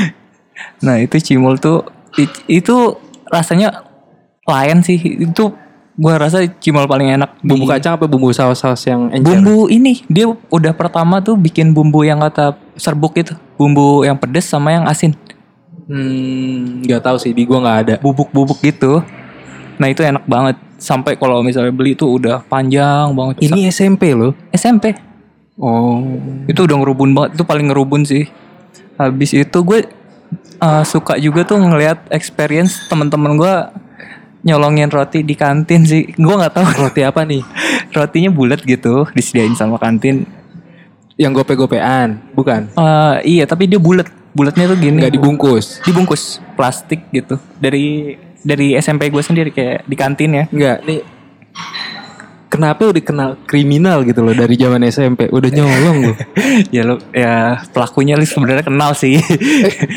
nah 0.84 0.96
itu 0.96 1.16
cimol 1.20 1.60
tuh 1.60 1.84
itu 2.46 2.76
rasanya 3.28 3.84
lain 4.44 4.80
sih 4.80 4.96
itu 4.96 5.52
gua 5.94 6.16
rasa 6.16 6.40
cimol 6.56 6.88
paling 6.88 7.12
enak 7.12 7.36
bumbu 7.40 7.68
di- 7.68 7.70
kacang 7.70 8.00
apa 8.00 8.08
bumbu 8.08 8.32
saus-saus 8.32 8.80
yang 8.88 9.12
encer? 9.12 9.20
bumbu 9.22 9.68
ini 9.68 10.00
dia 10.08 10.24
udah 10.26 10.72
pertama 10.72 11.20
tuh 11.20 11.36
bikin 11.36 11.76
bumbu 11.76 12.00
yang 12.00 12.24
kata 12.24 12.56
serbuk 12.80 13.12
itu. 13.20 13.36
Bumbu 13.60 14.08
yang 14.08 14.16
pedes 14.16 14.48
sama 14.48 14.72
yang 14.72 14.88
asin. 14.88 15.12
Hmm, 15.90 16.80
nggak 16.86 17.02
tahu 17.04 17.16
sih 17.20 17.36
di 17.36 17.44
gua 17.44 17.60
nggak 17.60 17.78
ada. 17.84 17.94
bubuk-bubuk 18.00 18.58
gitu. 18.64 19.04
Nah 19.76 19.86
itu 19.92 20.00
enak 20.00 20.24
banget. 20.24 20.56
Sampai 20.80 21.20
kalau 21.20 21.44
misalnya 21.44 21.76
beli 21.76 21.92
tuh 21.92 22.16
udah 22.16 22.40
panjang 22.48 23.12
banget. 23.12 23.44
Ini 23.44 23.68
SMP 23.68 24.16
loh. 24.16 24.32
SMP 24.56 24.96
Oh. 25.60 26.00
itu 26.48 26.64
udah 26.64 26.76
ngerubun 26.80 27.12
banget. 27.12 27.36
Itu 27.36 27.44
paling 27.44 27.68
ngerubun 27.68 28.08
sih. 28.08 28.24
Habis 28.96 29.36
itu 29.36 29.58
gue 29.60 29.84
uh, 30.56 30.84
suka 30.88 31.20
juga 31.20 31.44
tuh 31.44 31.60
ngelihat 31.60 32.08
experience 32.08 32.88
teman-teman 32.88 33.36
gue 33.36 33.54
nyolongin 34.40 34.88
roti 34.88 35.20
di 35.20 35.36
kantin 35.36 35.84
sih. 35.84 36.08
Gue 36.16 36.32
nggak 36.32 36.56
tahu. 36.56 36.64
Roti 36.88 37.04
apa 37.04 37.28
nih? 37.28 37.44
rotinya 37.96 38.30
bulat 38.30 38.62
gitu 38.62 39.06
disediain 39.12 39.54
sama 39.58 39.76
kantin 39.76 40.26
Yang 41.20 41.44
gope-gopean, 41.44 42.32
bukan? 42.32 42.72
Uh, 42.72 43.20
iya 43.20 43.44
tapi 43.44 43.68
dia 43.68 43.76
bulat. 43.76 44.08
Bulatnya 44.32 44.72
tuh 44.72 44.78
gini. 44.80 45.04
Nggak 45.04 45.14
dibungkus. 45.20 45.84
dibungkus 45.84 46.40
plastik 46.56 47.04
gitu. 47.12 47.36
Dari 47.60 48.16
dari 48.40 48.72
SMP 48.80 49.12
gue 49.12 49.20
sendiri 49.20 49.52
kayak 49.52 49.84
di 49.84 49.96
kantin 49.98 50.30
ya. 50.32 50.44
Enggak, 50.48 50.76
nih 50.88 51.00
Kenapa 52.50 52.82
udah 52.90 52.98
kenal 52.98 53.30
kriminal 53.46 54.02
gitu 54.02 54.26
loh 54.26 54.34
dari 54.34 54.58
zaman 54.58 54.82
SMP 54.90 55.30
Udah 55.30 55.54
nyolong 55.54 56.10
loh. 56.10 56.16
Ya 56.74 56.82
lo 56.82 56.98
ya 57.14 57.62
pelakunya 57.70 58.18
lu 58.18 58.26
sebenarnya 58.26 58.66
kenal 58.66 58.90
sih. 58.98 59.22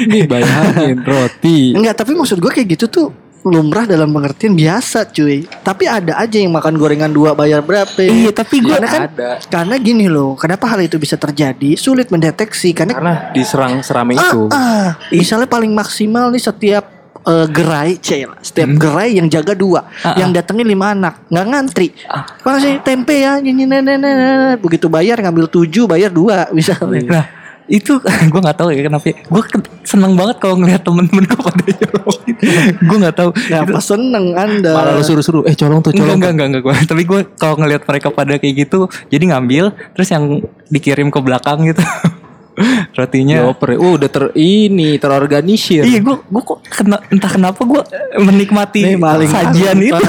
Nih 0.06 0.30
bayangin 0.30 1.02
roti. 1.10 1.74
Enggak, 1.74 2.06
tapi 2.06 2.14
maksud 2.14 2.38
gue 2.38 2.52
kayak 2.54 2.78
gitu 2.78 2.86
tuh 2.86 3.08
lumrah 3.44 3.84
dalam 3.84 4.10
pengertian 4.10 4.56
biasa 4.56 5.12
cuy. 5.12 5.44
Tapi 5.44 5.84
ada 5.84 6.16
aja 6.18 6.40
yang 6.40 6.56
makan 6.56 6.80
gorengan 6.80 7.12
dua 7.12 7.36
bayar 7.36 7.60
berapa? 7.60 8.00
Iya, 8.00 8.32
tapi 8.32 8.64
gua 8.64 8.80
karena 8.80 8.88
kan 8.88 9.02
ada. 9.12 9.30
karena 9.52 9.76
gini 9.78 10.08
loh, 10.08 10.40
kenapa 10.40 10.72
hal 10.72 10.80
itu 10.84 10.96
bisa 10.96 11.20
terjadi? 11.20 11.76
Sulit 11.76 12.08
mendeteksi 12.08 12.72
karena 12.72 12.96
Karena 12.96 13.14
diserang 13.36 13.84
serame 13.84 14.16
itu. 14.16 14.48
ah, 14.50 14.96
misalnya 15.12 15.46
paling 15.46 15.76
maksimal 15.76 16.32
nih 16.32 16.40
setiap 16.40 16.86
eh, 17.24 17.48
gerai, 17.52 18.00
cel, 18.00 18.32
setiap 18.40 18.70
gerai 18.80 19.20
yang 19.20 19.28
jaga 19.28 19.52
dua, 19.56 19.88
Ah, 20.04 20.16
yang 20.20 20.32
datengin 20.32 20.68
lima 20.68 20.96
anak, 20.96 21.28
nggak 21.28 21.46
ngantri. 21.52 21.88
Pak 22.44 22.56
sih 22.60 22.80
tempe 22.84 23.16
ya, 23.24 23.40
begitu 24.60 24.88
bayar 24.88 25.20
ngambil 25.20 25.52
tujuh, 25.52 25.88
bayar 25.88 26.12
dua, 26.12 26.48
misalnya. 26.56 27.04
Nah 27.08 27.43
itu 27.68 27.96
gue 28.32 28.40
nggak 28.44 28.58
tahu 28.60 28.70
ya 28.76 28.84
kenapa 28.84 29.12
gue 29.12 29.42
seneng 29.84 30.14
banget 30.20 30.38
kalau 30.44 30.56
ngeliat 30.60 30.84
temen-temen 30.84 31.24
gue 31.24 31.40
pada 31.40 31.64
nyolongin 31.64 32.36
gue 32.90 32.98
nggak 33.04 33.16
tahu 33.16 33.30
Kenapa 33.34 33.80
seneng 33.80 34.26
anda? 34.36 34.72
Malah 34.74 34.94
lu 34.98 35.04
suruh-suruh, 35.04 35.44
eh 35.48 35.56
colong 35.56 35.80
tuh, 35.84 35.92
Enggak, 35.92 36.06
colong. 36.06 36.18
enggak, 36.20 36.32
enggak, 36.34 36.48
enggak, 36.48 36.64
gue. 36.64 36.76
Tapi 36.90 37.02
gue 37.04 37.20
kalau 37.36 37.56
ngelihat 37.60 37.84
mereka 37.86 38.08
pada 38.10 38.34
kayak 38.40 38.56
gitu, 38.66 38.80
jadi 39.08 39.24
ngambil, 39.36 39.66
terus 39.94 40.10
yang 40.12 40.24
dikirim 40.68 41.08
ke 41.12 41.20
belakang 41.20 41.64
gitu. 41.68 41.80
Rotinya. 42.94 43.50
Dioper. 43.50 43.70
Oh, 43.82 43.98
udah 43.98 44.10
ter 44.10 44.30
ini 44.38 45.02
terorganisir. 45.02 45.84
Iya, 45.84 46.00
gue, 46.06 46.16
gue 46.22 46.42
kok 46.46 46.60
kena, 46.70 47.02
entah 47.10 47.32
kenapa 47.32 47.62
gue 47.66 47.82
menikmati 48.22 48.86
Nih 48.86 48.98
maling 48.98 49.30
sajian 49.30 49.78
itu. 49.82 50.04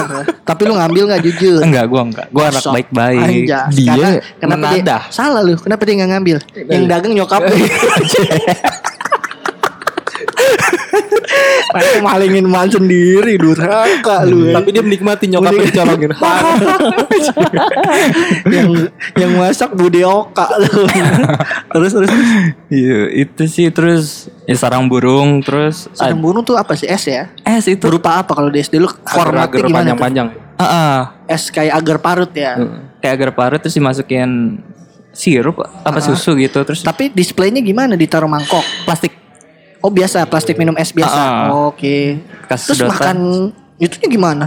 Tapi 0.44 0.60
lu 0.68 0.76
ngambil 0.76 1.02
nggak 1.08 1.22
jujur? 1.24 1.60
Enggak, 1.64 1.84
gue 1.88 2.00
enggak. 2.00 2.26
Gue 2.28 2.44
anak 2.44 2.62
Sok. 2.62 2.72
baik-baik. 2.76 3.48
Anjas. 3.48 3.72
Dia 3.72 3.94
Karena 4.36 4.54
kenapa 4.60 4.66
dia 4.76 4.98
salah 5.08 5.40
lu? 5.40 5.56
Kenapa 5.56 5.82
dia 5.88 5.94
nggak 5.96 6.10
ngambil? 6.12 6.36
Yang 6.68 6.84
dagang 6.88 7.12
nyokap 7.16 7.40
lu. 7.48 7.56
Aku 11.74 11.98
malingin 12.04 12.46
man 12.46 12.70
sendiri 12.70 13.34
durhaka 13.34 14.22
lu. 14.26 14.54
Tapi 14.54 14.68
dia 14.70 14.82
menikmati 14.82 15.26
nyokapnya 15.26 15.66
dicolongin. 15.70 16.10
yang 18.54 18.68
yang 19.18 19.30
masak 19.38 19.74
Bude 19.74 20.02
Oka 20.06 20.46
lu. 20.60 20.86
terus 21.74 21.92
terus 21.94 22.10
Iya, 22.70 23.00
itu 23.26 23.42
sih 23.46 23.66
terus 23.70 24.30
ya 24.46 24.56
sarang 24.58 24.86
burung, 24.86 25.42
terus 25.42 25.86
sarang 25.94 26.20
burung 26.20 26.42
tuh 26.42 26.58
apa 26.58 26.74
sih 26.74 26.90
es 26.90 27.06
ya? 27.06 27.30
es 27.46 27.66
itu. 27.66 27.82
Berupa 27.82 28.22
apa 28.22 28.34
kalau 28.34 28.50
di 28.50 28.62
SD 28.62 28.82
lu 28.82 28.90
formatnya 29.06 29.62
gimana 29.62 29.94
panjang-panjang. 29.94 30.28
Ah. 30.58 31.18
Es 31.26 31.50
kayak 31.50 31.74
agar 31.74 31.98
parut 31.98 32.30
ya. 32.30 32.54
kayak 33.02 33.14
agar 33.18 33.30
parut 33.34 33.58
terus 33.58 33.74
dimasukin 33.74 34.62
sirup 35.14 35.62
apa 35.62 35.98
susu 36.02 36.34
gitu, 36.38 36.62
terus 36.66 36.82
Tapi 36.82 37.14
displaynya 37.14 37.62
gimana? 37.62 37.94
Ditaruh 37.94 38.26
mangkok. 38.26 38.62
plastik 38.86 39.14
Oh 39.84 39.92
biasa, 39.92 40.24
plastik 40.24 40.56
minum 40.56 40.72
es 40.80 40.88
biasa. 40.90 41.12
Ah. 41.12 41.68
Oke. 41.68 42.16
Kasih 42.48 42.72
Terus 42.72 42.78
sedotan. 42.80 42.96
makan 42.96 43.18
itunya 43.76 44.08
gimana? 44.08 44.46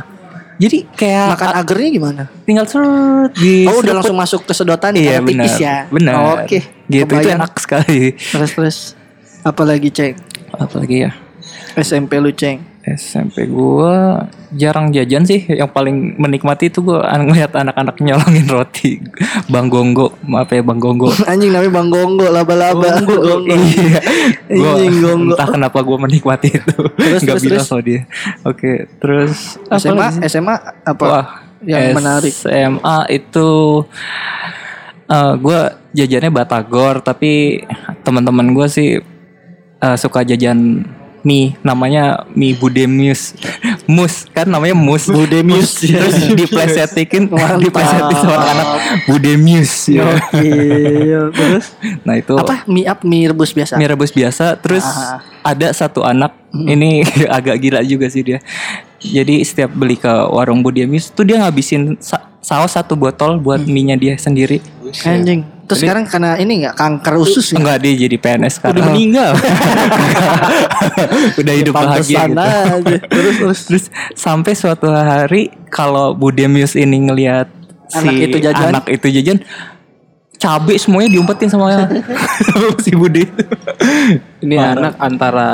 Jadi 0.58 0.90
kayak 0.90 1.38
Makan 1.38 1.50
agarnya 1.54 1.90
gimana? 1.94 2.24
tinggal 2.42 2.66
serut 2.66 3.30
di 3.38 3.70
Oh 3.70 3.78
udah 3.78 4.02
langsung 4.02 4.18
masuk 4.18 4.42
ke 4.42 4.58
sedotan 4.58 4.98
Iya 4.98 5.22
benar. 5.22 5.46
tipis 5.46 5.56
ya. 5.62 5.86
Benar. 5.86 6.42
Oke. 6.42 6.66
Gitu 6.90 7.06
itu 7.06 7.14
kebayang. 7.14 7.38
enak 7.38 7.54
sekali. 7.62 8.18
Terus 8.18 8.52
terus. 8.58 8.78
Apalagi 9.46 9.94
ceng? 9.94 10.18
Apalagi 10.50 11.06
ya 11.06 11.14
SMP 11.78 12.18
lu 12.18 12.34
ceng. 12.34 12.66
SMP 12.96 13.44
gua 13.52 14.24
jarang 14.56 14.96
jajan 14.96 15.28
sih. 15.28 15.44
Yang 15.44 15.76
paling 15.76 16.16
menikmati 16.16 16.72
itu 16.72 16.80
gua 16.80 17.04
an- 17.04 17.28
ngeliat 17.28 17.52
anak-anak 17.52 18.00
nyolongin 18.00 18.48
roti. 18.48 19.04
Bang 19.52 19.68
Gonggo, 19.68 20.16
maaf 20.24 20.48
ya 20.48 20.64
Bang 20.64 20.80
Gonggo. 20.80 21.12
Anjing 21.32 21.52
namanya 21.52 21.74
Bang 21.76 21.92
Gonggo, 21.92 22.32
laba-laba. 22.32 23.04
Gonggo. 23.04 23.44
iya. 23.52 24.00
Gua 24.48 24.72
Anjing 24.80 24.96
Gonggo. 25.04 25.36
entah 25.36 25.48
kenapa 25.52 25.80
gua 25.84 25.98
menikmati 26.00 26.56
itu. 26.56 26.80
Terus, 26.96 27.22
Nggak 27.28 27.38
bilang 27.44 27.66
sama 27.68 27.82
dia. 27.84 28.02
Oke, 28.48 28.88
terus 29.04 29.60
apa 29.68 29.84
SMA, 29.84 30.08
sih? 30.16 30.22
SMA 30.40 30.56
apa? 30.88 31.04
Wah, 31.04 31.28
yang 31.68 31.92
menarik. 31.92 32.32
SMA 32.32 32.98
itu 33.12 33.50
eh 35.08 35.34
gue 35.40 35.60
jajannya 35.96 36.32
batagor 36.36 37.00
tapi 37.00 37.64
teman-teman 38.04 38.52
gue 38.52 38.68
sih 38.68 38.90
eh, 39.80 39.98
suka 39.98 40.28
jajan 40.28 40.84
mie 41.28 41.60
namanya 41.60 42.24
mie 42.32 42.56
budemius. 42.56 43.36
Mus 43.84 44.24
kan 44.30 44.48
namanya 44.48 44.72
mus. 44.72 45.12
Budemius. 45.12 45.84
Terus 45.84 46.16
diplesetin 46.32 47.28
diplesetin 47.60 48.16
sama 48.16 48.40
anak 48.40 48.68
budemius. 49.06 49.92
Ya. 49.92 50.08
Terus? 51.30 51.76
Nah 52.02 52.16
itu. 52.16 52.32
Apa? 52.34 52.64
Mie 52.66 52.88
up 52.88 53.04
mie 53.04 53.28
rebus 53.28 53.52
biasa? 53.52 53.76
mie 53.76 53.90
rebus 53.90 54.12
biasa. 54.12 54.56
Terus 54.56 54.88
Ah. 54.88 55.20
ada 55.44 55.68
satu 55.72 56.02
anak. 56.02 56.32
Ini 56.50 57.04
agak 57.38 57.60
gila 57.60 57.84
juga 57.84 58.08
sih 58.08 58.24
dia. 58.24 58.40
Jadi 58.98 59.44
setiap 59.44 59.70
beli 59.70 59.94
ke 59.94 60.10
warung 60.10 60.64
Budiamis 60.64 61.12
tuh 61.12 61.22
dia 61.22 61.38
ngabisin 61.38 62.00
sa- 62.00 62.24
saus 62.40 62.74
satu 62.74 62.96
botol 62.96 63.38
buat 63.38 63.62
mie-nya 63.62 63.94
dia 63.94 64.16
sendiri 64.16 64.58
Anjing. 64.94 65.42
Terus 65.68 65.80
sekarang 65.84 66.04
karena 66.08 66.40
ini 66.40 66.64
nggak 66.64 66.76
kanker 66.76 67.14
usus 67.20 67.52
ya? 67.52 67.60
enggak 67.60 67.78
dia 67.84 67.94
jadi 68.08 68.16
PNS 68.16 68.40
Udah 68.40 68.52
sekarang 68.56 68.84
meninggal. 68.88 69.32
udah 71.44 71.54
hidup 71.54 71.74
bahagia 71.76 72.18
Pantesan 72.24 72.30
gitu 72.32 72.40
aja. 72.40 72.98
Terus 73.12 73.36
terus. 73.38 73.60
terus 73.68 73.86
sampai 74.16 74.52
suatu 74.56 74.88
hari 74.88 75.52
kalau 75.68 76.12
Budiamis 76.12 76.74
ini 76.74 77.12
ngelihat 77.12 77.48
Anak 77.88 78.12
si 78.12 78.16
itu 78.20 78.38
jajan. 78.40 78.68
anak 78.68 78.86
itu 78.92 79.08
jajan 79.10 79.38
cabai 80.38 80.78
semuanya 80.78 81.10
diumpetin 81.10 81.50
sama 81.50 81.90
si 82.86 82.94
Budi 82.94 83.26
itu 83.26 83.42
Ini 84.38 84.54
anak 84.54 84.94
antara 85.02 85.50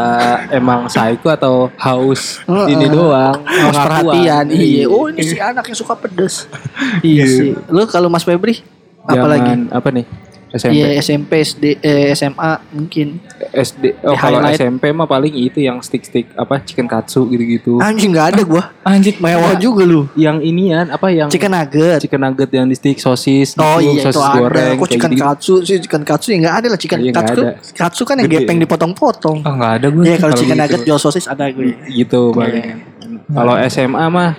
emang 0.51 0.91
psycho 0.91 1.31
atau 1.31 1.71
haus 1.79 2.43
Heeh. 2.43 2.75
ini 2.75 2.91
doang. 2.91 3.39
Harus 3.47 3.79
pengakuan. 3.79 4.11
perhatian. 4.11 4.45
Iya. 4.51 4.83
Oh 4.91 5.07
ini 5.07 5.23
si 5.23 5.39
anak 5.39 5.71
yang 5.71 5.77
suka 5.79 5.95
pedes. 5.95 6.51
iya 6.99 7.23
sih. 7.23 7.55
Lu 7.71 7.87
kalau 7.87 8.11
Mas 8.11 8.27
Febri 8.27 8.59
apalagi? 9.05 9.51
Apa 9.69 9.89
nih? 9.89 10.05
SMP. 10.53 10.77
Iya 10.77 11.01
SMP 11.01 11.31
SD 11.41 11.63
eh, 11.81 12.13
SMA 12.13 12.61
mungkin. 12.69 13.17
SD. 13.49 13.97
Oh 14.05 14.13
kalau 14.13 14.37
highlight. 14.37 14.53
SMP 14.55 14.93
mah 14.93 15.09
paling 15.09 15.33
itu 15.33 15.57
yang 15.57 15.81
stick-stick 15.81 16.29
apa 16.37 16.61
chicken 16.61 16.85
katsu 16.85 17.25
gitu-gitu. 17.25 17.81
Anjing 17.81 18.13
nggak 18.13 18.37
ada 18.37 18.41
gua. 18.45 18.69
anjir 18.85 19.17
Mewah 19.17 19.57
juga 19.57 19.81
lu. 19.81 20.05
Yang 20.13 20.45
inian 20.45 20.93
apa 20.93 21.09
yang 21.09 21.25
Chicken 21.25 21.49
nugget. 21.49 21.97
chicken 21.99 22.21
nugget 22.21 22.53
yang 22.53 22.69
di 22.69 22.77
stick 22.77 23.01
sosis, 23.01 23.57
Oh 23.57 23.81
gitu, 23.81 23.97
iya 23.97 24.01
itu 24.03 24.13
sosis 24.13 24.21
ada. 24.21 24.37
goreng 24.37 24.53
Kok 24.69 24.77
kayak 24.77 24.93
chicken 24.93 25.11
gitu. 25.11 25.23
katsu 25.25 25.53
sih 25.65 25.77
chicken 25.81 26.03
katsu 26.05 26.27
ya 26.29 26.37
nggak 26.39 26.55
ada 26.55 26.67
lah 26.69 26.77
chicken 26.77 26.99
Iya, 27.01 27.09
nggak 27.09 27.23
katsu. 27.25 27.41
ada. 27.41 27.51
Katsu 27.73 28.01
kan 28.05 28.15
yang 28.15 28.27
Gede. 28.29 28.37
gepeng 28.39 28.57
dipotong-potong. 28.61 29.37
oh 29.41 29.53
nggak 29.57 29.73
ada 29.73 29.87
gue 29.89 30.03
Iya 30.05 30.15
kalau 30.21 30.33
chicken 30.37 30.53
gitu. 30.53 30.61
nugget 30.61 30.81
jual 30.85 30.99
sosis 31.01 31.25
ada 31.25 31.49
gue. 31.49 31.73
gitu 31.89 32.29
paling. 32.29 32.77
Kalau 33.25 33.57
SMA 33.65 34.05
mah 34.07 34.37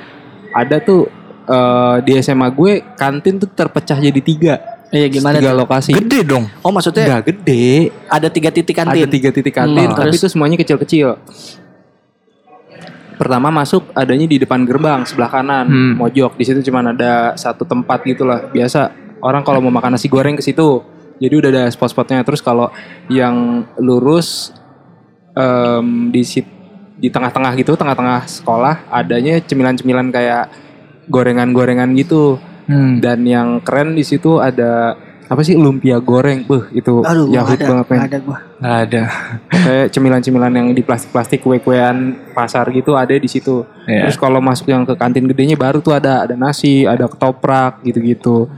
ada 0.53 0.79
tuh 0.79 1.11
eh, 1.47 1.97
di 2.01 2.13
SMA 2.19 2.49
gue 2.51 2.73
kantin 2.95 3.37
tuh 3.37 3.49
terpecah 3.49 3.99
jadi 3.99 4.21
tiga. 4.21 4.55
Iya 4.89 5.11
gimana? 5.11 5.37
Tiga 5.37 5.51
lokasi. 5.53 5.91
gede 5.93 6.23
dong 6.23 6.47
Oh 6.61 6.71
maksudnya 6.71 7.03
Enggak 7.05 7.25
gede. 7.29 7.91
ada 8.07 8.29
tiga 8.29 8.49
titik 8.49 8.75
kantin. 8.75 8.95
Ada 8.97 9.09
tiga 9.09 9.29
titik 9.29 9.51
kantin, 9.53 9.89
Hmm, 9.89 9.97
tapi 9.97 10.13
terus? 10.13 10.23
itu 10.23 10.29
semuanya 10.31 10.55
kecil-kecil. 10.55 11.19
Pertama 13.15 13.47
masuk 13.49 13.91
adanya 13.93 14.27
di 14.27 14.39
depan 14.39 14.63
gerbang 14.63 15.03
sebelah 15.03 15.31
kanan, 15.31 15.67
Hmm. 15.67 15.95
mojok. 15.97 16.35
Di 16.35 16.45
situ 16.45 16.63
cuma 16.63 16.83
ada 16.83 17.35
satu 17.35 17.63
tempat 17.63 18.03
gitulah. 18.03 18.47
Biasa 18.49 18.91
orang 19.19 19.43
kalau 19.43 19.59
mau 19.59 19.71
makan 19.73 19.95
nasi 19.95 20.07
goreng 20.07 20.35
ke 20.35 20.43
situ. 20.43 20.83
Jadi 21.17 21.31
udah 21.33 21.51
ada 21.53 21.65
spot-spotnya. 21.69 22.23
Terus 22.23 22.39
kalau 22.39 22.75
yang 23.07 23.67
lurus 23.77 24.51
em, 25.33 26.11
di 26.11 26.23
sit- 26.23 26.51
di 26.95 27.07
tengah-tengah 27.07 27.55
gitu, 27.55 27.75
tengah-tengah 27.75 28.23
sekolah 28.25 28.87
adanya 28.89 29.39
cemilan-cemilan 29.41 30.11
kayak 30.11 30.51
gorengan-gorengan 31.09 31.91
gitu. 31.97 32.39
Hmm. 32.65 33.01
Dan 33.01 33.29
yang 33.29 33.61
keren 33.61 33.93
di 33.93 34.05
situ 34.05 34.41
ada 34.41 34.97
apa 35.25 35.41
sih 35.41 35.57
lumpia 35.57 35.97
goreng, 36.05 36.45
beuh 36.45 36.69
itu 36.77 37.01
Aduh 37.01 37.33
yahut 37.33 37.57
ada, 37.57 37.65
banget 37.65 37.87
men. 37.89 38.01
ada 38.05 38.19
gua. 38.21 38.39
Ada. 38.61 39.03
Kayak 39.49 39.87
cemilan-cemilan 39.93 40.53
yang 40.53 40.69
di 40.77 40.83
plastik-plastik 40.85 41.41
kue-kuean 41.41 42.17
pasar 42.37 42.69
gitu 42.73 42.93
ada 42.93 43.17
di 43.17 43.29
situ. 43.29 43.65
Iya. 43.89 44.09
Terus 44.09 44.21
kalau 44.21 44.45
masuk 44.45 44.69
yang 44.69 44.85
ke 44.85 44.93
kantin 44.97 45.25
gedenya 45.25 45.57
baru 45.57 45.81
tuh 45.81 45.97
ada 45.97 46.29
ada 46.29 46.37
nasi, 46.37 46.85
ada 46.85 47.09
ketoprak 47.09 47.81
gitu-gitu. 47.85 48.53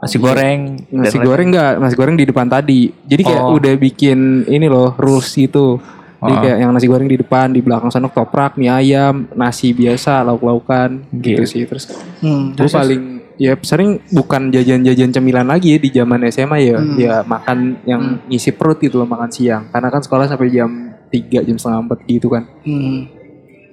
Nasi 0.00 0.16
goreng. 0.16 0.80
Nasi 0.90 1.16
goreng 1.20 1.54
enggak, 1.54 1.72
nasi 1.78 1.94
goreng 1.94 2.16
di 2.18 2.24
depan 2.26 2.50
tadi. 2.50 2.90
Jadi 3.06 3.22
kayak 3.22 3.44
Oh. 3.44 3.60
udah 3.60 3.74
bikin 3.78 4.48
ini 4.50 4.66
loh 4.66 4.98
rules 4.98 5.28
gitu. 5.36 5.78
Jadi 6.20 6.34
kayak 6.38 6.58
yang 6.58 6.70
nasi 6.70 6.84
goreng 6.84 7.06
di 7.06 7.16
depan, 7.16 7.48
di 7.48 7.60
belakang 7.60 7.88
sana 7.88 8.06
ketoprak, 8.06 8.54
mie 8.54 8.68
ayam, 8.68 9.24
nasi 9.32 9.72
biasa, 9.72 10.20
lauk-laukan 10.22 11.08
gitu 11.10 11.40
Gitu. 11.40 11.44
sih. 11.46 11.62
Terus 11.64 11.84
Hmm, 12.20 12.52
gue 12.52 12.60
terus- 12.60 12.74
paling 12.74 13.02
ya 13.34 13.56
sering 13.58 13.90
bukan 14.06 14.50
jajan-jajan 14.50 15.10
cemilan 15.10 15.44
lagi 15.44 15.72
ya 15.72 15.78
di 15.78 15.88
zaman 15.90 16.20
SMA 16.26 16.58
ya 16.62 16.76
Hmm. 16.76 16.92
ya 16.94 17.14
makan 17.22 17.58
yang 17.82 18.02
ngisi 18.26 18.52
perut 18.52 18.76
gitu 18.78 18.96
loh 18.96 19.08
makan 19.08 19.28
siang 19.28 19.64
karena 19.66 19.88
kan 19.88 19.98
sekolah 19.98 20.28
sampai 20.28 20.48
jam 20.50 20.68
3 21.08 21.40
jam 21.40 21.56
setengah 21.56 21.80
4 21.82 22.04
gitu 22.06 22.28
kan 22.28 22.44
Hmm. 22.60 23.08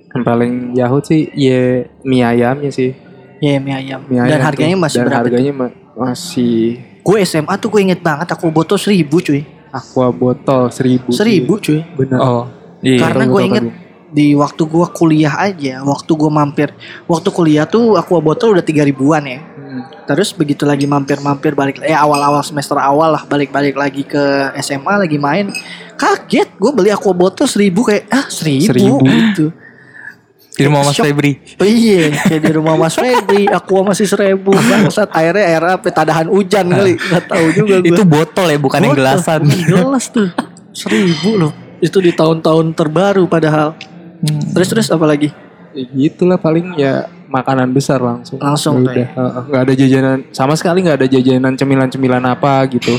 yang 0.10 0.24
paling 0.24 0.54
yahut 0.74 1.04
sih 1.04 1.28
ya 1.34 1.84
mie 2.02 2.24
ayamnya 2.24 2.72
sih 2.72 2.96
Iya 3.38 3.60
mie 3.60 3.76
ayam. 3.76 4.02
mie 4.02 4.18
Dan 4.18 4.32
ayam 4.32 4.48
harganya 4.48 4.72
tuh. 4.72 4.82
masih 4.82 4.98
dan 4.98 5.06
berapa? 5.06 5.20
harganya 5.22 5.52
ma- 5.54 5.76
masih 6.00 6.80
Gue 7.04 7.18
SMA 7.22 7.54
tuh 7.58 7.68
gue 7.70 7.82
inget 7.82 8.00
banget 8.00 8.28
aku 8.30 8.48
botol 8.48 8.76
seribu 8.76 9.20
cuy. 9.20 9.44
Aqua 9.72 10.12
botol 10.14 10.70
seribu 10.72 11.10
Seribu 11.12 11.60
cuy. 11.60 11.84
bener 11.96 12.20
Oh. 12.20 12.46
Iya. 12.84 13.00
Karena 13.02 13.24
gue 13.26 13.42
inget 13.42 13.66
di 14.08 14.32
waktu 14.38 14.64
gua 14.68 14.88
kuliah 14.88 15.36
aja, 15.36 15.84
waktu 15.84 16.12
gua 16.16 16.32
mampir, 16.32 16.72
waktu 17.06 17.28
kuliah 17.28 17.68
tuh 17.68 18.00
aqua 18.00 18.24
botol 18.24 18.56
udah 18.56 18.64
tiga 18.64 18.88
ribuan 18.88 19.24
ya. 19.28 19.40
Hmm. 19.44 19.84
Terus 20.08 20.32
begitu 20.32 20.64
lagi 20.64 20.88
mampir-mampir 20.88 21.52
balik, 21.52 21.84
eh 21.84 21.92
awal-awal 21.92 22.40
semester 22.40 22.80
awal 22.80 23.12
lah 23.12 23.24
balik-balik 23.28 23.76
lagi 23.76 24.08
ke 24.08 24.56
SMA 24.64 25.04
lagi 25.04 25.20
main, 25.20 25.52
kaget 26.00 26.48
gue 26.56 26.72
beli 26.72 26.90
aqua 26.96 27.12
botol 27.12 27.46
seribu 27.46 27.84
kayak 27.84 28.08
ah 28.08 28.28
seribu, 28.32 28.72
Seribu. 28.72 28.96
gitu. 29.04 29.46
Di 30.58 30.66
rumah 30.66 30.82
Mas. 30.82 30.98
Febri. 30.98 31.38
Oh 31.62 31.70
iya, 31.70 32.10
kayak 32.18 32.42
di 32.42 32.52
rumah 32.58 32.74
Mas 32.74 32.98
Febri, 32.98 33.46
aqua 33.46 33.86
masih 33.86 34.10
seribu, 34.10 34.50
bangsat 34.58 35.14
airnya 35.14 35.46
air 35.46 35.64
apa, 35.78 35.88
tadahan 35.94 36.26
hujan 36.26 36.66
kali, 36.74 36.98
nggak 36.98 37.24
tahu 37.30 37.46
juga 37.54 37.76
gue. 37.78 37.94
Itu 37.94 38.02
botol 38.10 38.50
ya, 38.50 38.58
bukan 38.58 38.80
yang 38.82 38.98
Botol. 38.98 39.06
gelasan. 39.06 39.42
Gelas 39.46 40.06
tuh. 40.10 40.34
Seribu 40.74 41.38
loh. 41.38 41.54
Itu 41.78 42.02
di 42.02 42.10
tahun-tahun 42.10 42.74
terbaru 42.74 43.30
padahal. 43.30 43.78
Terus 44.58 44.68
terus 44.74 44.88
apa 44.90 45.06
lagi? 45.06 45.30
Ya 45.78 45.86
gitulah 45.94 46.42
paling 46.42 46.74
ya 46.74 47.06
makanan 47.30 47.70
besar 47.70 48.02
langsung. 48.02 48.42
Langsung 48.42 48.82
Ya 48.82 48.82
tuh 48.82 48.92
udah. 48.98 49.08
Heeh, 49.14 49.42
nggak 49.46 49.62
ada 49.62 49.74
jajanan 49.78 50.18
sama 50.34 50.58
sekali 50.58 50.82
nggak 50.82 50.98
ada 51.06 51.08
jajanan 51.08 51.54
cemilan-cemilan 51.54 52.26
apa 52.26 52.66
gitu. 52.66 52.98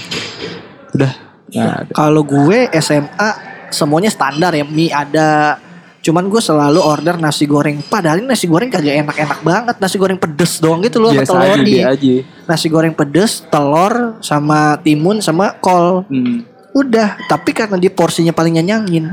Udah 0.95 1.11
ada. 1.51 1.91
Kalau 1.91 2.23
gue 2.23 2.71
SMA 2.79 3.31
semuanya 3.75 4.15
standar 4.15 4.55
ya. 4.55 4.63
Mie 4.63 4.95
ada. 4.95 5.59
Cuman 5.99 6.31
gue 6.31 6.39
selalu 6.39 6.79
order 6.79 7.19
nasi 7.19 7.45
goreng. 7.45 7.83
Padahal 7.83 8.23
ini 8.23 8.31
nasi 8.31 8.47
goreng 8.47 8.71
kagak 8.71 9.03
enak-enak 9.03 9.41
banget. 9.43 9.77
Nasi 9.83 9.97
goreng 9.99 10.17
pedes 10.17 10.63
doang 10.63 10.81
gitu 10.81 11.03
loh 11.03 11.11
sama 11.11 11.23
Biasa 11.23 11.33
telur 11.35 11.59
aja 11.59 11.65
dia 11.67 11.85
aja. 11.91 12.15
Nasi 12.47 12.67
goreng 12.71 12.95
pedes, 12.95 13.33
telur 13.51 13.95
sama 14.23 14.79
timun 14.81 15.19
sama 15.19 15.59
kol. 15.59 16.07
Hmm. 16.07 16.47
Udah, 16.73 17.19
tapi 17.27 17.51
karena 17.51 17.75
dia 17.75 17.91
porsinya 17.91 18.31
paling 18.31 18.57
nyenyangin. 18.63 19.11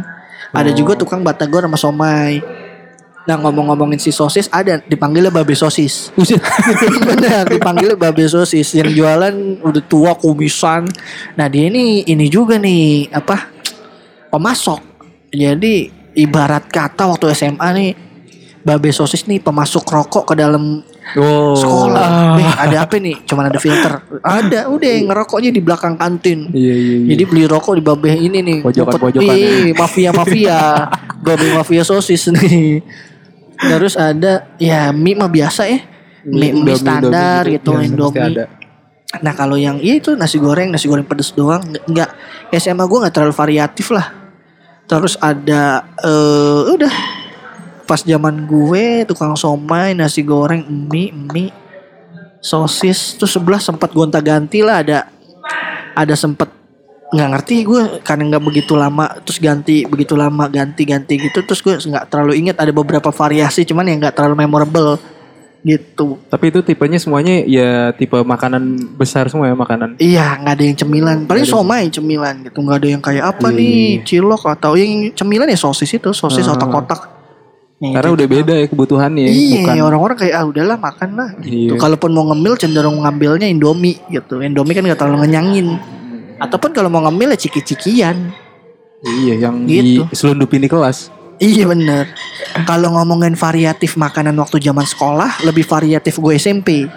Ada 0.54 0.72
Oh. 0.72 0.78
juga 0.78 0.94
tukang 0.96 1.26
batagor 1.26 1.66
sama 1.66 1.78
somai. 1.78 2.40
Nah 3.26 3.42
ngomong-ngomongin 3.42 3.98
si 3.98 4.14
sosis 4.14 4.46
ada 4.54 4.78
dipanggilnya 4.86 5.34
babe 5.34 5.58
sosis. 5.58 6.14
Bener 7.10 7.50
dipanggilnya 7.50 7.98
babe 7.98 8.22
sosis 8.30 8.70
yang 8.78 8.94
jualan 8.94 9.34
udah 9.66 9.84
tua 9.90 10.14
kumisan. 10.14 10.86
Nah 11.34 11.50
dia 11.50 11.66
ini 11.66 12.06
ini 12.06 12.30
juga 12.30 12.62
nih 12.62 13.10
apa 13.10 13.50
pemasok. 14.30 14.78
Jadi 15.34 15.90
ibarat 16.16 16.66
kata 16.66 17.06
waktu 17.06 17.32
SMA 17.32 17.68
nih 17.72 17.90
babe 18.62 18.90
sosis 18.90 19.24
nih 19.24 19.38
pemasok 19.38 19.84
rokok 19.86 20.24
ke 20.26 20.36
dalam 20.36 20.82
Oh. 21.14 21.54
sekolah. 21.54 22.34
Eh, 22.36 22.54
ada 22.66 22.82
apa 22.82 22.98
nih? 22.98 23.22
Cuman 23.24 23.46
ada 23.46 23.62
filter. 23.62 23.94
Ada 24.20 24.66
udah 24.66 24.90
ngerokoknya 25.06 25.54
di 25.54 25.62
belakang 25.62 25.94
kantin. 25.94 26.50
Iya 26.50 26.74
iya 26.74 26.96
iya. 26.98 27.08
Jadi 27.14 27.24
beli 27.24 27.44
rokok 27.46 27.78
di 27.78 27.84
babeh 27.84 28.16
ini 28.18 28.42
nih. 28.42 28.60
Pojokan-pojokan 28.66 29.38
mafia-mafia. 29.78 30.90
Babeh 31.22 31.54
mafia 31.54 31.86
sosis 31.86 32.26
nih. 32.28 32.82
Terus 33.56 33.94
ada 33.94 34.50
ya 34.58 34.90
mie 34.90 35.14
mah 35.14 35.30
biasa 35.30 35.62
ya. 35.66 35.80
Mie, 36.26 36.58
mie 36.58 36.74
Indomie, 36.74 36.74
standar 36.76 37.42
Indomie 37.44 37.54
gitu, 37.54 37.70
Iya, 37.70 37.78
pasti 37.78 37.94
Indomie. 37.94 38.24
ada. 38.26 38.44
Nah 39.22 39.34
kalau 39.38 39.56
yang 39.56 39.78
ya 39.78 39.94
itu 39.94 40.18
nasi 40.18 40.36
goreng, 40.36 40.74
nasi 40.74 40.90
goreng 40.90 41.06
pedes 41.06 41.32
doang. 41.32 41.62
Nggak- 41.62 41.86
Nggak 41.86 42.10
SMA 42.52 42.82
gue 42.82 42.98
nggak 43.00 43.14
terlalu 43.14 43.34
variatif 43.36 43.94
lah. 43.94 44.25
Terus 44.86 45.18
ada 45.18 45.82
eh 46.02 46.62
udah 46.74 46.96
pas 47.86 48.02
zaman 48.02 48.46
gue 48.50 49.06
tukang 49.06 49.38
somai, 49.38 49.94
nasi 49.94 50.26
goreng, 50.26 50.66
mie, 50.66 51.14
mie, 51.14 51.54
sosis. 52.42 53.18
Terus 53.18 53.34
sebelah 53.34 53.62
sempat 53.62 53.94
gonta-ganti 53.94 54.62
lah 54.62 54.82
ada 54.86 55.10
ada 55.96 56.14
sempet 56.14 56.52
nggak 57.16 57.30
ngerti 57.32 57.56
gue 57.64 57.82
karena 58.02 58.34
nggak 58.34 58.44
begitu 58.44 58.74
lama 58.76 59.08
terus 59.24 59.38
ganti 59.38 59.86
begitu 59.86 60.18
lama 60.18 60.50
ganti 60.50 60.84
ganti 60.84 61.22
gitu 61.22 61.46
terus 61.46 61.62
gue 61.62 61.78
nggak 61.78 62.10
terlalu 62.12 62.44
ingat 62.44 62.58
ada 62.60 62.74
beberapa 62.74 63.14
variasi 63.14 63.64
cuman 63.64 63.88
yang 63.88 64.04
nggak 64.04 64.18
terlalu 64.18 64.44
memorable 64.44 64.98
gitu 65.66 66.22
Tapi 66.30 66.54
itu 66.54 66.62
tipenya 66.62 67.02
semuanya 67.02 67.42
ya 67.42 67.90
tipe 67.92 68.14
makanan 68.16 68.62
besar 68.94 69.26
semua 69.28 69.50
ya 69.50 69.58
makanan. 69.58 69.98
Iya 69.98 70.38
nggak 70.38 70.54
ada 70.54 70.64
yang 70.64 70.78
cemilan 70.78 71.18
Paling 71.26 71.42
somai 71.44 71.90
cemilan 71.90 72.46
gitu 72.46 72.62
nggak 72.62 72.78
ada 72.78 72.88
yang 72.88 73.02
kayak 73.02 73.24
apa 73.26 73.50
Iya, 73.50 73.58
nih 73.58 73.82
Cilok 74.06 74.44
atau 74.48 74.78
yang 74.78 75.10
cemilan 75.12 75.50
ya 75.50 75.58
sosis 75.58 75.90
itu 75.90 76.14
Sosis 76.14 76.46
Ah. 76.46 76.54
otak-otak 76.54 77.18
Ya, 77.76 77.92
Karena 77.92 78.08
gitu. 78.08 78.18
udah 78.24 78.28
beda 78.32 78.54
ya 78.56 78.66
kebutuhannya. 78.72 79.28
Iya 79.28 79.84
orang-orang 79.84 80.16
kayak 80.16 80.34
ah 80.34 80.48
udahlah 80.48 80.80
makan 80.80 81.10
lah 81.12 81.30
gitu. 81.44 81.76
Iya. 81.76 81.82
Kalaupun 81.82 82.08
mau 82.16 82.24
ngemil 82.32 82.56
cenderung 82.56 83.04
ngambilnya 83.04 83.52
Indomie 83.52 84.00
gitu 84.08 84.40
Indomie 84.40 84.72
kan 84.72 84.88
gak 84.88 84.96
terlalu 84.96 85.28
ngenyangin 85.28 85.76
Ataupun 86.40 86.72
kalau 86.72 86.88
mau 86.88 87.04
ngemil 87.04 87.36
ya 87.36 87.40
ciki-cikian 87.42 88.32
iya 89.04 89.34
yang 89.38 89.68
Gitu. 89.68 90.08
diselundupin 90.08 90.64
di 90.64 90.72
kelas. 90.72 91.12
Iya 91.36 91.68
bener. 91.68 92.08
Kalau 92.64 92.96
ngomongin 92.96 93.36
variatif 93.36 94.00
makanan 94.00 94.36
waktu 94.40 94.64
zaman 94.64 94.88
sekolah 94.88 95.44
Lebih 95.44 95.68
variatif 95.68 96.16
gue 96.20 96.36
SMP 96.40 96.88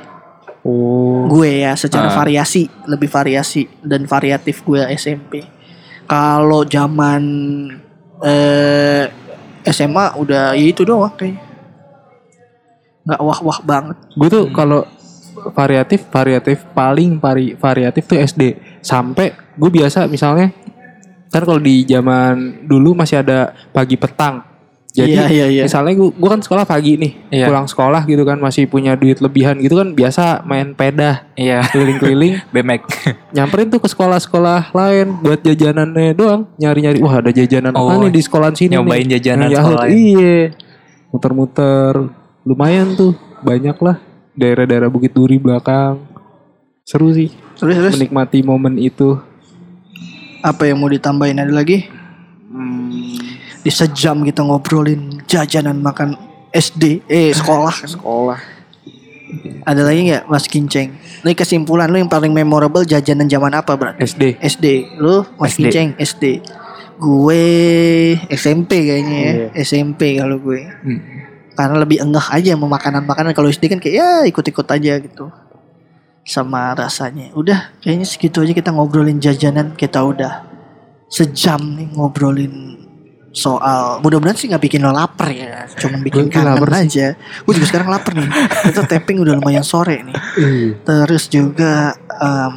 Oh. 0.67 1.25
gue 1.31 1.63
ya 1.65 1.79
secara 1.79 2.11
Ah. 2.11 2.17
variasi 2.19 2.67
lebih 2.91 3.07
variasi 3.07 3.71
dan 3.81 4.05
variatif 4.05 4.67
gue 4.67 4.83
SMP 4.91 5.47
kalau 6.05 6.67
zaman 6.67 7.23
eh 8.21 9.07
SMA 9.65 10.19
udah 10.19 10.59
ya 10.59 10.67
itu 10.67 10.83
doang 10.83 11.15
kayak 11.15 11.39
nggak 13.07 13.21
wah 13.23 13.41
wah 13.41 13.61
banget. 13.63 13.97
Gue 14.13 14.29
tuh 14.29 14.45
kalau 14.53 14.85
variatif 15.55 16.05
variatif 16.11 16.67
paling 16.75 17.17
vari, 17.17 17.55
variatif 17.57 18.05
tuh 18.05 18.19
SD 18.19 18.59
sampai 18.83 19.33
gue 19.57 19.71
biasa 19.71 20.05
misalnya 20.11 20.53
kan 21.29 21.43
kalau 21.43 21.59
di 21.59 21.83
zaman 21.83 22.35
dulu 22.65 22.93
masih 22.95 23.19
ada 23.19 23.39
pagi 23.69 23.95
petang 23.95 24.43
jadi 24.89 25.11
Iya, 25.11 25.25
iya, 25.29 25.47
iya. 25.49 25.63
misalnya 25.63 25.95
gue 25.95 26.11
gue 26.11 26.29
kan 26.29 26.41
sekolah 26.41 26.65
pagi 26.65 26.97
nih 26.97 27.13
Iya. 27.31 27.47
pulang 27.47 27.65
sekolah 27.65 28.03
gitu 28.03 28.23
kan 28.23 28.37
masih 28.37 28.65
punya 28.65 28.93
duit 28.93 29.19
lebihan 29.19 29.55
gitu 29.57 29.77
kan 29.77 29.93
biasa 29.93 30.43
main 30.43 30.73
peda 30.73 31.29
Iya. 31.35 31.63
keliling-keliling 31.67 32.41
Bemek. 32.55 32.83
nyamperin 33.31 33.69
tuh 33.69 33.79
ke 33.79 33.87
sekolah-sekolah 33.87 34.73
lain 34.73 35.21
buat 35.21 35.39
jajanannya 35.39 36.13
doang 36.13 36.49
nyari-nyari 36.57 36.99
wah 36.99 37.21
ada 37.21 37.31
jajanan 37.31 37.71
apa 37.71 37.85
Oh, 37.85 38.01
nih 38.01 38.11
di 38.11 38.21
sekolahan 38.21 38.55
sini 38.55 38.75
nyobain 38.75 39.05
nih. 39.05 39.21
jajanan 39.21 39.49
Yahut. 39.49 39.77
sekolah 39.77 39.87
iya 39.87 40.39
muter-muter 41.09 41.95
lumayan 42.43 42.93
tuh 42.93 43.13
banyak 43.41 43.77
lah 43.79 43.97
daerah-daerah 44.35 44.89
Bukit 44.89 45.11
Duri 45.11 45.37
belakang 45.37 46.01
seru 46.83 47.11
sih 47.11 47.29
terus 47.55 47.77
terus 47.77 47.93
menikmati 47.93 48.41
momen 48.41 48.77
itu 48.77 49.21
apa 50.41 50.63
yang 50.65 50.79
mau 50.79 50.89
ditambahin? 50.89 51.39
Ada 51.39 51.53
lagi? 51.53 51.85
Di 53.59 53.71
sejam 53.71 54.23
kita 54.23 54.41
ngobrolin 54.41 55.21
jajanan 55.27 55.83
makan 55.83 56.15
SD 56.51 57.05
eh 57.05 57.35
sekolah. 57.35 57.75
Sekolah. 57.99 58.41
Ada 59.69 59.85
lagi 59.85 60.09
nggak 60.09 60.25
Mas 60.25 60.49
Kinceng? 60.49 60.97
Ini 61.21 61.37
kesimpulan 61.37 61.93
lu 61.93 62.01
yang 62.01 62.09
paling 62.09 62.33
memorable 62.33 62.81
jajanan 62.81 63.29
zaman 63.29 63.53
apa 63.53 63.77
berarti 63.77 64.01
SD 64.01 64.23
SD 64.41 64.67
lu 64.97 65.21
Mas 65.37 65.53
SD. 65.53 65.69
Kinceng 65.69 65.89
SD 65.99 66.25
gue 66.99 67.45
SMP 68.33 68.89
kayaknya 68.89 69.19
ya 69.21 69.33
Iya. 69.33 69.47
SMP 69.63 70.19
kalau 70.19 70.41
gue. 70.41 70.61
Hmm. 70.67 71.01
karena 71.55 71.75
lebih 71.83 71.99
enggah 71.99 72.23
aja 72.31 72.55
sama 72.55 72.71
makanan-makanan. 72.71 73.35
Kalau 73.35 73.51
SD 73.51 73.67
kan 73.67 73.83
kayak 73.83 73.95
ya 73.99 74.11
ikut-ikut 74.31 74.63
aja 74.63 74.93
gitu 75.03 75.27
sama 76.29 76.77
rasanya. 76.77 77.33
Udah 77.33 77.73
kayaknya 77.81 78.05
segitu 78.05 78.45
aja 78.45 78.53
kita 78.53 78.69
ngobrolin 78.69 79.17
jajanan. 79.17 79.73
Kita 79.73 80.05
udah 80.05 80.45
sejam 81.09 81.57
nih 81.73 81.89
ngobrolin 81.97 82.85
soal 83.33 84.01
mudah-mudahan 84.05 84.37
sih 84.37 84.49
nggak 84.53 84.61
bikin 84.69 84.85
lo 84.85 84.93
lapar 84.93 85.33
ya. 85.33 85.65
Cuman 85.73 86.05
bikin 86.05 86.29
Gue 86.29 86.45
lapar 86.45 86.69
kangen 86.69 86.85
aja. 86.85 87.07
Gue 87.49 87.53
juga 87.57 87.67
sekarang 87.73 87.89
lapar 87.89 88.13
nih. 88.13 88.29
Kita 88.69 88.85
tapping 88.85 89.25
udah 89.25 89.35
lumayan 89.41 89.65
sore 89.65 90.05
nih. 90.05 90.17
Terus 90.85 91.33
juga 91.33 91.97
em, 92.21 92.55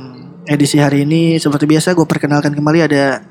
edisi 0.51 0.76
hari 0.76 1.07
ini 1.07 1.39
seperti 1.39 1.63
biasa 1.63 1.95
gue 1.95 2.03
perkenalkan 2.03 2.51
kembali 2.51 2.80
ada 2.91 3.24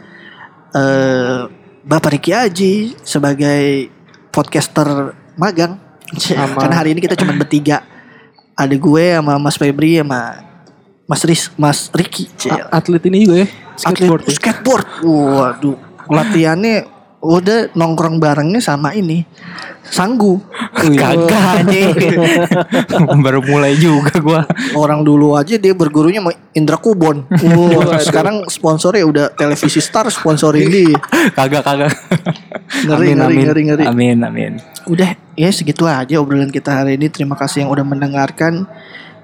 eh 0.73 1.41
Bapak 1.81 2.17
Riki 2.17 2.33
Aji 2.33 2.75
sebagai 3.05 3.89
podcaster 4.33 5.17
magang. 5.37 5.81
Karena 6.33 6.77
hari 6.81 6.97
ini 6.97 7.01
kita 7.05 7.17
cuma 7.17 7.37
bertiga. 7.37 8.00
Ada 8.61 8.77
gue 8.77 9.05
sama 9.17 9.41
Mas 9.41 9.57
Febri 9.57 9.97
sama 9.97 10.45
Mas 11.09 11.23
Ris, 11.25 11.49
Mas 11.57 11.89
Riki. 11.97 12.29
Atlet 12.69 13.03
ini 13.09 13.25
juga 13.25 13.37
ya 13.43 13.49
skateboard 13.81 14.23
Atlet 14.23 14.35
ya? 14.37 14.39
skateboard. 14.39 14.87
Waduh, 15.09 15.79
latihannya 16.13 16.77
udah 17.21 17.77
nongkrong 17.77 18.17
barengnya 18.17 18.61
sama 18.65 18.97
ini. 18.97 19.29
Sanggu. 19.85 20.41
Kagak 20.73 21.29
anjing. 21.29 21.93
Baru 23.25 23.45
mulai 23.45 23.77
juga 23.77 24.17
gua. 24.21 24.43
Orang 24.73 25.05
dulu 25.05 25.37
aja 25.37 25.61
dia 25.61 25.77
bergurunya 25.77 26.25
sama 26.25 26.33
Indra 26.57 26.81
Kubon. 26.81 27.29
Wah, 27.29 28.01
sekarang 28.07 28.49
sponsornya 28.49 29.05
udah 29.05 29.27
televisi 29.37 29.83
Star 29.85 30.09
sponsorin 30.09 30.69
dia. 30.73 30.97
Kagak 31.37 31.63
kagak. 31.67 31.93
Ngeri, 32.87 33.13
Amin, 33.13 33.17
ngeri, 33.19 33.35
amin. 33.35 33.45
ngeri, 33.45 33.63
ngeri. 33.69 33.85
Amin 33.85 34.19
amin. 34.25 34.53
Udah, 34.89 35.13
ya 35.37 35.51
segitu 35.53 35.85
aja 35.85 36.17
obrolan 36.23 36.49
kita 36.49 36.73
hari 36.73 36.97
ini. 36.97 37.13
Terima 37.13 37.37
kasih 37.37 37.67
yang 37.67 37.71
udah 37.75 37.85
mendengarkan 37.85 38.65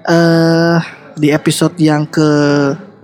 eh 0.05 0.77
di 1.17 1.33
episode 1.33 1.73
yang 1.81 2.05
ke 2.05 2.29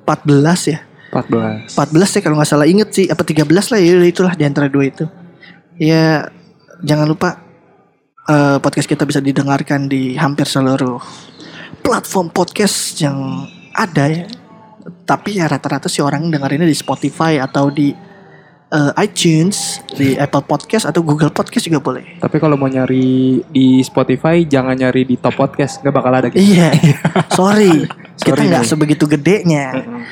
14 0.05 0.71
ya. 0.71 0.79
14 1.13 1.77
14 1.77 2.17
ya 2.17 2.21
kalau 2.25 2.35
nggak 2.41 2.49
salah 2.49 2.65
inget 2.65 2.89
sih 2.89 3.05
apa 3.05 3.21
13 3.21 3.45
lah 3.45 3.79
ya 3.79 3.93
itulah 4.01 4.33
di 4.33 4.43
antara 4.49 4.65
dua 4.65 4.89
itu. 4.89 5.05
Ya 5.77 6.25
jangan 6.81 7.05
lupa 7.05 7.37
eh, 8.25 8.57
podcast 8.57 8.89
kita 8.89 9.05
bisa 9.05 9.21
didengarkan 9.21 9.85
di 9.85 10.17
hampir 10.17 10.49
seluruh 10.49 10.97
platform 11.85 12.33
podcast 12.33 12.97
yang 12.97 13.45
ada 13.77 14.09
ya. 14.09 14.25
Tapi 15.05 15.39
ya 15.39 15.45
rata-rata 15.47 15.87
sih 15.87 16.03
orang 16.03 16.27
dengerinnya 16.33 16.67
di 16.67 16.75
Spotify 16.75 17.37
atau 17.37 17.69
di 17.69 17.93
eh, 18.73 18.91
iTunes, 19.05 19.85
di 19.93 20.17
Apple 20.17 20.43
Podcast 20.49 20.89
atau 20.89 21.05
Google 21.05 21.29
Podcast 21.29 21.69
juga 21.69 21.79
boleh. 21.79 22.17
Tapi 22.17 22.41
kalau 22.41 22.57
mau 22.57 22.67
nyari 22.67 23.39
di 23.53 23.79
Spotify 23.85 24.41
jangan 24.43 24.73
nyari 24.73 25.05
di 25.05 25.15
top 25.21 25.37
podcast, 25.37 25.79
nggak 25.85 25.93
bakal 25.93 26.11
ada 26.11 26.27
gitu. 26.33 26.41
Iya, 26.41 26.73
sorry, 27.37 27.85
kita 28.21 28.37
Sorry, 28.37 28.49
nggak 28.49 28.63
nih. 28.63 28.69
sebegitu 28.69 29.05
gedenya. 29.09 29.65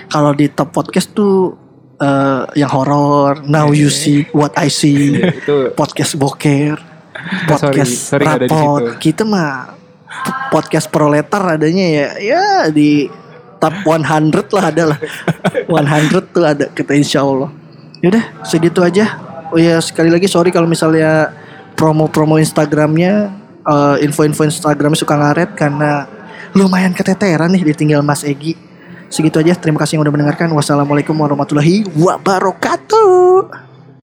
Kalau 0.10 0.34
di 0.34 0.50
top 0.50 0.74
podcast 0.74 1.14
tuh 1.14 1.54
eh, 2.02 2.44
yang 2.58 2.72
horor, 2.74 3.46
Now 3.46 3.70
You 3.70 3.94
See 3.94 4.26
What 4.34 4.58
I 4.58 4.74
See, 4.74 5.22
podcast 5.80 6.18
boker, 6.18 6.78
sorry, 6.82 7.50
podcast 7.62 7.94
sorry 7.94 8.24
nggak 8.26 8.40
di 8.42 8.48
rapot. 8.50 8.84
Kita 8.98 9.24
mah 9.24 9.78
podcast 10.50 10.90
proletar 10.90 11.56
adanya 11.56 11.86
ya, 11.88 12.08
ya 12.20 12.44
di 12.74 13.08
top 13.62 13.86
100 13.86 14.34
lah 14.58 14.66
ada 14.66 14.84
lah. 14.96 15.00
100 15.70 16.34
tuh 16.34 16.44
ada 16.44 16.66
kita 16.74 16.98
insya 16.98 17.22
Allah. 17.22 17.54
Yaudah 18.02 18.44
segitu 18.44 18.82
aja. 18.82 19.22
Oh 19.54 19.60
ya 19.62 19.78
sekali 19.84 20.10
lagi 20.10 20.26
sorry 20.26 20.50
kalau 20.50 20.66
misalnya 20.66 21.30
promo-promo 21.78 22.42
Instagramnya, 22.42 23.30
eh, 23.62 23.96
info-info 24.06 24.42
Instagramnya 24.50 25.00
suka 25.00 25.14
ngaret 25.16 25.54
karena 25.54 26.10
lumayan 26.52 26.92
keteteran 26.92 27.52
nih 27.52 27.64
ditinggal 27.64 28.04
Mas 28.04 28.24
Egi. 28.28 28.56
Segitu 29.12 29.44
aja. 29.44 29.56
Terima 29.60 29.80
kasih 29.80 30.00
yang 30.00 30.08
udah 30.08 30.14
mendengarkan. 30.16 30.48
Wassalamualaikum 30.56 31.16
warahmatullahi 31.16 31.84
wabarakatuh. 31.96 33.52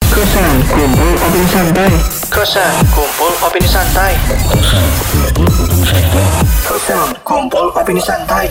Kosan 0.09 0.57
kumpul 0.69 1.13
opini 1.23 1.49
santai. 1.49 1.93
Kosan 2.29 2.75
kumpul 2.93 3.33
opini 3.41 3.69
santai. 3.69 4.13
Kosan 6.67 7.09
kumpul 7.25 7.67
opini 7.73 8.03
santai. 8.03 8.47